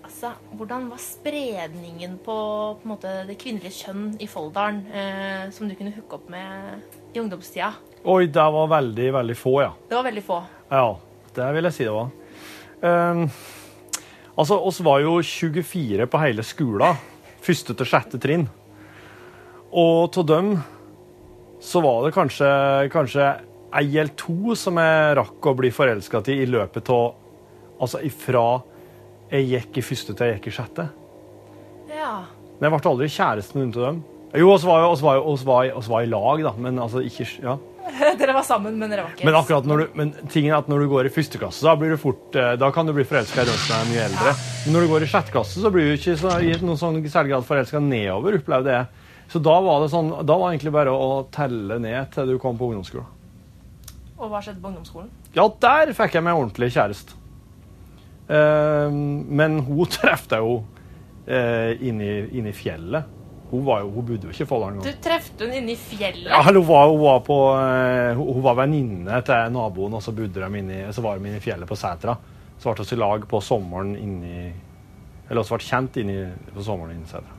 Altså, 0.07 0.31
hvordan 0.55 0.89
var 0.89 0.97
spredningen 0.97 2.17
på, 2.23 2.35
på 2.81 2.87
måte, 2.87 3.11
det 3.27 3.35
kvinnelige 3.37 3.83
kjønn 3.85 4.15
i 4.23 4.27
Folldalen 4.27 4.79
uh, 4.87 5.51
som 5.51 5.67
du 5.67 5.75
kunne 5.75 5.91
hooke 5.93 6.15
opp 6.15 6.29
med 6.29 6.81
i 7.13 7.19
ungdomstida? 7.19 7.73
Oi, 8.07 8.25
det 8.31 8.45
var 8.55 8.69
veldig, 8.71 9.13
veldig 9.13 9.35
få, 9.37 9.61
ja. 9.65 9.73
Det 9.89 9.97
var 9.97 10.07
veldig 10.07 10.23
få. 10.23 10.39
Ja, 10.71 10.87
det 11.35 11.49
vil 11.57 11.67
jeg 11.67 11.73
si 11.75 11.83
det 11.83 11.93
var. 11.93 12.09
Um, 12.81 13.25
altså, 14.37 14.57
oss 14.69 14.79
var 14.85 15.01
jo 15.03 15.17
24 15.21 16.07
på 16.07 16.21
hele 16.21 16.43
skolen, 16.45 16.95
første 17.43 17.75
til 17.77 17.89
sjette 17.89 18.19
trinn. 18.21 18.47
Og 19.73 20.15
av 20.17 20.25
dem 20.29 20.53
så 21.63 21.81
var 21.83 22.05
det 22.05 22.13
kanskje, 22.15 22.49
kanskje 22.93 23.27
ei 23.77 23.87
eller 23.97 24.13
to 24.17 24.55
som 24.55 24.77
jeg 24.79 25.15
rakk 25.19 25.47
å 25.51 25.55
bli 25.57 25.71
forelska 25.73 26.21
til 26.23 26.43
i 26.45 26.49
løpet 26.49 26.89
av 26.93 27.15
Altså 27.77 27.99
ifra 28.07 28.63
jeg 29.29 29.43
gikk 29.51 29.75
i 29.77 29.81
første 29.85 30.13
til 30.17 30.25
jeg 30.31 30.37
gikk 30.39 30.47
i 30.49 30.53
sjette. 30.55 30.85
Ja. 31.93 32.23
Men 32.57 32.71
jeg 32.71 32.73
ble 32.73 32.89
aldri 32.89 33.09
kjæresten 33.13 33.61
rundt 33.61 33.77
dem. 33.77 33.99
Jo, 34.33 34.47
oss 34.55 34.63
var 34.65 34.81
jo 34.81 34.87
oss 34.95 35.03
var, 35.05 35.19
jo- 35.19 35.27
oss 35.35 35.43
var, 35.45 35.67
oss 35.77 35.89
var 35.91 36.01
i 36.01 36.09
lag, 36.09 36.41
da, 36.41 36.53
men 36.57 36.79
altså 36.81 37.03
ikke 37.05 37.27
Ja. 37.43 37.53
dere 38.19 38.33
var 38.35 38.45
sammen, 38.45 38.77
men 38.79 38.91
dere 38.91 39.05
var 39.05 39.15
ikke 39.15 39.27
Men 39.27 39.37
akkurat 39.39 39.67
når 39.67 39.81
du, 39.81 39.97
men 39.97 40.13
tingen 40.31 40.51
er 40.51 40.59
at 40.59 40.69
når 40.71 40.83
du 40.83 40.91
går 40.91 41.09
i 41.09 41.13
første 41.13 41.39
klasse, 41.41 41.65
da, 41.65 41.75
blir 41.79 41.93
du 41.93 41.99
fort, 42.01 42.29
eh, 42.35 42.53
da 42.59 42.69
kan 42.75 42.87
du 42.87 42.93
bli 42.95 43.05
forelska 43.07 43.43
i 43.43 43.49
noen 43.49 43.59
som 43.63 43.75
er 43.79 43.89
mye 43.91 44.05
eldre. 44.07 44.33
Men 44.65 44.77
når 44.77 44.85
du 44.85 44.91
går 44.93 45.05
i 45.05 45.09
sjette 45.11 45.33
klasse, 45.33 45.59
så 45.63 45.71
blir 45.73 45.89
du 45.89 45.97
ikke 45.97 46.17
så, 46.19 46.37
i 46.43 46.55
noen 46.61 46.79
sånn 46.79 47.01
særlig 47.05 47.35
grad 47.35 47.47
forelska 47.47 47.81
nedover, 47.83 48.39
opplevde 48.41 48.73
jeg. 48.75 49.05
Så 49.31 49.41
da 49.43 49.57
var 49.63 49.83
det 49.83 49.91
sånn, 49.91 50.13
da 50.23 50.39
var 50.39 50.49
det 50.49 50.57
egentlig 50.57 50.75
bare 50.77 50.95
å 50.95 51.11
telle 51.35 51.79
ned 51.83 52.11
til 52.13 52.31
du 52.31 52.37
kom 52.41 52.59
på 52.59 52.71
ungdomsskolen. 52.71 53.13
Og 54.17 54.31
hva 54.31 54.41
skjedde 54.41 54.63
på 54.63 54.71
ungdomsskolen? 54.71 55.09
Ja, 55.35 55.45
der 55.61 55.91
fikk 55.97 56.17
jeg 56.17 56.25
meg 56.25 56.39
ordentlig 56.39 56.71
kjæreste. 56.73 57.17
Uh, 58.27 58.89
men 58.91 59.61
hun 59.67 59.87
traff 59.93 60.25
jeg 60.31 60.43
jo 60.43 60.57
uh, 60.63 61.71
inni, 61.83 62.11
inni 62.39 62.55
fjellet. 62.55 63.13
Hun, 63.51 63.63
var 63.65 63.79
jo, 63.79 63.89
hun 63.95 64.05
bodde 64.05 64.27
jo 64.27 64.33
ikke 64.33 64.43
i 64.43 64.49
engang. 64.73 64.83
Du 64.83 65.03
trefte 65.03 65.45
hun 65.47 65.53
inne 65.55 65.71
i 65.71 65.77
fjellet? 65.79 66.27
Ja, 66.27 66.41
hun 66.43 66.57
var, 66.67 66.89
hun 66.91 66.99
var, 66.99 67.21
på, 67.23 67.37
eh, 67.55 68.17
hun 68.19 68.41
var 68.43 68.57
venninne 68.59 69.21
til 69.23 69.53
naboen, 69.55 69.95
og 69.95 70.03
så, 70.03 70.11
inni, 70.59 70.81
så 70.91 71.03
var 71.05 71.15
de 71.17 71.29
inne 71.31 71.39
i 71.39 71.43
fjellet 71.45 71.69
på 71.69 71.77
Sætra. 71.79 72.17
Så 72.59 72.73
ble 72.73 72.83
vi 72.89 72.95
i 72.97 72.99
lag 72.99 73.27
på 73.29 73.39
sommeren 73.45 73.91
inni 73.95 74.47
Eller 75.29 75.43
vi 75.43 75.51
ble 75.59 75.65
kjent 75.67 75.97
inni, 76.01 76.17
på 76.55 76.63
sommeren 76.65 76.95
inni 76.97 77.07
Sætra. 77.07 77.35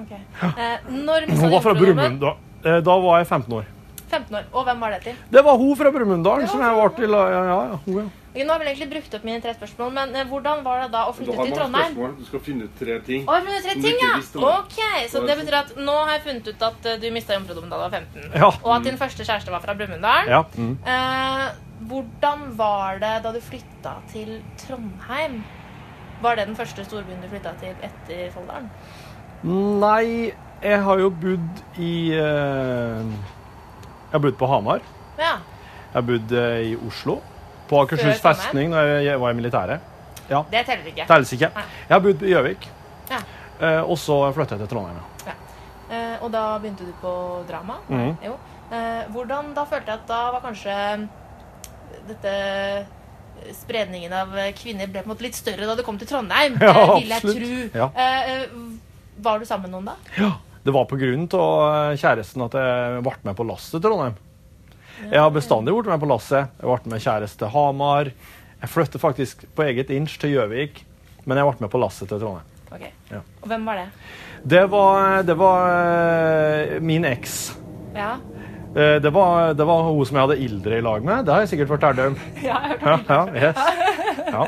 Ok. 0.00 0.12
Eh, 0.14 0.88
når 0.94 1.26
Hun 1.28 1.50
var 1.50 1.60
fra? 1.64 1.74
Brumunddal. 1.74 2.36
Eh, 2.64 2.80
Da 2.84 2.96
var 3.00 3.18
jeg 3.20 3.26
15 3.26 3.52
år. 3.58 3.68
15 4.10 4.38
år. 4.40 4.48
Og 4.52 4.64
hvem 4.68 4.80
var 4.84 4.96
det 4.96 5.02
til? 5.08 5.20
Det 5.32 5.42
var 5.46 5.60
hun 5.60 5.76
fra 5.78 5.92
Brumunddal 5.94 6.48
som 6.50 6.64
jeg 6.64 6.80
var 6.80 6.96
til. 6.96 7.14
Ja, 7.16 7.28
ja, 7.34 7.44
ja, 7.50 7.78
hun, 7.86 8.00
ja. 8.02 8.08
Ok, 8.30 8.44
Nå 8.46 8.52
har 8.52 8.60
vi 8.62 8.66
egentlig 8.70 8.86
brukt 8.92 9.14
opp 9.16 9.24
mine 9.26 9.40
tre 9.42 9.52
spørsmål, 9.56 9.88
men 9.94 10.12
eh, 10.14 10.26
hvordan 10.30 10.60
var 10.62 10.84
det 10.84 10.90
da 10.92 11.00
å 11.10 11.14
flytte 11.16 11.34
til 11.34 11.54
Trondheim? 11.56 11.94
spørsmål. 11.96 12.12
Du 12.18 12.28
skal 12.28 12.42
finne 12.46 12.68
ut 12.68 12.76
tre 12.78 12.98
ting. 13.06 13.24
Å, 13.26 13.38
jeg 13.38 13.46
funnet 13.48 13.64
tre 13.66 13.74
ting, 13.82 13.96
ja! 14.04 14.12
Ok, 14.50 14.76
Så 15.10 15.22
det 15.26 15.36
betyr 15.40 15.56
at 15.64 15.72
nå 15.80 15.96
har 15.98 16.12
jeg 16.14 16.22
funnet 16.28 16.50
ut 16.52 16.62
at 16.68 16.86
eh, 16.92 17.00
du 17.02 17.08
mista 17.16 17.34
jomfrudommen 17.34 17.72
da 17.72 17.80
du 17.80 17.84
var 17.88 17.96
15. 17.98 18.28
Ja. 18.38 18.50
Og 18.52 18.70
at 18.76 18.86
din 18.86 19.00
første 19.00 19.26
kjæreste 19.26 19.50
var 19.50 19.64
fra 19.64 19.74
Brumunddal. 19.80 20.30
Ja, 20.30 20.44
mm. 20.54 20.76
Eh, 20.94 21.48
hvordan 21.90 22.46
var 22.60 23.02
det 23.02 23.16
da 23.24 23.34
du 23.34 23.40
flytta 23.42 23.96
til 24.12 24.36
Trondheim? 24.62 25.40
Var 26.22 26.36
det 26.38 26.46
den 26.52 26.56
første 26.58 26.84
storbyen 26.86 27.22
du 27.24 27.28
flytta 27.32 27.56
til 27.58 27.74
etter 27.82 28.30
Folldalen? 28.34 28.70
Nei, 29.80 30.30
jeg 30.62 30.82
har 30.84 31.00
jo 31.00 31.10
bodd 31.18 31.62
i 31.80 32.12
eh, 32.14 33.14
Jeg 34.10 34.16
har 34.16 34.22
bodd 34.24 34.38
på 34.40 34.46
Hamar. 34.50 34.80
Ja. 35.18 35.36
Jeg 35.38 35.94
har 35.94 36.02
bodd 36.08 36.32
eh, 36.34 36.72
i 36.72 36.76
Oslo. 36.86 37.20
På 37.70 37.84
Akershus 37.84 38.18
festning 38.22 38.72
da 38.74 38.82
jeg 39.04 39.20
var 39.22 39.30
i 39.30 39.38
militæret. 39.38 39.80
Ja. 40.30 40.40
Det 40.50 40.64
teller 40.66 40.86
ikke. 40.90 41.06
Telles 41.06 41.32
ikke. 41.36 41.50
Nei. 41.54 41.64
Jeg 41.86 41.94
har 41.94 42.02
bodd 42.04 42.22
i 42.26 42.32
Gjøvik. 42.32 42.66
Ja. 43.10 43.20
Eh, 43.60 43.80
og 43.84 43.98
så 43.98 44.16
flytta 44.34 44.56
jeg 44.58 44.64
til 44.66 44.72
Trondheim. 44.74 44.98
ja. 45.26 45.36
Eh, 45.90 46.16
og 46.22 46.30
da 46.30 46.42
begynte 46.62 46.86
du 46.86 46.92
på 47.02 47.12
drama? 47.48 47.80
Mm. 47.88 48.12
Jo. 48.22 48.36
Eh, 48.70 49.00
hvordan 49.10 49.48
Da 49.56 49.64
følte 49.66 49.90
jeg 49.90 49.98
at 49.98 50.06
da 50.06 50.20
var 50.30 50.40
kanskje 50.44 50.74
dette 52.06 52.34
Spredningen 53.56 54.12
av 54.12 54.34
kvinner 54.58 54.86
ble 54.86 55.00
på 55.00 55.08
en 55.08 55.12
måte 55.14 55.24
litt 55.24 55.34
større 55.38 55.64
da 55.66 55.74
du 55.78 55.82
kom 55.82 55.96
til 55.98 56.06
Trondheim, 56.10 56.58
Ja, 56.60 56.74
eh, 56.76 56.92
vil 57.00 57.08
jeg 57.14 57.22
tro. 57.24 57.80
Ja. 57.80 57.86
Eh, 57.96 58.30
eh, 58.34 58.46
var 59.24 59.38
du 59.40 59.46
sammen 59.48 59.70
med 59.70 59.78
noen 59.78 59.88
da? 59.88 59.94
Ja, 60.18 60.30
Det 60.64 60.74
var 60.76 60.84
på 60.90 60.98
grunn 61.00 61.24
av 61.38 61.94
kjæresten 61.96 62.44
at 62.44 62.56
jeg 62.60 63.02
ble 63.06 63.14
med 63.24 63.36
på 63.38 63.46
lasset 63.48 63.76
til 63.78 63.84
Trondheim. 63.86 64.18
Jeg 65.08 65.20
har 65.22 65.30
bestandig 65.32 65.72
vært 65.72 65.88
med 65.94 66.02
på 66.02 66.08
lasset. 66.10 66.50
Jeg 66.60 66.68
ble 66.68 66.92
med 66.92 67.00
kjæreste 67.04 67.40
til 67.40 67.52
Hamar. 67.54 68.10
Jeg 68.60 68.68
flyttet 68.68 69.00
faktisk 69.00 69.46
på 69.56 69.64
eget 69.64 69.88
inch 69.96 70.18
til 70.20 70.34
Gjøvik, 70.36 70.82
men 71.24 71.40
jeg 71.40 71.48
ble 71.48 71.64
med 71.64 71.72
på 71.72 71.80
lasset 71.80 72.10
til 72.12 72.20
Trondheim. 72.20 72.46
Ok. 72.70 72.84
Ja. 73.10 73.22
Og 73.40 73.48
hvem 73.50 73.64
var 73.66 73.80
det? 73.80 73.86
Det 74.52 74.66
var, 74.72 75.22
det 75.26 75.36
var 75.40 75.72
eh, 75.72 76.76
min 76.84 77.08
eks. 77.08 77.38
Ja, 77.96 78.16
Eh, 78.70 79.00
Det 79.02 79.10
var, 79.10 79.52
det 79.58 79.64
var 79.66 79.82
hun 79.82 80.04
som 80.06 80.14
jeg 80.16 80.22
hadde 80.28 80.42
Ildre 80.44 80.76
i 80.78 80.82
lag 80.86 81.02
med. 81.02 81.24
Det 81.26 81.32
har 81.34 81.40
jeg 81.42 81.48
sikkert 81.50 81.72
fortalt 81.72 81.98
om. 82.04 82.14
ja 82.38 82.58
jeg 82.70 82.76
har 82.78 82.84
hørt 82.84 83.08
Ja, 83.10 83.16
om 83.24 83.34
ja, 83.34 83.48
yes. 83.48 83.56
ja. 84.36 84.44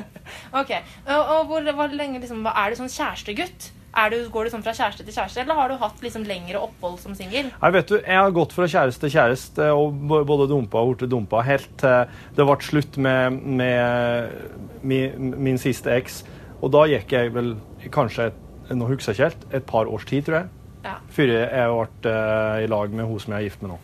Ok, 0.61 0.71
Og, 1.09 1.23
og 1.35 1.47
hvor, 1.51 1.67
hvor 1.75 1.91
lenge 1.91 2.21
liksom, 2.23 2.47
Er 2.47 2.71
du 2.71 2.79
sånn 2.79 2.93
kjærestegutt? 2.93 3.73
Du, 3.93 4.17
går 4.33 4.47
du 4.47 4.51
sånn 4.55 4.65
fra 4.65 4.73
kjæreste 4.73 5.05
til 5.05 5.13
kjæreste, 5.13 5.43
eller 5.43 5.59
har 5.59 5.69
du 5.69 5.77
hatt 5.81 5.99
liksom 6.01 6.23
lengre 6.25 6.61
opphold 6.65 6.97
som 7.03 7.17
singel? 7.17 7.51
Jeg, 7.53 7.85
Jeg 7.93 8.17
har 8.17 8.33
gått 8.33 8.55
fra 8.57 8.65
kjæreste 8.65 9.05
til 9.05 9.13
kjæreste 9.13 9.69
og 9.77 9.93
både 10.09 10.49
dumpa 10.49 10.81
og 10.81 10.95
blitt 10.97 11.13
dumpa 11.13 11.43
helt 11.45 11.69
til 11.83 12.09
det 12.39 12.47
ble 12.49 12.57
slutt 12.65 12.97
med, 12.97 13.37
med 13.61 14.81
min, 14.83 15.35
min 15.37 15.61
siste 15.61 15.93
eks. 15.93 16.23
Og 16.63 16.73
da 16.73 16.87
gikk 16.89 17.13
jeg 17.13 17.35
vel 17.35 17.55
kanskje, 17.93 18.31
nå 18.73 18.89
husker 18.89 19.13
jeg 19.13 19.19
ikke 19.19 19.29
helt, 19.29 19.47
et 19.61 19.69
par 19.69 19.91
års 19.91 20.09
tid, 20.09 20.25
tror 20.25 20.41
jeg. 20.41 20.51
Ja. 20.83 20.97
Før 21.15 21.37
jeg 21.37 21.49
ble 21.53 22.11
eh, 22.11 22.65
i 22.65 22.69
lag 22.71 22.95
med 22.97 23.07
hun 23.11 23.21
som 23.23 23.35
jeg 23.35 23.43
er 23.45 23.51
gift 23.51 23.63
med 23.63 23.75
nå. 23.75 23.81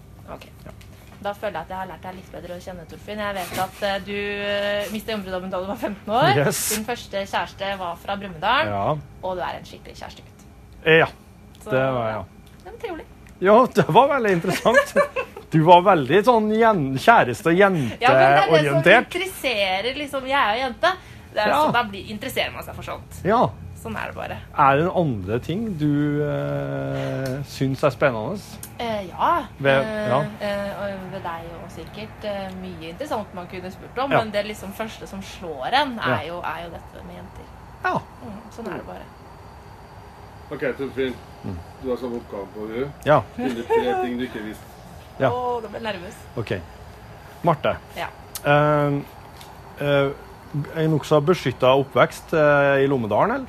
Da 1.21 1.33
føler 1.35 1.57
jeg 1.59 1.63
at 1.67 1.71
jeg 1.73 1.79
har 1.81 1.89
lært 1.91 2.03
deg 2.07 2.15
litt 2.15 2.31
bedre 2.33 2.55
å 2.55 2.61
kjenne, 2.63 2.85
Torfinn. 2.87 3.19
Jeg 3.19 3.35
vet 3.35 3.61
at 3.65 3.81
uh, 3.83 3.95
du 4.07 4.15
uh, 4.15 4.93
mista 4.95 5.13
jomfrudommen 5.17 5.51
da 5.51 5.61
du 5.63 5.67
var 5.67 5.77
15 5.81 6.13
år. 6.15 6.29
Yes. 6.45 6.61
Din 6.77 6.85
første 6.87 7.23
kjæreste 7.27 7.71
var 7.81 7.97
fra 8.03 8.17
Brumunddal, 8.21 8.71
Ja. 8.71 8.85
og 9.23 9.37
du 9.37 9.43
er 9.43 9.59
en 9.59 9.67
skikkelig 9.67 9.97
kjærestegutt. 9.99 10.45
Eh, 10.85 10.99
Ja, 11.03 11.09
Så- 11.65 11.71
det 11.71 11.83
var 11.93 12.11
jeg. 12.13 12.25
Det 12.65 12.73
var 12.73 12.79
trivelig. 12.85 13.07
Ja, 13.41 13.67
det 13.75 13.89
var 13.89 14.09
veldig 14.15 14.33
interessant. 14.39 14.95
Du 15.51 15.63
var 15.65 15.81
veldig 15.81 16.19
sånn 16.27 16.51
kjæreste- 17.01 17.49
og 17.49 17.57
Ja, 17.57 17.69
men 17.71 17.89
det 17.89 18.05
er 18.05 18.51
det 18.53 18.67
som 18.69 18.83
interesserer 19.03 19.95
liksom 19.97 20.27
Jeg 20.29 20.37
er 20.37 20.55
jo 20.59 20.61
jente, 20.67 20.91
det 21.33 21.41
er, 21.41 21.49
Ja. 21.49 21.63
så 21.65 21.73
da 21.73 21.83
blir, 21.85 22.05
interesserer 22.13 22.53
man 22.53 22.63
seg 22.63 22.75
for 22.77 22.83
sånt. 22.83 23.21
Ja. 23.25 23.49
Sånn 23.79 23.95
er 23.95 24.11
det 24.11 24.17
bare. 24.17 24.37
Er 24.59 24.81
det 24.81 24.89
andre 24.99 25.37
ting 25.45 25.61
du 25.79 26.23
eh, 26.27 27.37
syns 27.47 27.85
er 27.87 27.93
spennende? 27.95 28.41
Eh, 28.83 29.05
ja. 29.13 29.45
Ved- 29.59 29.85
Eh, 29.85 30.09
ja. 30.11 30.19
eh, 30.41 30.81
og 30.83 31.13
ved 31.13 31.23
deg 31.23 31.47
òg 31.55 31.69
sikkert 31.71 32.25
eh, 32.27 32.49
mye 32.59 32.91
interessant 32.91 33.33
man 33.35 33.47
kunne 33.47 33.71
spurt 33.71 33.99
om, 34.03 34.11
Ja. 34.11 34.19
men 34.19 34.31
det 34.35 34.45
liksom 34.47 34.73
første 34.75 35.07
som 35.07 35.23
slår 35.23 35.71
en, 35.73 35.99
er, 35.99 36.09
Ja. 36.25 36.27
jo, 36.33 36.41
er 36.43 36.65
jo 36.65 36.71
dette 36.75 37.05
med 37.07 37.17
jenter. 37.21 37.47
Ja. 37.85 37.95
Mm, 38.25 38.41
sånn 38.51 38.67
er 38.73 38.77
det 38.79 38.87
bare. 38.87 39.07
OK, 40.51 40.61
Torfinn. 40.79 41.15
Du 41.83 41.91
har 41.91 41.97
sånn 42.01 42.17
oppgave 42.19 42.47
på 42.55 42.67
du. 42.69 42.89
Ja. 43.07 43.21
Finne 43.37 43.63
tre 43.69 43.95
ting 44.03 44.19
du 44.19 44.25
ikke 44.27 44.43
visste. 44.43 44.65
Ja. 45.21 45.29
Å, 45.31 45.61
da 45.63 45.69
ble 45.69 45.79
jeg 45.79 45.87
nervøs. 45.87 46.17
OK. 46.37 46.53
Marte. 47.45 47.77
Ja. 47.97 48.09
Uh, 48.47 48.99
uh, 49.81 50.11
en 50.75 50.91
nokså 50.91 51.21
beskytta 51.23 51.71
oppvekst 51.79 52.33
uh, 52.35 52.79
i 52.83 52.87
Lommedalen, 52.91 53.31
eller? 53.37 53.47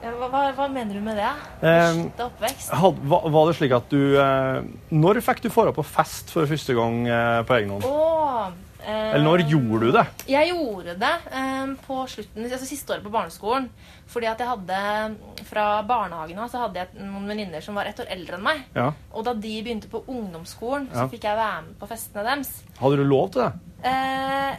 Ja, 0.00 0.10
hva, 0.16 0.28
hva, 0.32 0.40
hva 0.56 0.66
mener 0.72 0.96
du 0.96 1.02
med 1.04 1.18
det? 1.20 1.28
Eh, 1.60 1.90
Beskytta 1.92 2.26
oppvekst? 2.30 2.70
Had, 2.80 3.00
var, 3.12 3.26
var 3.34 3.50
det 3.50 3.56
slik 3.58 3.74
at 3.76 3.90
du 3.92 4.00
eh, 4.16 4.62
Når 4.96 5.20
fikk 5.26 5.42
du 5.44 5.50
dra 5.52 5.72
på 5.76 5.84
fest 5.84 6.32
for 6.32 6.48
første 6.48 6.76
gang 6.78 7.02
eh, 7.06 7.40
på 7.44 7.56
egen 7.58 7.74
hånd? 7.74 7.84
Åh, 7.84 8.46
eh, 8.80 9.10
Eller 9.10 9.26
når 9.26 9.44
gjorde 9.50 9.90
du 9.90 9.92
det? 9.98 10.04
Jeg 10.32 10.48
gjorde 10.54 10.94
det 11.02 11.12
eh, 11.36 11.74
på 11.84 11.98
slutten, 12.08 12.48
altså 12.48 12.68
siste 12.70 12.94
året 12.96 13.04
på 13.04 13.12
barneskolen. 13.12 13.68
Fordi 14.10 14.26
at 14.26 14.40
jeg 14.42 14.48
hadde 14.50 14.80
Fra 15.50 15.66
barnehagen 15.86 16.40
av 16.42 16.48
så 16.50 16.64
hadde 16.64 16.80
jeg 16.80 17.04
noen 17.04 17.28
venninner 17.30 17.62
som 17.64 17.76
var 17.78 17.90
ett 17.90 18.00
år 18.00 18.08
eldre 18.16 18.38
enn 18.40 18.46
meg. 18.48 18.64
Ja. 18.76 18.88
Og 19.12 19.26
da 19.28 19.36
de 19.36 19.52
begynte 19.62 19.90
på 19.92 20.00
ungdomsskolen, 20.08 20.88
Ja. 20.94 21.02
så 21.04 21.10
fikk 21.12 21.28
jeg 21.28 21.36
være 21.38 21.66
med 21.68 21.76
på 21.82 21.90
festene 21.92 22.24
deres. 22.26 22.54
Hadde 22.80 23.02
du 23.02 23.04
lov 23.04 23.28
til 23.36 23.44
det? 23.44 23.52
Eh, 23.90 24.56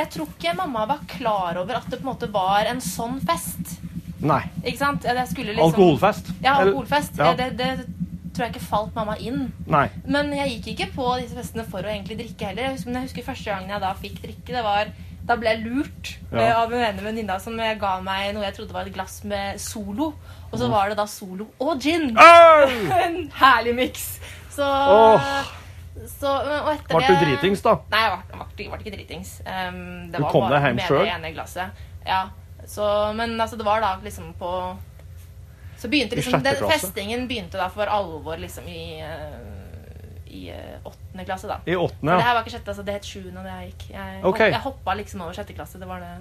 jeg 0.00 0.10
tror 0.16 0.28
ikke 0.34 0.56
mamma 0.58 0.84
var 0.88 1.00
klar 1.10 1.58
over 1.62 1.78
at 1.78 1.86
det 1.90 1.98
på 2.00 2.06
en 2.06 2.10
måte 2.14 2.28
var 2.32 2.66
en 2.70 2.82
sånn 2.82 3.18
fest. 3.26 3.78
Nei. 4.20 4.42
Ikke 4.64 4.78
sant? 4.78 5.02
Det 5.02 5.14
liksom- 5.16 5.64
Alkoholfest? 5.64 6.32
Ja, 6.42 6.58
alkoholfest. 6.60 7.18
Ja. 7.18 7.32
Det, 7.34 7.56
det 7.58 7.86
tror 8.34 8.46
jeg 8.46 8.54
ikke 8.54 8.66
falt 8.66 8.94
mamma 8.94 9.16
inn. 9.18 9.52
Nei. 9.66 9.88
Men 10.06 10.32
jeg 10.36 10.60
gikk 10.62 10.72
ikke 10.74 10.90
på 10.94 11.06
disse 11.20 11.36
festene 11.36 11.64
for 11.68 11.82
å 11.82 11.90
egentlig 11.92 12.18
drikke 12.20 12.50
heller. 12.50 12.62
Jeg 12.62 12.72
husker, 12.78 12.90
men 12.90 13.02
jeg 13.02 13.08
husker 13.10 13.28
første 13.32 13.50
gangen 13.50 13.70
jeg 13.70 13.80
da 13.80 13.92
fikk 13.94 14.20
drikke, 14.22 14.56
det 14.56 14.64
var 14.64 14.92
da 15.30 15.36
ble 15.36 15.52
jeg 15.52 15.62
lurt 15.66 16.16
Ja. 16.32 16.40
eh, 16.40 16.56
av 16.56 16.72
en 16.72 16.82
ene 16.82 17.04
venninne 17.04 17.40
som 17.40 17.56
ga 17.56 18.00
meg 18.02 18.34
noe 18.34 18.44
jeg 18.44 18.54
trodde 18.56 18.72
var 18.72 18.88
et 18.88 18.94
glass 18.94 19.22
med 19.24 19.60
Solo. 19.60 20.14
Og 20.50 20.58
så 20.58 20.68
var 20.70 20.88
det 20.90 20.96
da 20.98 21.06
Solo 21.06 21.46
og 21.60 21.80
gin. 21.80 22.16
En 23.04 23.30
herlig 23.38 23.74
miks. 23.76 24.06
Så, 24.50 24.66
oh. 24.66 25.20
så 26.18 26.32
Og 26.42 26.72
etter 26.74 26.96
Ble 26.96 27.06
du 27.06 27.24
dritings, 27.24 27.62
da? 27.62 27.76
Nei, 27.92 28.00
jeg 28.02 28.40
ble, 28.56 28.80
ikke 28.80 28.96
dritings. 28.96 29.36
Um, 29.46 30.10
det 30.10 30.18
Du 30.18 30.24
var 30.24 30.32
kom 30.32 30.48
bare 30.48 30.58
deg 30.58 30.66
hjem 30.66 30.82
sjøl? 30.88 31.54
det. 31.54 31.68
Ja. 32.06 32.24
Så, 32.70 32.86
men 33.18 33.34
altså, 33.40 33.58
det 33.58 33.66
var 33.66 33.82
da 33.82 33.96
liksom 34.04 34.30
på 34.38 34.50
Så 35.80 35.88
begynte 35.90 36.16
liksom 36.18 36.42
den. 36.44 36.60
Festingen 36.70 37.24
begynte 37.26 37.58
da 37.58 37.66
for 37.72 37.90
alvor 37.90 38.38
liksom 38.38 38.68
i 38.70 39.00
eh, 39.02 39.60
i 40.30 40.50
eh, 40.50 40.78
åttende 40.84 41.24
klasse, 41.24 41.48
da. 41.50 41.60
I 41.66 41.76
åttende, 41.76 42.12
ja. 42.12 42.18
Det 42.18 42.26
her 42.28 42.34
var 42.34 42.44
ikke 42.44 42.52
sjette, 42.54 42.70
altså 42.70 42.84
det 42.86 42.94
het 42.94 43.08
sjuende 43.08 43.42
da 43.42 43.56
jeg 43.56 43.72
gikk. 43.72 43.86
Jeg, 43.96 44.20
okay. 44.30 44.52
jeg 44.54 44.62
hoppa 44.62 44.94
liksom 45.00 45.24
over 45.24 45.34
sjette 45.34 45.56
klasse. 45.56 45.80
Det 45.82 45.88
var 45.90 46.04
det 46.04 46.12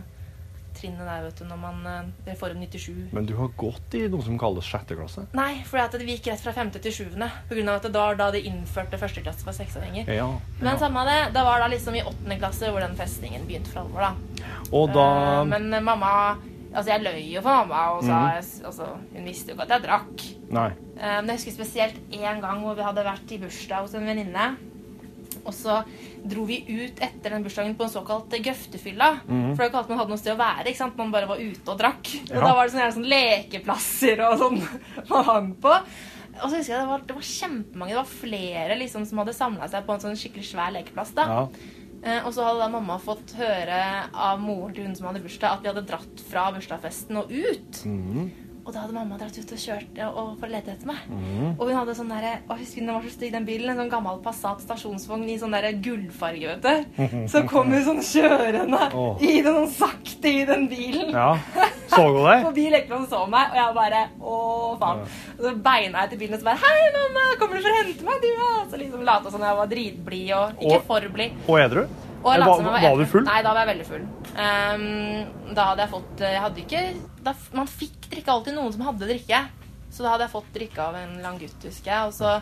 trinnet 0.80 1.06
der, 1.06 1.26
vet 1.28 1.42
du, 1.42 1.46
når 1.50 1.60
man 1.62 1.88
eh, 1.92 2.32
Reform 2.32 2.64
97. 2.64 3.10
Men 3.16 3.28
du 3.30 3.36
har 3.40 3.52
gått 3.60 3.98
i 4.00 4.06
noe 4.12 4.26
som 4.26 4.40
kalles 4.42 4.68
sjette 4.68 4.98
klasse? 4.98 5.26
Nei, 5.38 5.62
for 5.68 6.00
vi 6.00 6.16
gikk 6.16 6.32
rett 6.32 6.44
fra 6.44 6.56
femte 6.56 6.82
til 6.84 6.96
sjuende. 6.96 7.30
Av 7.30 7.74
at 7.76 7.88
det 7.90 7.94
var 8.00 8.20
da 8.20 8.32
de 8.34 8.44
innførte 8.50 9.00
første 9.02 9.24
klasse 9.26 9.46
for 9.46 9.58
seksåringer. 9.58 10.10
Ja. 10.16 10.30
Men 10.60 10.80
samme 10.82 11.06
det, 11.10 11.20
det 11.36 11.46
var 11.46 11.62
da 11.62 11.70
liksom 11.72 11.98
i 12.00 12.06
åttende 12.06 12.40
klasse 12.42 12.72
hvor 12.72 12.84
den 12.84 12.98
festningen 13.00 13.46
begynte 13.50 13.74
for 13.74 13.84
alvor, 13.86 14.10
da. 14.10 14.48
Og 14.76 14.94
da 14.96 15.10
Uh, 15.10 15.46
Men 15.48 15.74
eh, 15.74 15.84
mamma 15.84 16.38
Altså, 16.70 16.92
jeg 16.92 17.02
løy 17.02 17.24
jo 17.34 17.42
for 17.42 17.64
mamma, 17.64 17.98
og 17.98 18.04
sa 18.04 18.14
mm 18.14 18.28
-hmm. 18.30 18.66
altså, 18.66 18.86
Hun 19.16 19.26
visste 19.26 19.52
jo 19.52 19.54
ikke 19.54 19.64
at 19.64 19.70
jeg 19.70 19.84
drakk. 19.84 20.22
Nei. 20.50 20.70
Uh, 20.70 21.22
Men 21.22 21.30
jeg 21.30 21.36
husker 21.36 21.52
spesielt 21.52 21.96
én 22.12 22.42
gang 22.42 22.62
hvor 22.62 22.76
vi 22.76 22.84
hadde 22.84 23.04
vært 23.04 23.32
i 23.32 23.38
bursdag 23.38 23.82
hos 23.82 23.94
en 23.94 24.06
venninne. 24.06 24.56
Og 25.46 25.54
så 25.56 25.80
dro 26.30 26.44
vi 26.50 26.60
ut 26.68 27.00
etter 27.06 27.36
den 27.36 27.46
bursdagen 27.46 27.76
på 27.80 27.86
en 27.88 27.94
såkalt 27.94 28.36
grøftefylla. 28.44 29.10
Mm. 29.26 29.56
For 29.56 29.56
det 29.56 29.58
var 29.64 29.70
ikke 29.72 29.82
alltid 29.82 29.94
man 29.96 30.02
hadde 30.04 30.14
noe 30.16 30.22
sted 30.22 30.36
å 30.36 30.40
være. 30.44 30.68
ikke 30.68 30.82
sant? 30.84 31.00
Man 31.00 31.12
bare 31.16 31.30
var 31.30 31.42
ute 31.42 31.74
og 31.74 31.80
drakk. 31.80 32.14
Og 32.30 32.38
da 32.38 32.54
var 32.54 32.64
det 32.68 32.76
sånne, 32.76 32.92
sånne 32.98 33.14
lekeplasser 33.16 34.24
og 34.28 34.38
sånn 34.44 34.62
man 35.12 35.28
hang 35.32 35.52
på. 35.64 35.76
Og 36.40 36.46
så 36.48 36.60
husker 36.60 36.74
jeg 36.76 36.80
det 36.84 36.92
var, 36.92 37.04
det 37.08 37.18
var 37.18 37.28
kjempemange. 37.32 37.92
Det 37.96 38.00
var 38.00 38.14
flere 38.14 38.80
liksom 38.80 39.06
som 39.10 39.24
hadde 39.24 39.36
samla 39.36 39.68
seg 39.72 39.86
på 39.88 39.96
en 39.96 40.04
sånn 40.06 40.20
skikkelig 40.20 40.48
svær 40.52 40.74
lekeplass. 40.76 41.16
da. 41.18 41.28
Ja. 41.28 41.42
Eh, 42.00 42.22
og 42.24 42.32
så 42.32 42.46
hadde 42.48 42.62
da 42.64 42.70
mamma 42.72 42.96
fått 43.04 43.34
høre 43.36 43.80
av 44.16 44.40
moren 44.40 44.76
til 44.76 44.86
hun 44.88 44.96
som 44.96 45.10
hadde 45.10 45.20
bursdag, 45.24 45.58
at 45.58 45.66
vi 45.66 45.72
hadde 45.74 45.88
dratt 45.90 46.22
fra 46.30 46.46
bursdagsfesten 46.56 47.20
og 47.20 47.34
ut. 47.34 47.82
Mhm. 47.90 48.30
Og 48.66 48.74
da 48.74 48.84
hadde 48.84 48.94
mamma 48.94 49.18
dratt 49.18 49.38
ut 49.40 49.52
og 49.56 49.62
kjørt 49.62 50.00
og 50.06 50.34
for 50.40 50.48
å 50.48 50.52
lete 50.52 50.74
etter 50.74 50.90
meg. 50.90 51.06
Mm. 51.10 51.54
Og 51.56 51.64
hun 51.66 51.78
hadde 51.78 51.96
sånn 51.98 52.12
derre 52.12 52.34
Å, 52.46 52.58
husker 52.60 52.84
den 52.84 52.92
var 52.92 53.06
så 53.06 53.14
stygg, 53.14 53.32
den 53.34 53.48
bilen? 53.48 53.72
En 53.74 53.82
sånn 53.82 53.92
gammel 53.92 54.20
Passat 54.26 54.64
stasjonsvogn 54.66 55.26
i 55.32 55.38
sånn 55.42 55.56
derre 55.56 55.72
gullfarge, 55.80 56.56
vet 56.56 56.66
du. 56.66 57.06
Så 57.32 57.44
kom 57.50 57.72
hun 57.74 57.86
sånn 57.86 58.02
kjørende 58.06 58.82
oh. 58.98 59.22
i 59.24 59.40
den 59.46 59.62
sånn 59.62 59.72
sakte 59.78 60.34
i 60.42 60.44
den 60.50 60.68
bilen. 60.72 61.14
Ja. 61.16 61.32
Så 61.90 62.04
hun 62.04 62.20
deg? 62.26 62.44
Forbi 62.50 62.68
lekeplassen 62.76 63.10
så 63.12 63.24
meg, 63.32 63.54
og 63.54 63.62
jeg 63.62 63.78
bare 63.80 64.04
Å, 64.20 64.36
faen. 64.84 65.08
Og 65.38 65.48
så 65.48 65.56
beina 65.70 66.04
jeg 66.04 66.14
til 66.14 66.22
bilen 66.26 66.38
og 66.38 66.44
så 66.44 66.50
bare 66.52 66.62
Hei, 66.66 66.92
mamma, 66.98 67.26
kommer 67.42 67.58
du 67.58 67.66
for 67.66 67.74
å 67.74 67.80
hente 67.80 68.12
meg, 68.12 68.22
du, 68.22 68.30
da? 68.44 68.52
Så 68.70 68.84
liksom 68.84 69.08
lata 69.08 69.34
som 69.34 69.48
jeg 69.48 69.60
var 69.64 69.74
dritblid 69.74 70.30
og 70.38 70.62
ikke 70.62 70.78
Og- 70.78 70.88
for 70.92 71.12
blid. 71.16 71.42
Og 71.48 71.60
edru? 71.64 71.88
Og 72.20 72.34
Eller 72.34 72.46
var, 72.52 72.82
var 72.84 72.98
du 73.00 73.06
full? 73.08 73.24
Nei, 73.24 73.42
da 73.46 73.54
var 73.56 73.64
jeg 73.64 73.70
veldig 73.72 73.86
full. 73.88 74.08
Um, 74.40 75.54
da 75.56 75.70
hadde 75.72 75.84
jeg 75.86 75.92
fått 75.92 76.22
Jeg 76.22 76.42
hadde 76.44 76.62
ikke 76.62 76.82
da, 77.30 77.36
Man 77.58 77.70
fikk 77.72 78.10
drikke 78.12 78.34
alltid 78.34 78.58
noen 78.58 78.74
som 78.76 78.86
hadde 78.90 79.08
drikke. 79.10 79.44
Så 79.90 80.04
da 80.06 80.12
hadde 80.14 80.28
jeg 80.28 80.34
fått 80.36 80.50
drikke 80.54 80.82
av 80.86 80.98
en 81.00 81.16
lang 81.24 81.38
gutt, 81.42 81.64
husker 81.66 81.90
jeg. 81.90 82.10
Og, 82.10 82.14
så, 82.14 82.36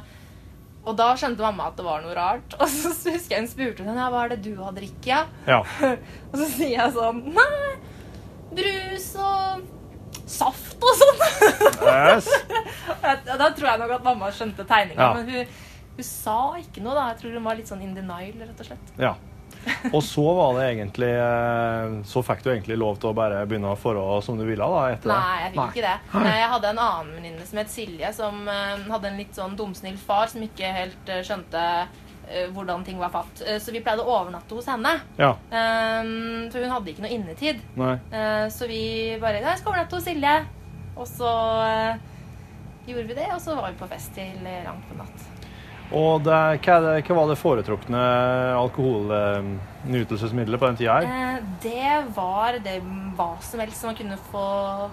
og 0.88 0.98
da 1.00 1.06
skjønte 1.20 1.44
mamma 1.46 1.70
at 1.70 1.78
det 1.80 1.86
var 1.88 2.02
noe 2.04 2.16
rart. 2.18 2.56
Og 2.62 2.68
så 2.72 2.92
husker 3.14 3.38
jeg 3.38 3.46
hun 3.46 3.50
spurte 3.52 3.86
henne 3.88 4.02
ja, 4.04 4.10
hva 4.12 4.26
er 4.26 4.34
det 4.36 4.42
du 4.48 4.54
har 4.60 4.76
drikke, 4.76 5.08
ja? 5.08 5.22
Ja. 5.48 5.62
Og 6.32 6.36
så 6.42 6.50
sier 6.58 6.74
jeg 6.76 6.96
sånn 6.98 7.22
Nei, 7.36 7.78
brus 8.58 9.08
og 9.22 9.66
saft 10.28 10.84
og 10.84 11.00
sånn. 11.00 11.24
Yes. 11.88 12.28
Da 13.28 13.48
tror 13.56 13.68
jeg 13.70 13.80
nok 13.84 13.96
at 14.00 14.06
mamma 14.08 14.30
skjønte 14.36 14.66
tegninga, 14.68 15.00
Ja. 15.00 15.14
men 15.16 15.30
hun, 15.32 15.56
hun 15.98 16.08
sa 16.08 16.38
ikke 16.60 16.84
noe. 16.84 16.96
da 16.98 17.06
Jeg 17.14 17.20
tror 17.22 17.36
hun 17.38 17.46
var 17.48 17.56
litt 17.60 17.70
sånn 17.72 17.84
in 17.86 17.94
denial, 17.96 18.34
rett 18.44 18.60
og 18.64 18.68
slett. 18.72 18.92
Ja. 19.00 19.14
Og 19.94 20.02
så 20.06 20.24
var 20.38 20.58
det 20.58 20.66
egentlig 20.72 21.10
eh, 21.12 21.98
Så 22.08 22.24
fikk 22.26 22.44
du 22.46 22.50
egentlig 22.54 22.78
lov 22.80 22.98
til 23.02 23.12
å 23.12 23.16
bare 23.18 23.44
begynne 23.50 23.74
å 23.74 23.80
forholde 23.80 24.24
som 24.26 24.40
du 24.40 24.46
ville 24.48 24.64
da 24.64 24.82
etter 24.94 25.12
det? 25.12 25.20
Nei, 25.20 25.38
jeg 25.44 25.54
fikk 25.56 25.78
ikke 25.78 25.86
det. 25.88 26.24
Nei, 26.26 26.36
Jeg 26.40 26.50
hadde 26.56 26.72
en 26.74 26.82
annen 26.88 27.14
venninne 27.18 27.48
som 27.50 27.62
het 27.62 27.72
Silje, 27.74 28.12
som 28.18 28.44
eh, 28.52 28.84
hadde 28.92 29.12
en 29.12 29.22
litt 29.22 29.38
sånn 29.38 29.56
dumsnill 29.60 29.98
far 30.02 30.28
som 30.32 30.44
ikke 30.46 30.74
helt 30.82 31.12
eh, 31.14 31.24
skjønte 31.28 31.64
eh, 32.28 32.50
hvordan 32.56 32.84
ting 32.88 33.00
var 33.02 33.14
fatt. 33.14 33.42
Eh, 33.48 33.58
så 33.64 33.72
vi 33.76 33.82
pleide 33.86 34.04
å 34.06 34.18
overnatte 34.22 34.58
hos 34.58 34.68
henne. 34.72 34.98
Ja. 35.20 35.34
Um, 35.52 36.48
for 36.52 36.64
hun 36.64 36.74
hadde 36.76 36.92
ikke 36.94 37.06
noe 37.06 37.14
innetid. 37.16 37.64
Nei. 37.80 37.96
Eh, 38.12 38.46
så 38.54 38.68
vi 38.70 38.82
bare 39.22 39.42
Ja, 39.42 39.52
jeg 39.54 39.62
skal 39.64 39.74
overnatte 39.76 40.00
hos 40.00 40.08
Silje. 40.08 40.36
Og 40.98 41.06
så 41.10 41.32
eh, 41.68 42.00
gjorde 42.90 43.08
vi 43.12 43.18
det, 43.20 43.28
og 43.36 43.42
så 43.44 43.54
var 43.58 43.70
vi 43.72 43.78
på 43.82 43.90
fest 43.92 44.16
til 44.18 44.48
eh, 44.50 44.64
langt 44.66 44.86
på 44.90 44.98
natt. 44.98 45.28
Og 45.96 46.20
det, 46.26 46.38
hva, 46.66 46.76
det, 46.84 46.96
hva 47.08 47.16
var 47.16 47.30
det 47.32 47.38
foretrukne 47.40 48.00
alkoholnytelsesmiddelet 48.60 50.60
på 50.60 50.68
den 50.68 50.76
tida 50.82 50.98
her? 51.00 51.06
Eh, 51.08 51.38
det 51.64 51.94
var 52.16 52.58
det 52.64 52.82
hva 53.18 53.30
som 53.44 53.60
helst 53.64 53.80
som 53.82 53.88
man 53.92 53.98
kunne 54.00 54.18
få 54.32 54.46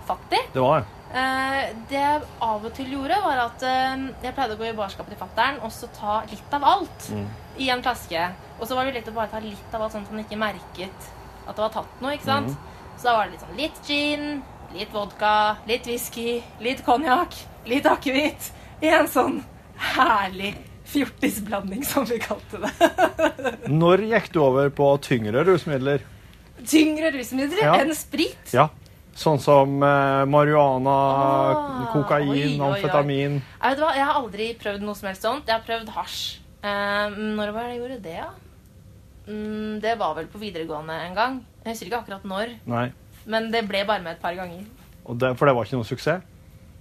fatt 0.07 0.33
i. 0.39 0.41
Det 0.55 0.63
var. 0.63 0.81
Eh, 1.15 1.63
det 1.91 1.99
jeg 2.01 2.23
av 2.43 2.65
og 2.67 2.73
til 2.77 2.89
gjorde, 2.95 3.17
var 3.25 3.37
at 3.47 3.59
eh, 3.67 3.97
jeg 4.25 4.35
pleide 4.37 4.55
å 4.57 4.61
gå 4.61 4.67
i 4.71 4.77
barskapet 4.79 5.11
til 5.15 5.21
fattern 5.21 5.57
og 5.67 5.71
så 5.75 5.87
ta 5.95 6.15
litt 6.31 6.53
av 6.59 6.63
alt 6.75 7.01
Mm. 7.15 7.27
i 7.63 7.67
en 7.71 7.83
flaske. 7.85 8.23
Og 8.61 8.65
så 8.67 8.73
var 8.79 8.83
det 8.87 8.95
lett 8.97 9.11
å 9.11 9.15
bare 9.17 9.31
ta 9.31 9.39
litt 9.43 9.75
av 9.75 9.83
alt, 9.83 9.93
sånn 9.95 10.07
at 10.07 10.13
man 10.15 10.25
ikke 10.25 10.39
merket 10.41 11.01
at 11.45 11.55
det 11.57 11.63
var 11.63 11.73
tatt 11.75 11.95
noe. 12.03 12.13
ikke 12.17 12.31
sant? 12.31 12.51
Mm. 12.55 12.59
Så 12.97 13.03
da 13.09 13.13
var 13.17 13.23
det 13.27 13.33
litt 13.35 13.45
sånn 13.45 13.59
litt 13.59 13.79
gin, 13.87 14.25
litt 14.75 14.93
vodka, 14.95 15.35
litt 15.69 15.87
whisky, 15.91 16.31
litt 16.63 16.81
konjakk, 16.87 17.33
litt 17.67 17.87
akevitt. 17.87 18.43
I 18.83 18.89
en 18.95 19.09
sånn 19.11 19.37
herlig 19.95 20.55
fjortisblanding, 20.85 21.85
som 21.87 22.05
vi 22.09 22.19
kalte 22.23 22.61
det. 22.63 22.73
Når 23.83 24.05
gikk 24.11 24.31
du 24.35 24.41
over 24.45 24.71
på 24.75 24.89
tyngre 25.05 25.45
rusmidler? 25.49 26.05
Tyngre 26.65 27.11
rusmidler 27.15 27.63
Ja. 27.65 27.75
enn 27.83 27.95
sprit. 27.97 28.53
Ja. 28.55 28.69
Sånn 29.15 29.39
som 29.39 29.77
eh, 29.87 30.25
marihuana, 30.27 30.95
Ah, 30.95 31.83
kokain, 31.93 32.29
oi, 32.33 32.41
oi, 32.41 32.55
oi. 32.57 32.63
amfetamin. 32.69 33.37
Jeg, 33.63 33.77
hva? 33.79 33.93
jeg 33.95 34.05
har 34.09 34.17
aldri 34.19 34.49
prøvd 34.59 34.83
noe 34.83 34.99
som 34.99 35.09
helst 35.11 35.23
sånt. 35.27 35.47
Jeg 35.47 35.55
har 35.61 35.67
prøvd 35.67 35.93
hasj. 35.95 36.23
Eh, 36.65 37.15
når 37.37 37.53
var 37.55 37.69
det 37.69 37.75
jeg 37.77 37.81
gjorde 37.83 38.01
det, 38.03 38.17
da? 38.25 38.33
Mm, 39.29 39.81
det 39.81 39.95
var 40.01 40.15
vel 40.19 40.27
på 40.33 40.41
videregående 40.43 40.97
en 41.07 41.15
gang. 41.17 41.37
Jeg 41.65 41.73
husker 41.77 41.89
ikke 41.93 42.01
akkurat 42.03 42.25
når. 42.29 42.57
Nei. 42.69 42.87
Men 43.31 43.51
det 43.55 43.63
ble 43.69 43.85
bare 43.89 44.03
med 44.05 44.17
et 44.19 44.21
par 44.25 44.35
ganger. 44.37 44.65
Det, 45.15 45.31
for 45.39 45.47
det 45.49 45.55
var 45.57 45.65
ikke 45.69 45.79
noe 45.79 45.89
suksess? 45.89 46.25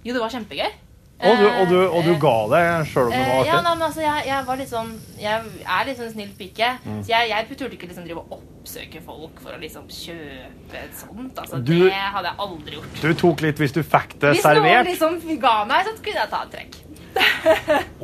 Jo, 0.04 0.12
det 0.12 0.20
var 0.20 0.32
kjempegøy. 0.34 0.74
Og 1.22 1.38
du, 1.38 1.44
og 1.46 1.68
du, 1.70 1.76
og 1.88 2.04
du 2.04 2.10
Eh, 2.10 2.18
ga 2.20 2.32
deg 2.50 2.86
sjøl 2.90 3.06
om 3.06 3.12
det 3.14 3.20
var 3.20 3.36
var 3.38 3.46
ja, 3.46 3.60
nei, 3.62 3.74
men 3.78 3.82
altså, 3.86 4.00
jeg, 4.02 4.24
jeg 4.26 4.46
var 4.48 4.56
litt 4.58 4.68
sånn 4.68 4.90
Jeg 5.20 5.52
er 5.76 5.86
litt 5.86 5.96
sånn 6.00 6.10
snill 6.12 6.32
pike. 6.38 6.70
Mm. 6.84 6.98
Så 7.04 7.08
jeg, 7.14 7.28
jeg 7.30 7.46
turte 7.54 7.70
ikke 7.78 7.88
liksom 7.88 8.04
drive 8.04 8.24
og 8.24 8.34
oppsøke 8.40 9.00
folk 9.06 9.40
for 9.40 9.54
å 9.54 9.60
liksom 9.62 9.86
kjøpe 9.88 10.80
et 10.82 10.96
sånt. 10.98 11.38
Altså, 11.38 11.60
Du- 11.64 11.84
det 11.86 11.92
hadde 11.92 12.28
jeg 12.32 12.36
aldri 12.38 12.74
gjort. 12.78 13.00
Du 13.00 13.14
tok 13.14 13.40
litt 13.46 13.58
hvis 13.62 13.72
du 13.72 13.82
fikk 13.82 14.18
det 14.18 14.34
Hvis 14.34 14.44
noen 14.44 14.84
liksom 14.90 15.40
ga 15.40 15.64
meg, 15.64 15.86
så 15.86 15.94
kunne 16.02 16.20
jeg 16.24 16.30
ta 16.30 16.42
et 16.42 16.52
trekk. 16.58 16.80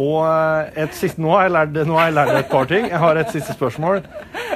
Og 0.00 0.18
eh, 0.26 0.82
et 0.84 0.94
siste, 0.96 1.20
nå, 1.22 1.30
har 1.34 1.46
jeg 1.46 1.52
lært, 1.54 1.78
nå 1.88 1.96
har 1.98 2.08
jeg 2.10 2.16
lært 2.18 2.32
et 2.40 2.50
par 2.50 2.68
ting. 2.70 2.86
Jeg 2.90 3.00
har 3.02 3.20
et 3.20 3.32
siste 3.32 3.54
spørsmål. 3.56 4.02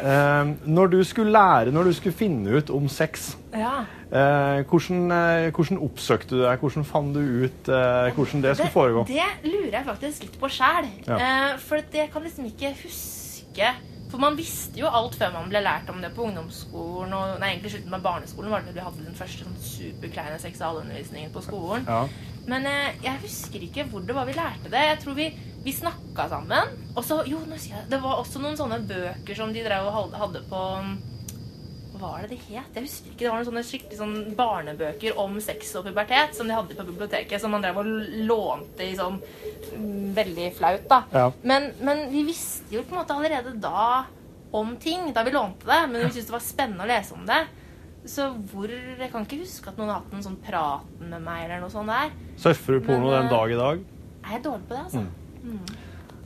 Eh, 0.05 0.53
når 0.67 0.93
du 0.93 0.99
skulle 1.07 1.33
lære, 1.35 1.73
når 1.75 1.91
du 1.91 1.93
skulle 1.97 2.17
finne 2.17 2.59
ut 2.59 2.71
om 2.75 2.89
sex, 2.89 3.37
Ja. 3.55 3.85
eh, 4.11 4.63
hvordan, 4.69 5.51
hvordan 5.55 5.81
oppsøkte 5.89 6.37
du 6.37 6.43
deg? 6.43 6.59
Hvordan 6.61 6.85
fant 6.89 7.15
du 7.15 7.21
ut 7.47 7.73
hvordan 7.73 8.43
det 8.45 8.57
skulle 8.59 8.75
foregå? 8.75 9.07
Det 9.09 9.29
lurer 9.49 9.79
jeg 9.79 9.85
faktisk 9.89 10.23
litt 10.29 10.39
på 10.41 10.49
sjæl. 10.53 10.89
Ja. 11.09 11.57
For 11.59 11.81
jeg 11.93 12.11
kan 12.13 12.23
liksom 12.23 12.45
ikke 12.51 12.75
huske 12.85 13.75
For 14.15 14.23
man 14.23 14.37
visste 14.39 14.79
jo 14.79 14.87
alt 14.87 15.17
før 15.19 15.33
man 15.35 15.49
ble 15.51 15.59
lært 15.65 15.89
om 15.91 15.97
det 15.99 16.13
på 16.15 16.29
ungdomsskolen. 16.29 17.11
Og, 17.19 17.33
nei, 17.43 17.49
egentlig 17.51 17.73
slutten 17.73 17.91
med 17.91 18.05
barneskolen 18.05 18.53
var 18.53 18.63
det 18.63 18.71
når 18.71 18.77
vi 18.77 18.85
hadde 18.85 19.07
den 19.09 19.17
første 19.19 19.43
sånn 19.43 19.57
superkleine 19.59 20.37
seksualundervisningen 20.39 21.33
på 21.35 21.43
skolen. 21.43 21.89
Ja. 21.89 22.05
Men 22.47 22.69
eh, 22.71 23.01
jeg 23.03 23.23
husker 23.25 23.65
ikke 23.67 23.89
hvor 23.91 24.05
det 24.07 24.15
var 24.15 24.29
vi 24.29 24.37
lærte 24.37 24.71
det. 24.71 24.85
Jeg 24.93 25.01
tror 25.03 25.19
vi, 25.19 25.27
vi 25.65 25.75
snakka 25.75 26.29
sammen. 26.31 26.77
Og 26.95 27.03
så, 27.03 27.25
jo, 27.27 27.41
nå 27.43 27.59
sier 27.59 27.81
jeg 27.81 27.91
det. 27.91 28.01
Var 28.07 28.23
også 28.23 28.45
noen 28.45 28.61
sånne 28.61 28.79
bøker 28.87 29.41
som 29.41 29.51
de 29.57 29.67
drev 29.67 29.91
og 29.91 30.15
hadde 30.15 30.45
på 30.47 30.63
var 32.05 32.25
det 32.25 32.35
det 32.35 32.41
het? 32.49 32.75
Jeg 32.77 32.85
husker 32.85 33.13
ikke. 33.13 33.23
Det 33.23 33.31
var 33.31 33.39
noen 33.41 33.49
sånne 33.49 33.65
skikkelig 33.67 33.99
sånn 33.99 34.17
barnebøker 34.39 35.21
om 35.21 35.39
sex 35.43 35.73
og 35.79 35.87
pubertet 35.89 36.37
som 36.37 36.49
de 36.49 36.57
hadde 36.57 36.77
på 36.77 36.87
biblioteket. 36.89 37.41
Som 37.43 37.55
man 37.57 37.65
drev 37.65 37.81
og 37.81 37.89
lånte 38.29 38.85
i 38.85 38.97
sånn 38.99 39.19
mm, 39.21 40.13
Veldig 40.15 40.51
flaut, 40.59 40.85
da. 40.91 41.01
Ja. 41.15 41.27
Men, 41.43 41.71
men 41.85 42.07
vi 42.13 42.27
visste 42.29 42.77
jo 42.77 42.85
på 42.85 42.95
en 42.95 43.01
måte 43.01 43.17
allerede 43.17 43.57
da 43.63 44.05
om 44.55 44.77
ting 44.81 45.09
da 45.15 45.25
vi 45.27 45.33
lånte 45.35 45.67
det. 45.71 45.81
Men 45.89 46.01
vi 46.03 46.11
syntes 46.11 46.29
det 46.31 46.37
var 46.37 46.45
spennende 46.45 46.87
å 46.87 46.91
lese 46.91 47.17
om 47.17 47.25
det. 47.29 47.41
Så 48.05 48.29
hvor 48.51 48.69
Jeg 48.69 49.09
kan 49.13 49.25
ikke 49.25 49.41
huske 49.41 49.73
at 49.73 49.81
noen 49.81 49.95
har 49.95 50.03
hatt 50.03 50.13
en 50.13 50.27
sånn 50.27 50.37
praten 50.45 51.09
med 51.09 51.25
meg 51.25 51.47
eller 51.47 51.65
noe 51.65 51.73
sånt 51.73 51.89
der. 51.91 52.13
Surfer 52.41 52.79
du 52.79 52.85
porno 52.85 53.09
Men, 53.09 53.17
den 53.17 53.31
eh, 53.31 53.33
dag 53.33 53.55
i 53.55 53.59
dag? 53.63 53.89
Jeg 54.25 54.39
er 54.39 54.45
dårlig 54.45 54.69
på 54.69 54.77
det, 54.77 54.85
altså. 54.85 55.81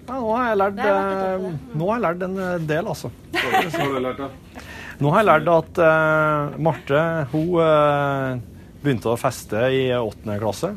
Ja, 0.08 0.16
nå 0.16 0.28
har 0.32 0.44
jeg 0.48 0.58
lært, 0.58 0.78
har 0.80 1.06
eh, 1.36 1.46
nå 1.76 1.88
har 1.90 1.98
jeg 1.98 2.04
lært 2.06 2.22
en 2.24 2.36
eh, 2.40 2.52
del, 2.70 2.90
altså. 2.94 3.10
Hva 3.34 3.48
har 3.52 3.94
du 3.94 3.98
lært, 4.02 4.22
da? 4.22 4.66
Nå 4.98 5.12
har 5.14 5.22
jeg 5.22 5.28
lært 5.28 5.48
at 5.52 5.80
uh, 5.84 6.58
Marte 6.58 7.02
hun 7.32 7.50
uh, 7.60 8.38
begynte 8.82 9.12
å 9.12 9.18
feste 9.20 9.68
i 9.74 9.82
åttende 9.94 10.38
klasse. 10.42 10.72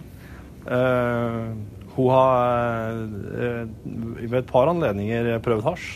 Uh, 0.68 1.54
hun 1.92 2.08
har 2.14 3.02
ved 4.22 4.38
et 4.40 4.52
par 4.52 4.70
anledninger 4.72 5.34
prøvd 5.44 5.66
hasj. 5.68 5.90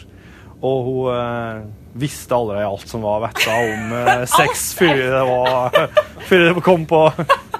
Og 0.65 0.87
hun 0.87 1.73
visste 1.95 2.35
allerede 2.35 2.67
alt 2.67 2.89
som 2.89 3.03
var 3.05 3.21
vetta 3.23 3.55
om 3.55 3.93
eh, 3.95 4.23
sex 4.37 4.67
før 4.75 4.97
det, 4.99 5.23
var, 5.29 5.79
før 6.27 6.45
det 6.49 6.63
kom 6.65 6.85
på 6.89 7.01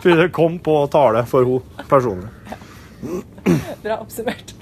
før 0.04 0.22
det 0.24 0.30
kom 0.36 0.60
på 0.64 0.76
tale 0.94 1.24
for 1.30 1.48
hun 1.48 1.86
personlig. 1.90 2.30
Bra 3.84 4.00
oppsummert. 4.02 4.55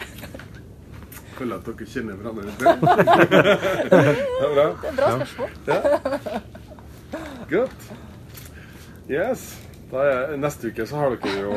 Føler 1.37 1.55
at 1.57 1.65
dere 1.65 1.85
kjenner 1.89 2.13
hverandre 2.19 2.43
litt 2.47 2.57
bedre. 2.61 2.77
Det 3.91 3.97
er 3.97 4.53
bra. 4.53 4.65
Det 4.81 4.87
er 4.89 4.95
bra 4.97 5.07
spørsmål. 5.17 5.49
Godt. 7.49 7.79
Yes. 9.09 9.41
Da 9.93 10.01
er, 10.09 10.31
neste 10.41 10.71
uke 10.73 10.87
så 10.89 10.97
har 10.97 11.11
dere 11.21 11.33
jo 11.43 11.51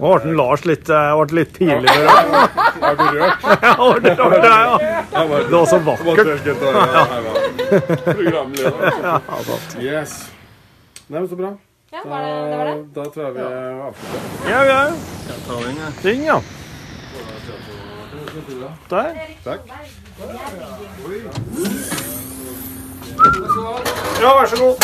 Nå 0.00 0.08
ble 0.24 0.32
Lars 0.34 0.64
litt, 0.66 0.88
eh, 0.90 1.10
ble 1.20 1.36
litt 1.38 1.52
pinlig 1.54 1.86
berørt. 1.86 2.56
Jeg 2.80 2.96
ble 2.98 3.06
rørt? 3.14 3.44
Ja, 3.62 3.74
ble 3.78 4.14
rørt, 4.18 4.46
ja. 4.50 4.74
Det 5.12 5.54
var 5.54 5.66
så 5.70 5.78
vakkert. 5.86 6.48
Programleder. 8.08 8.90
Ja. 9.04 9.20
Yes. 9.78 10.16
Nei, 11.06 11.20
men 11.20 11.28
så 11.30 11.38
bra. 11.38 11.52
Ja, 11.94 12.02
var 12.10 12.26
det, 12.26 12.34
det 12.50 12.56
var 12.58 12.66
det? 12.72 12.76
Da 12.96 13.06
tror 13.14 13.22
jeg 13.28 13.32
vi 13.36 13.42
avslutter. 13.86 14.20
Ja, 14.50 14.58
vi 14.66 14.72
Jeg 15.30 15.40
jeg. 15.78 15.92
Ting, 16.02 16.26
ja. 16.26 16.40
Der. 18.90 19.14
Takk. 19.44 19.60
Ja, 24.20 24.30
vær 24.40 24.46
så 24.46 24.56
god. 24.56 24.76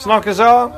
Snakkes, 0.00 0.38
ja. 0.38 0.70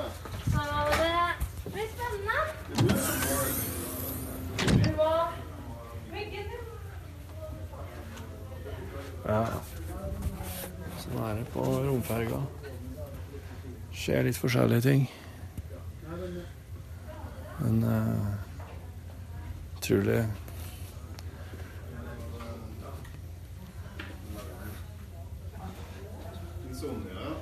Ja. 9.24 9.42
Sånn 11.00 11.18
er 11.24 11.34
det 11.40 11.48
på 11.56 11.66
romferga. 11.88 12.38
Skjer 13.90 14.28
litt 14.28 14.38
forskjellige 14.38 14.86
ting. 14.86 15.04
Men 17.58 17.82
uh, 17.82 18.32
utrolig 19.78 20.22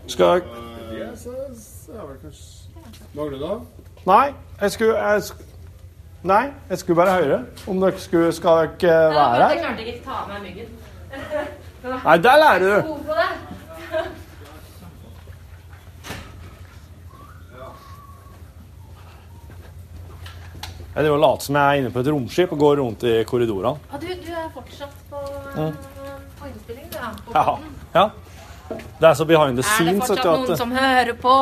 Skal 0.06 0.26
jeg 0.26 0.42
er 1.02 2.32
Mangler 3.14 3.38
du 3.38 3.44
da? 3.44 3.54
Nei, 4.06 4.32
jeg 4.60 4.70
skulle, 4.70 4.96
jeg 4.98 5.22
sk 5.22 5.36
Nei, 6.22 6.42
jeg 6.70 6.78
skulle 6.78 6.96
bare 6.96 7.14
høre 7.22 7.38
om 7.68 7.80
dere 7.82 7.98
skulle 7.98 8.32
Skal 8.32 8.68
dere 8.80 9.10
være 9.14 9.32
her. 9.34 9.48
Jeg 9.48 9.62
klarte 9.64 9.86
ikke 9.86 9.98
å 9.98 10.04
ta 10.04 10.18
av 10.22 10.28
meg 10.30 10.42
myggen. 10.46 10.68
Nei, 12.06 12.16
der 12.22 12.36
lærer 12.42 12.58
du. 12.62 12.92
Det. 13.08 14.02
Jeg 20.94 21.04
driver 21.04 21.16
og 21.16 21.22
later 21.22 21.44
som 21.46 21.56
jeg 21.56 21.68
er 21.68 21.80
inne 21.80 21.90
på 21.92 22.02
et 22.02 22.08
romskip 22.12 22.50
og 22.52 22.58
går 22.60 22.80
rundt 22.82 23.04
i 23.08 23.12
korridorene. 23.28 23.78
Ja, 23.92 24.00
du, 24.02 24.06
du 24.26 24.32
er 24.36 24.50
fortsatt 24.52 24.96
på, 25.10 25.20
Mm. 25.56 25.76
på 26.40 26.46
innspilling, 26.50 26.86
du, 26.92 26.98
ja. 26.98 27.10
På 27.26 27.58
Ja. 27.94 28.08
Det 28.70 29.08
er 29.08 29.14
så 29.18 29.24
behind 29.26 29.56
the 29.58 29.62
scenes. 29.66 30.10
Er 30.10 30.14
det 30.14 30.22
fortsatt 30.22 30.24
noen 30.30 30.50
at- 30.52 30.58
som 30.58 30.70
hører 30.72 31.12
på? 31.20 31.34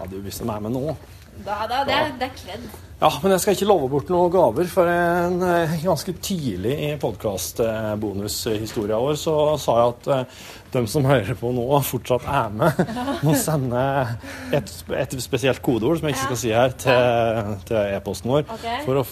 Ja, 0.00 0.06
du 0.10 0.16
hvis 0.22 0.38
de 0.38 0.48
er 0.48 0.60
med 0.60 0.72
nå. 0.72 0.96
Da, 1.44 1.64
da, 1.66 1.82
det, 1.88 1.98
det 2.20 2.28
er 2.28 2.34
kledd. 2.38 2.66
Ja, 3.02 3.08
men 3.22 3.32
jeg 3.32 3.40
skal 3.42 3.54
ikke 3.56 3.66
love 3.66 3.88
bort 3.90 4.10
noen 4.14 4.30
gaver, 4.30 4.68
for 4.70 4.86
en, 4.86 5.40
eh, 5.42 5.72
ganske 5.82 6.12
tidlig 6.22 6.76
i 6.86 6.90
podkast-bonushistoria 7.02 8.98
vår 9.02 9.16
så 9.18 9.34
sa 9.58 9.74
jeg 9.80 9.88
at 9.96 10.06
eh, 10.14 10.44
de 10.76 10.82
som 10.90 11.04
hører 11.08 11.34
på 11.40 11.50
nå, 11.54 11.64
fortsatt 11.88 12.28
er 12.30 12.54
med, 12.54 12.78
må 13.26 13.34
sende 13.38 13.82
et, 14.54 14.70
et 15.02 15.16
spesielt 15.24 15.62
kodeord, 15.64 15.98
som 15.98 16.06
jeg 16.08 16.14
ikke 16.16 16.28
skal 16.30 16.40
si 16.44 16.54
her, 16.54 16.76
til, 16.78 17.58
til 17.68 17.96
e-posten 17.98 18.30
vår, 18.36 18.46
Okay. 18.52 18.78
for, 18.86 19.02
å, 19.02 19.04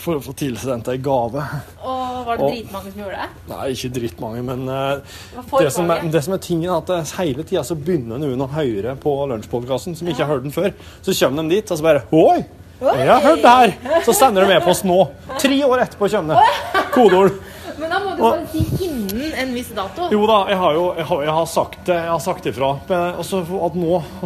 for 0.00 0.18
å 0.18 0.22
få 0.24 0.32
tilsendt 0.36 0.88
ei 0.92 0.98
gave. 1.02 1.42
Og 1.84 2.26
var 2.26 2.36
det 2.40 2.44
Og- 2.44 2.54
dritmange 2.54 2.92
som 2.92 3.02
gjorde 3.02 3.18
det? 3.20 3.28
Nei, 3.50 3.66
ikke 3.74 3.92
dritmange, 3.98 4.42
men 4.46 4.64
uh, 4.68 5.18
det, 5.58 5.72
som 5.74 5.90
er, 5.92 6.06
det 6.12 6.22
som 6.24 6.36
er 6.36 6.42
tingen 6.44 6.70
er 6.70 6.78
at 6.78 6.90
eh, 6.96 7.12
hele 7.20 7.44
tida 7.44 7.64
så 7.66 7.76
begynner 7.76 8.20
noen 8.22 8.44
å 8.44 8.48
høre 8.54 8.96
på 9.00 9.14
lunsjpodkasten 9.32 9.96
som 9.98 10.08
ikke 10.10 10.24
har 10.24 10.34
hørt 10.34 10.48
den 10.48 10.54
før. 10.56 10.72
Så 11.02 11.14
kommer 11.20 11.44
de 11.48 11.60
dit 11.60 11.70
og 11.70 11.80
så 11.80 11.86
bare 11.86 12.04
Oi! 12.10 12.40
Jeg 12.80 13.08
har 13.12 13.20
hørt 13.20 13.42
det 13.44 13.54
her! 13.60 14.02
Så 14.06 14.14
sender 14.16 14.48
de 14.48 14.56
e-post 14.56 14.86
nå. 14.88 15.02
Tre 15.40 15.56
år 15.66 15.82
etterpå 15.84 16.08
kommer 16.14 16.40
det. 16.40 16.84
Kodeord. 16.94 17.34
Men 17.80 17.92
da 17.92 17.98
må 18.00 18.14
du 18.16 18.22
bare 18.22 18.46
si 18.52 18.62
innen 18.84 19.34
en 19.40 19.52
viss 19.56 19.70
dato. 19.76 20.08
Jo 20.12 20.24
da, 20.28 20.38
jeg 20.52 20.58
har 20.60 20.74
jo 20.76 20.84
jeg 20.98 21.06
har, 21.10 21.22
jeg 21.24 21.34
har 21.38 21.46
sagt 21.48 21.78
det, 21.88 21.96
jeg 21.96 22.12
har 22.12 22.22
sagt 22.24 22.48
ifra. 22.50 22.70
Nå 22.88 23.12
og 23.20 23.24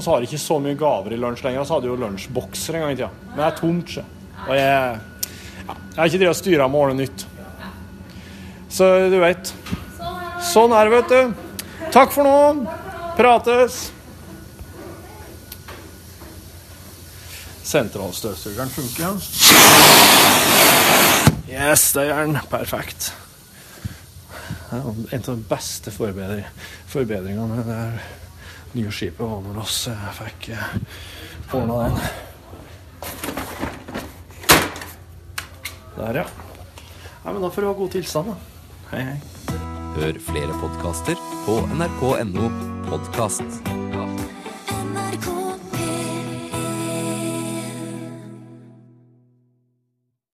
så 0.03 0.11
har 0.11 0.23
jeg 0.23 0.31
ikke 0.31 0.43
så 0.43 0.59
mye 0.63 0.79
gaver 0.79 1.15
i 1.15 1.19
lunsj 1.23 1.45
lenger. 1.47 1.63
Og 1.63 1.69
Så 1.69 1.77
hadde 1.77 1.89
jeg 1.91 1.95
jo 1.95 2.03
lunsjbokser 2.03 2.79
en 2.79 2.87
gang 2.87 2.95
i 2.95 2.99
tida. 2.99 3.11
Men 3.31 3.43
det 3.43 3.47
er 3.49 3.59
tomt, 3.61 3.95
sjø. 3.95 4.07
Og 4.45 4.55
jeg, 4.59 4.99
jeg 5.65 5.97
har 5.97 6.11
ikke 6.11 6.21
drevet 6.21 6.35
og 6.35 6.41
styra 6.41 6.69
med 6.69 6.79
å 6.79 6.85
ordne 6.87 7.05
nytt. 7.05 7.27
Så 8.75 8.89
du 9.13 9.19
veit. 9.23 9.53
Sånn 10.45 10.75
er 10.75 10.89
det, 10.89 10.95
vet 10.99 11.09
du. 11.13 11.21
Takk 11.95 12.11
for 12.13 12.27
nå. 12.27 12.39
Prates. 13.15 13.93
Sentralstøvsugeren 17.65 18.71
funker, 18.75 19.03
ja. 19.07 19.13
Yes, 21.55 21.93
det 21.95 22.09
gjør 22.09 22.27
den. 22.27 22.39
Perfekt. 22.51 23.13
En 24.75 24.83
av 25.21 25.31
de 25.31 25.39
beste 25.49 25.91
forbedring, 25.95 26.45
forbedringene 26.91 27.47
med 27.55 27.65
det 27.71 27.83
nye 28.75 28.91
skipet 28.91 29.23
var 29.23 29.43
når 29.45 29.63
eh, 29.93 30.07
fikk 30.19 30.49
eh, 30.57 30.69
ordna 31.55 31.77
den. 31.85 31.97
Der, 35.97 36.15
ja. 36.15 36.27
Nei, 37.25 37.33
men 37.33 37.43
da 37.43 37.51
får 37.51 37.63
du 37.63 37.69
ha 37.71 37.77
god 37.79 37.95
tilstand, 37.95 38.33
da. 38.33 38.37
Hei, 38.91 39.03
hei. 39.13 39.19
Hør 39.95 40.19
flere 40.27 40.57
podkaster 40.59 41.21
på 41.47 41.61
nrk.no 41.71 42.51
podkast. 42.89 43.63